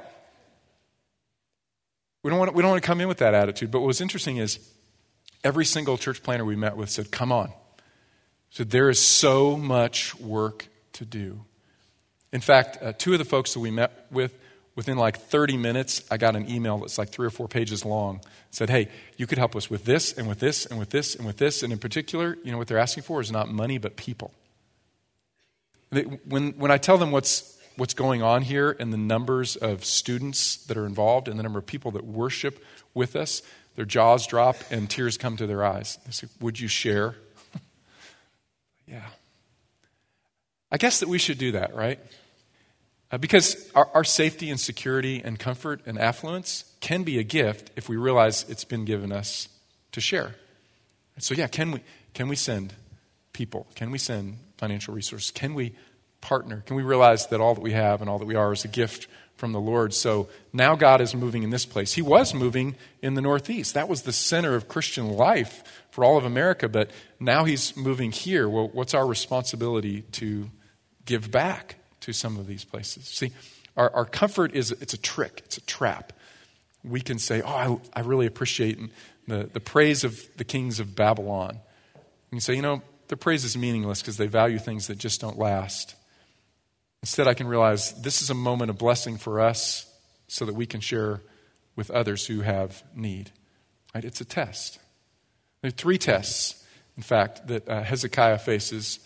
We 2.22 2.30
don't, 2.30 2.38
want 2.38 2.50
to, 2.50 2.56
we 2.56 2.62
don't 2.62 2.70
want 2.70 2.82
to 2.82 2.86
come 2.86 3.02
in 3.02 3.08
with 3.08 3.18
that 3.18 3.34
attitude. 3.34 3.70
But 3.70 3.80
what 3.80 3.88
was 3.88 4.00
interesting 4.00 4.38
is 4.38 4.58
every 5.44 5.66
single 5.66 5.98
church 5.98 6.22
planter 6.22 6.46
we 6.46 6.56
met 6.56 6.78
with 6.78 6.88
said, 6.88 7.10
come 7.10 7.30
on. 7.30 7.52
Said, 8.48 8.70
there 8.70 8.88
is 8.88 8.98
so 8.98 9.58
much 9.58 10.18
work 10.18 10.68
to 10.94 11.04
do. 11.04 11.44
In 12.32 12.40
fact, 12.40 12.78
uh, 12.82 12.94
two 12.96 13.12
of 13.12 13.18
the 13.18 13.26
folks 13.26 13.52
that 13.52 13.60
we 13.60 13.70
met 13.70 14.06
with 14.10 14.32
Within 14.78 14.96
like 14.96 15.18
30 15.18 15.56
minutes, 15.56 16.04
I 16.08 16.18
got 16.18 16.36
an 16.36 16.48
email 16.48 16.78
that's 16.78 16.98
like 16.98 17.08
three 17.08 17.26
or 17.26 17.30
four 17.30 17.48
pages 17.48 17.84
long. 17.84 18.20
Said, 18.52 18.70
hey, 18.70 18.86
you 19.16 19.26
could 19.26 19.36
help 19.36 19.56
us 19.56 19.68
with 19.68 19.84
this 19.84 20.16
and 20.16 20.28
with 20.28 20.38
this 20.38 20.66
and 20.66 20.78
with 20.78 20.90
this 20.90 21.16
and 21.16 21.26
with 21.26 21.38
this. 21.38 21.64
And 21.64 21.72
in 21.72 21.80
particular, 21.80 22.38
you 22.44 22.52
know 22.52 22.58
what 22.58 22.68
they're 22.68 22.78
asking 22.78 23.02
for 23.02 23.20
is 23.20 23.32
not 23.32 23.48
money, 23.48 23.78
but 23.78 23.96
people. 23.96 24.32
When, 25.90 26.52
when 26.52 26.70
I 26.70 26.78
tell 26.78 26.96
them 26.96 27.10
what's, 27.10 27.58
what's 27.76 27.92
going 27.92 28.22
on 28.22 28.42
here 28.42 28.76
and 28.78 28.92
the 28.92 28.96
numbers 28.96 29.56
of 29.56 29.84
students 29.84 30.58
that 30.66 30.76
are 30.76 30.86
involved 30.86 31.26
and 31.26 31.40
the 31.40 31.42
number 31.42 31.58
of 31.58 31.66
people 31.66 31.90
that 31.90 32.04
worship 32.04 32.64
with 32.94 33.16
us, 33.16 33.42
their 33.74 33.84
jaws 33.84 34.28
drop 34.28 34.58
and 34.70 34.88
tears 34.88 35.18
come 35.18 35.36
to 35.38 35.48
their 35.48 35.64
eyes. 35.64 35.98
They 36.06 36.12
say, 36.12 36.28
Would 36.40 36.60
you 36.60 36.68
share? 36.68 37.16
yeah. 38.86 39.06
I 40.70 40.76
guess 40.76 41.00
that 41.00 41.08
we 41.08 41.18
should 41.18 41.38
do 41.38 41.50
that, 41.50 41.74
right? 41.74 41.98
Uh, 43.10 43.18
because 43.18 43.70
our, 43.74 43.88
our, 43.94 44.04
safety 44.04 44.50
and 44.50 44.60
security 44.60 45.22
and 45.24 45.38
comfort 45.38 45.80
and 45.86 45.98
affluence 45.98 46.64
can 46.80 47.04
be 47.04 47.18
a 47.18 47.22
gift 47.22 47.70
if 47.74 47.88
we 47.88 47.96
realize 47.96 48.44
it's 48.50 48.64
been 48.64 48.84
given 48.84 49.12
us 49.12 49.48
to 49.92 50.00
share. 50.00 50.34
So, 51.18 51.34
yeah, 51.34 51.46
can 51.46 51.72
we, 51.72 51.80
can 52.12 52.28
we 52.28 52.36
send 52.36 52.74
people? 53.32 53.66
Can 53.74 53.90
we 53.90 53.98
send 53.98 54.36
financial 54.58 54.94
resources? 54.94 55.30
Can 55.30 55.54
we 55.54 55.74
partner? 56.20 56.62
Can 56.66 56.76
we 56.76 56.82
realize 56.82 57.26
that 57.28 57.40
all 57.40 57.54
that 57.54 57.60
we 57.60 57.72
have 57.72 58.00
and 58.00 58.10
all 58.10 58.18
that 58.18 58.26
we 58.26 58.34
are 58.34 58.52
is 58.52 58.64
a 58.64 58.68
gift 58.68 59.06
from 59.36 59.52
the 59.52 59.60
Lord? 59.60 59.94
So 59.94 60.28
now 60.52 60.76
God 60.76 61.00
is 61.00 61.14
moving 61.14 61.42
in 61.42 61.50
this 61.50 61.64
place. 61.64 61.94
He 61.94 62.02
was 62.02 62.34
moving 62.34 62.76
in 63.00 63.14
the 63.14 63.22
Northeast. 63.22 63.74
That 63.74 63.88
was 63.88 64.02
the 64.02 64.12
center 64.12 64.54
of 64.54 64.68
Christian 64.68 65.08
life 65.08 65.64
for 65.90 66.04
all 66.04 66.18
of 66.18 66.24
America, 66.24 66.68
but 66.68 66.90
now 67.18 67.44
He's 67.44 67.76
moving 67.76 68.12
here. 68.12 68.48
Well, 68.48 68.68
what's 68.68 68.94
our 68.94 69.06
responsibility 69.06 70.02
to 70.12 70.50
give 71.04 71.30
back? 71.30 71.77
To 72.00 72.12
some 72.12 72.36
of 72.36 72.46
these 72.46 72.64
places. 72.64 73.04
See, 73.04 73.32
our, 73.76 73.94
our 73.94 74.04
comfort 74.04 74.54
is 74.54 74.72
it's 74.72 74.94
a 74.94 74.98
trick, 74.98 75.42
it's 75.44 75.56
a 75.56 75.62
trap. 75.62 76.12
We 76.84 77.00
can 77.00 77.18
say, 77.18 77.42
Oh, 77.42 77.80
I, 77.94 78.00
I 78.00 78.02
really 78.02 78.26
appreciate 78.26 78.78
the, 79.26 79.48
the 79.52 79.60
praise 79.60 80.04
of 80.04 80.20
the 80.36 80.44
kings 80.44 80.80
of 80.80 80.94
Babylon. 80.94 81.50
And 81.50 82.32
You 82.32 82.40
say, 82.40 82.54
You 82.54 82.62
know, 82.62 82.82
their 83.08 83.16
praise 83.16 83.44
is 83.44 83.56
meaningless 83.56 84.00
because 84.00 84.16
they 84.16 84.26
value 84.26 84.58
things 84.58 84.86
that 84.88 84.98
just 84.98 85.20
don't 85.20 85.38
last. 85.38 85.94
Instead, 87.02 87.28
I 87.28 87.34
can 87.34 87.46
realize 87.46 87.92
this 88.02 88.22
is 88.22 88.30
a 88.30 88.34
moment 88.34 88.70
of 88.70 88.78
blessing 88.78 89.16
for 89.18 89.40
us 89.40 89.86
so 90.26 90.44
that 90.44 90.54
we 90.54 90.66
can 90.66 90.80
share 90.80 91.22
with 91.76 91.90
others 91.90 92.26
who 92.26 92.40
have 92.40 92.82
need. 92.94 93.30
Right? 93.94 94.04
It's 94.04 94.20
a 94.20 94.24
test. 94.24 94.78
There 95.62 95.68
are 95.68 95.72
three 95.72 95.98
tests, 95.98 96.64
in 96.96 97.02
fact, 97.02 97.46
that 97.48 97.68
uh, 97.68 97.82
Hezekiah 97.82 98.38
faces, 98.38 99.00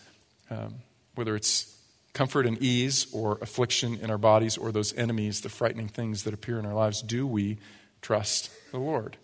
um, 0.49 0.75
whether 1.15 1.35
it's 1.35 1.72
comfort 2.13 2.45
and 2.45 2.61
ease 2.61 3.07
or 3.11 3.37
affliction 3.41 3.99
in 4.01 4.09
our 4.11 4.17
bodies 4.17 4.57
or 4.57 4.71
those 4.71 4.93
enemies, 4.93 5.41
the 5.41 5.49
frightening 5.49 5.87
things 5.87 6.23
that 6.23 6.33
appear 6.33 6.59
in 6.59 6.65
our 6.65 6.73
lives, 6.73 7.01
do 7.01 7.25
we 7.25 7.57
trust 8.01 8.51
the 8.71 8.77
Lord? 8.77 9.17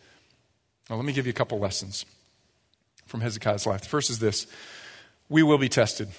Now, 0.90 0.96
let 0.96 1.06
me 1.06 1.14
give 1.14 1.28
you 1.28 1.30
a 1.30 1.34
couple 1.34 1.60
lessons 1.60 2.06
from 3.06 3.22
Hezekiah's 3.22 3.66
life. 3.68 3.82
The 3.82 3.90
first 3.90 4.10
is 4.10 4.20
this 4.20 4.48
we 5.30 5.44
will 5.44 5.60
be 5.60 5.70
tested. 5.70 6.10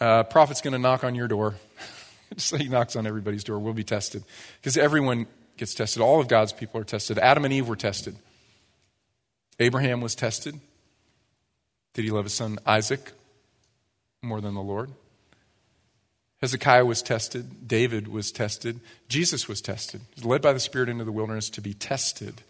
Uh, 0.00 0.24
prophet's 0.24 0.60
going 0.60 0.72
to 0.72 0.78
knock 0.78 1.04
on 1.04 1.14
your 1.14 1.28
door. 1.28 1.54
Just 2.34 2.52
like 2.52 2.62
he 2.62 2.68
knocks 2.68 2.96
on 2.96 3.06
everybody's 3.06 3.44
door, 3.44 3.58
we'll 3.58 3.72
be 3.72 3.84
tested. 3.84 4.22
Because 4.60 4.76
everyone 4.76 5.26
gets 5.56 5.74
tested. 5.74 6.02
All 6.02 6.20
of 6.20 6.28
God's 6.28 6.52
people 6.52 6.80
are 6.80 6.84
tested. 6.84 7.18
Adam 7.18 7.44
and 7.44 7.54
Eve 7.54 7.68
were 7.68 7.76
tested. 7.76 8.16
Abraham 9.58 10.00
was 10.00 10.14
tested. 10.14 10.58
Did 11.94 12.04
he 12.04 12.10
love 12.10 12.24
his 12.24 12.34
son 12.34 12.58
Isaac 12.66 13.12
more 14.22 14.40
than 14.40 14.54
the 14.54 14.60
Lord? 14.60 14.90
Hezekiah 16.40 16.84
was 16.84 17.02
tested. 17.02 17.66
David 17.66 18.08
was 18.08 18.30
tested. 18.30 18.80
Jesus 19.08 19.48
was 19.48 19.60
tested. 19.60 20.02
He 20.14 20.20
was 20.20 20.24
led 20.24 20.42
by 20.42 20.52
the 20.52 20.60
Spirit 20.60 20.88
into 20.88 21.04
the 21.04 21.12
wilderness 21.12 21.50
to 21.50 21.60
be 21.60 21.74
tested 21.74 22.42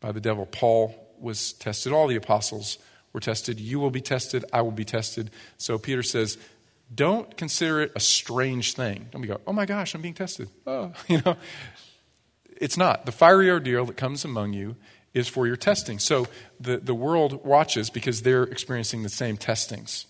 by 0.00 0.12
the 0.12 0.20
devil. 0.20 0.46
Paul 0.46 0.94
was 1.18 1.54
tested. 1.54 1.92
All 1.92 2.06
the 2.06 2.16
apostles 2.16 2.78
were 3.12 3.20
tested. 3.20 3.58
You 3.58 3.80
will 3.80 3.90
be 3.90 4.02
tested. 4.02 4.44
I 4.52 4.60
will 4.60 4.72
be 4.72 4.84
tested. 4.84 5.30
So 5.56 5.78
Peter 5.78 6.02
says, 6.02 6.36
don't 6.94 7.34
consider 7.36 7.80
it 7.80 7.92
a 7.96 8.00
strange 8.00 8.74
thing. 8.74 9.08
Don't 9.10 9.22
be 9.22 9.28
go, 9.28 9.40
oh 9.46 9.52
my 9.52 9.64
gosh, 9.64 9.94
I'm 9.94 10.02
being 10.02 10.14
tested. 10.14 10.48
Oh, 10.66 10.92
you 11.08 11.22
know. 11.24 11.36
It's 12.56 12.76
not. 12.76 13.06
The 13.06 13.12
fiery 13.12 13.50
ordeal 13.50 13.86
that 13.86 13.96
comes 13.96 14.24
among 14.24 14.52
you 14.52 14.76
is 15.12 15.28
for 15.28 15.46
your 15.46 15.56
testing. 15.56 15.98
So 15.98 16.26
the, 16.60 16.76
the 16.76 16.94
world 16.94 17.44
watches 17.44 17.88
because 17.90 18.22
they're 18.22 18.44
experiencing 18.44 19.02
the 19.02 19.08
same 19.08 19.36
testings 19.36 20.06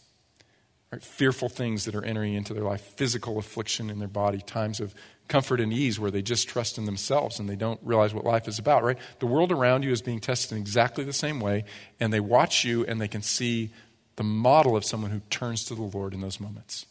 right? 0.94 1.02
fearful 1.02 1.48
things 1.48 1.84
that 1.84 1.94
are 1.94 2.04
entering 2.04 2.34
into 2.34 2.54
their 2.54 2.62
life, 2.62 2.80
physical 2.80 3.38
affliction 3.38 3.90
in 3.90 3.98
their 3.98 4.08
body, 4.08 4.38
times 4.38 4.80
of 4.80 4.94
comfort 5.26 5.60
and 5.60 5.72
ease 5.72 5.98
where 5.98 6.10
they 6.10 6.22
just 6.22 6.48
trust 6.48 6.78
in 6.78 6.84
themselves 6.84 7.40
and 7.40 7.48
they 7.48 7.56
don't 7.56 7.80
realize 7.82 8.14
what 8.14 8.24
life 8.24 8.46
is 8.46 8.58
about, 8.58 8.84
right? 8.84 8.98
The 9.18 9.26
world 9.26 9.50
around 9.50 9.82
you 9.82 9.90
is 9.90 10.02
being 10.02 10.20
tested 10.20 10.52
in 10.52 10.58
exactly 10.58 11.04
the 11.04 11.12
same 11.12 11.40
way, 11.40 11.64
and 11.98 12.12
they 12.12 12.20
watch 12.20 12.64
you 12.64 12.84
and 12.84 13.00
they 13.00 13.08
can 13.08 13.22
see 13.22 13.70
the 14.16 14.22
model 14.22 14.76
of 14.76 14.84
someone 14.84 15.10
who 15.10 15.20
turns 15.30 15.64
to 15.64 15.74
the 15.74 15.82
Lord 15.82 16.14
in 16.14 16.20
those 16.20 16.38
moments. 16.38 16.86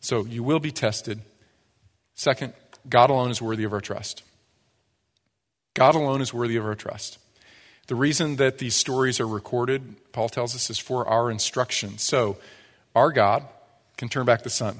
So 0.00 0.24
you 0.24 0.42
will 0.42 0.60
be 0.60 0.72
tested. 0.72 1.20
Second, 2.14 2.54
God 2.88 3.10
alone 3.10 3.30
is 3.30 3.40
worthy 3.40 3.64
of 3.64 3.72
our 3.72 3.80
trust. 3.80 4.24
God 5.74 5.94
alone 5.94 6.20
is 6.22 6.34
worthy 6.34 6.56
of 6.56 6.64
our 6.64 6.74
trust. 6.74 7.18
The 7.86 7.94
reason 7.94 8.36
that 8.36 8.58
these 8.58 8.74
stories 8.74 9.20
are 9.20 9.28
recorded, 9.28 10.12
Paul 10.12 10.28
tells 10.28 10.54
us, 10.54 10.70
is 10.70 10.78
for 10.78 11.06
our 11.06 11.30
instruction. 11.30 11.98
So, 11.98 12.36
our 12.94 13.12
God 13.12 13.46
can 13.96 14.08
turn 14.08 14.26
back 14.26 14.42
the 14.42 14.50
sun. 14.50 14.78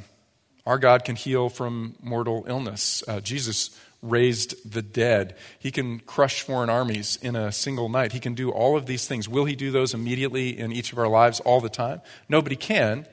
Our 0.66 0.78
God 0.78 1.04
can 1.04 1.14
heal 1.14 1.48
from 1.48 1.94
mortal 2.02 2.44
illness. 2.48 3.04
Uh, 3.06 3.20
Jesus 3.20 3.78
raised 4.02 4.70
the 4.70 4.82
dead. 4.82 5.36
He 5.58 5.70
can 5.70 6.00
crush 6.00 6.42
foreign 6.42 6.70
armies 6.70 7.18
in 7.22 7.36
a 7.36 7.52
single 7.52 7.88
night. 7.88 8.12
He 8.12 8.20
can 8.20 8.34
do 8.34 8.50
all 8.50 8.76
of 8.76 8.86
these 8.86 9.06
things. 9.06 9.28
Will 9.28 9.44
He 9.44 9.54
do 9.54 9.70
those 9.70 9.94
immediately 9.94 10.58
in 10.58 10.72
each 10.72 10.92
of 10.92 10.98
our 10.98 11.08
lives 11.08 11.40
all 11.40 11.60
the 11.60 11.68
time? 11.68 12.00
Nobody 12.28 12.56
can. 12.56 13.06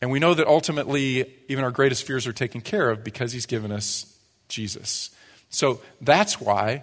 And 0.00 0.10
we 0.10 0.18
know 0.18 0.34
that 0.34 0.46
ultimately, 0.46 1.34
even 1.48 1.64
our 1.64 1.70
greatest 1.70 2.06
fears 2.06 2.26
are 2.26 2.32
taken 2.32 2.60
care 2.60 2.90
of 2.90 3.02
because 3.02 3.32
He's 3.32 3.46
given 3.46 3.72
us 3.72 4.18
Jesus. 4.48 5.10
So 5.50 5.80
that's 6.00 6.40
why, 6.40 6.82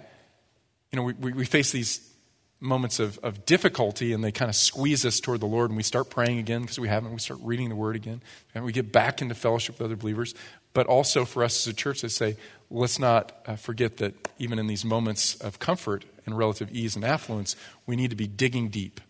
you 0.92 0.96
know, 0.96 1.02
we, 1.02 1.32
we, 1.32 1.44
face 1.44 1.72
these 1.72 2.12
moments 2.60 3.00
of, 3.00 3.18
of 3.22 3.44
difficulty 3.44 4.12
and 4.12 4.22
they 4.22 4.32
kind 4.32 4.48
of 4.48 4.54
squeeze 4.54 5.04
us 5.04 5.20
toward 5.20 5.40
the 5.40 5.46
Lord 5.46 5.70
and 5.70 5.76
we 5.76 5.82
start 5.82 6.10
praying 6.10 6.38
again 6.38 6.62
because 6.62 6.78
we 6.78 6.88
haven't. 6.88 7.12
We 7.12 7.18
start 7.18 7.40
reading 7.42 7.68
the 7.68 7.76
Word 7.76 7.96
again 7.96 8.22
and 8.54 8.64
we 8.64 8.72
get 8.72 8.92
back 8.92 9.20
into 9.20 9.34
fellowship 9.34 9.78
with 9.78 9.86
other 9.86 9.96
believers. 9.96 10.34
But 10.72 10.86
also 10.86 11.24
for 11.24 11.42
us 11.42 11.66
as 11.66 11.72
a 11.72 11.76
church, 11.76 12.02
they 12.02 12.08
say, 12.08 12.36
let's 12.70 12.98
not 12.98 13.32
uh, 13.46 13.56
forget 13.56 13.98
that 13.98 14.14
even 14.38 14.58
in 14.58 14.66
these 14.66 14.84
moments 14.84 15.34
of 15.36 15.58
comfort 15.58 16.04
and 16.24 16.36
relative 16.36 16.70
ease 16.70 16.96
and 16.96 17.04
affluence, 17.04 17.56
we 17.86 17.96
need 17.96 18.10
to 18.10 18.16
be 18.16 18.26
digging 18.26 18.68
deep 18.68 19.00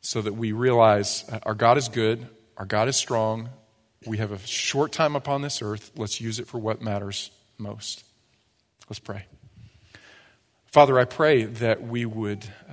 so 0.00 0.20
that 0.22 0.34
we 0.34 0.52
realize 0.52 1.24
uh, 1.30 1.38
our 1.44 1.54
God 1.54 1.78
is 1.78 1.88
good, 1.88 2.26
our 2.56 2.66
God 2.66 2.88
is 2.88 2.96
strong, 2.96 3.50
we 4.06 4.18
have 4.18 4.32
a 4.32 4.38
short 4.38 4.92
time 4.92 5.16
upon 5.16 5.42
this 5.42 5.62
earth. 5.62 5.92
Let's 5.96 6.20
use 6.20 6.38
it 6.38 6.46
for 6.46 6.58
what 6.58 6.82
matters 6.82 7.30
most. 7.58 8.04
Let's 8.88 8.98
pray. 8.98 9.26
Father, 10.72 10.98
I 10.98 11.04
pray 11.04 11.44
that 11.44 11.82
we 11.82 12.06
would 12.06 12.46
uh, 12.66 12.72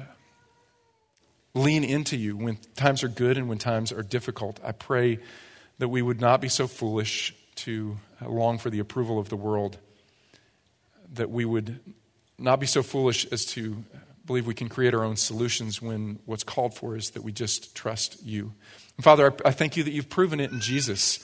lean 1.54 1.84
into 1.84 2.16
you 2.16 2.38
when 2.38 2.58
times 2.78 3.04
are 3.04 3.10
good 3.10 3.38
and 3.38 3.50
when 3.50 3.58
times 3.58 3.91
are 3.91 4.04
difficult. 4.04 4.58
I 4.64 4.72
pray 4.72 5.20
that 5.80 5.89
we 5.89 6.02
would 6.02 6.22
not 6.22 6.39
be 6.39 6.47
so 6.47 6.66
foolish 6.66 7.36
to 7.56 7.97
uh, 8.22 8.30
long 8.30 8.58
for 8.58 8.70
the 8.70 8.80
approval 8.80 9.20
of 9.20 9.28
the 9.28 9.36
world, 9.36 9.80
that 11.16 11.30
we 11.30 11.43
would 11.43 11.82
not 12.38 12.62
be 12.62 12.68
so 12.68 12.84
foolish 12.84 13.26
as 13.34 13.45
to 13.47 13.84
believe 14.26 14.47
we 14.47 14.54
can 14.54 14.70
create 14.70 14.93
our 14.93 15.04
own 15.04 15.18
solutions 15.18 15.82
when 15.82 16.20
what's 16.26 16.45
called 16.45 16.74
for 16.74 16.95
is 16.95 17.10
that 17.10 17.24
we 17.26 17.34
just 17.34 17.76
trust 17.76 18.24
you. 18.24 18.54
And 18.95 19.04
Father, 19.04 19.36
I 19.43 19.52
thank 19.52 19.76
you 19.76 19.84
that 19.84 19.91
you've 19.91 20.10
proven 20.10 20.39
it 20.39 20.54
in 20.54 20.62
Jesus. 20.62 21.20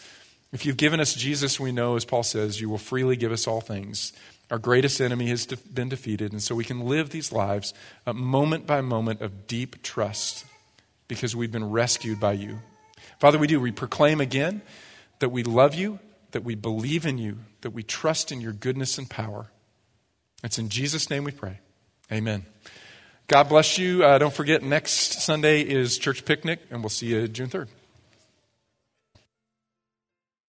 If 0.51 0.65
you've 0.65 0.75
given 0.75 0.99
us 0.99 1.13
Jesus, 1.13 1.57
we 1.57 1.71
know, 1.71 1.95
as 1.95 2.03
Paul 2.03 2.23
says, 2.23 2.59
you 2.59 2.69
will 2.69 2.77
freely 2.77 3.15
give 3.15 3.31
us 3.31 3.47
all 3.47 3.61
things. 3.61 4.11
Our 4.51 4.59
greatest 4.59 5.01
enemy 5.01 5.27
has 5.27 5.45
been 5.45 5.89
defeated, 5.89 6.31
and 6.31 6.41
so 6.41 6.53
we 6.53 6.63
can 6.63 6.81
live 6.81 7.09
these 7.09 7.31
lives 7.31 7.73
uh, 8.05 8.13
moment 8.13 8.67
by 8.67 8.81
moment 8.81 9.21
of 9.21 9.47
deep 9.47 9.81
trust 9.81 10.45
because 11.07 11.35
we've 11.35 11.51
been 11.51 11.71
rescued 11.71 12.19
by 12.19 12.33
you. 12.33 12.59
Father, 13.19 13.39
we 13.39 13.47
do. 13.47 13.59
We 13.59 13.71
proclaim 13.71 14.21
again 14.21 14.61
that 15.19 15.29
we 15.29 15.43
love 15.43 15.73
you, 15.73 15.99
that 16.31 16.43
we 16.43 16.55
believe 16.55 17.05
in 17.05 17.17
you, 17.17 17.39
that 17.61 17.71
we 17.71 17.81
trust 17.81 18.31
in 18.31 18.41
your 18.41 18.53
goodness 18.53 18.97
and 18.97 19.09
power. 19.09 19.47
It's 20.43 20.59
in 20.59 20.69
Jesus' 20.69 21.09
name 21.09 21.23
we 21.23 21.31
pray. 21.31 21.59
Amen. 22.11 22.45
God 23.27 23.49
bless 23.49 23.79
you. 23.79 24.03
Uh, 24.03 24.19
don't 24.19 24.33
forget, 24.33 24.61
next 24.61 25.23
Sunday 25.23 25.61
is 25.61 25.97
church 25.97 26.25
picnic, 26.25 26.59
and 26.69 26.81
we'll 26.81 26.89
see 26.89 27.07
you 27.07 27.27
June 27.27 27.49
3rd. 27.49 27.67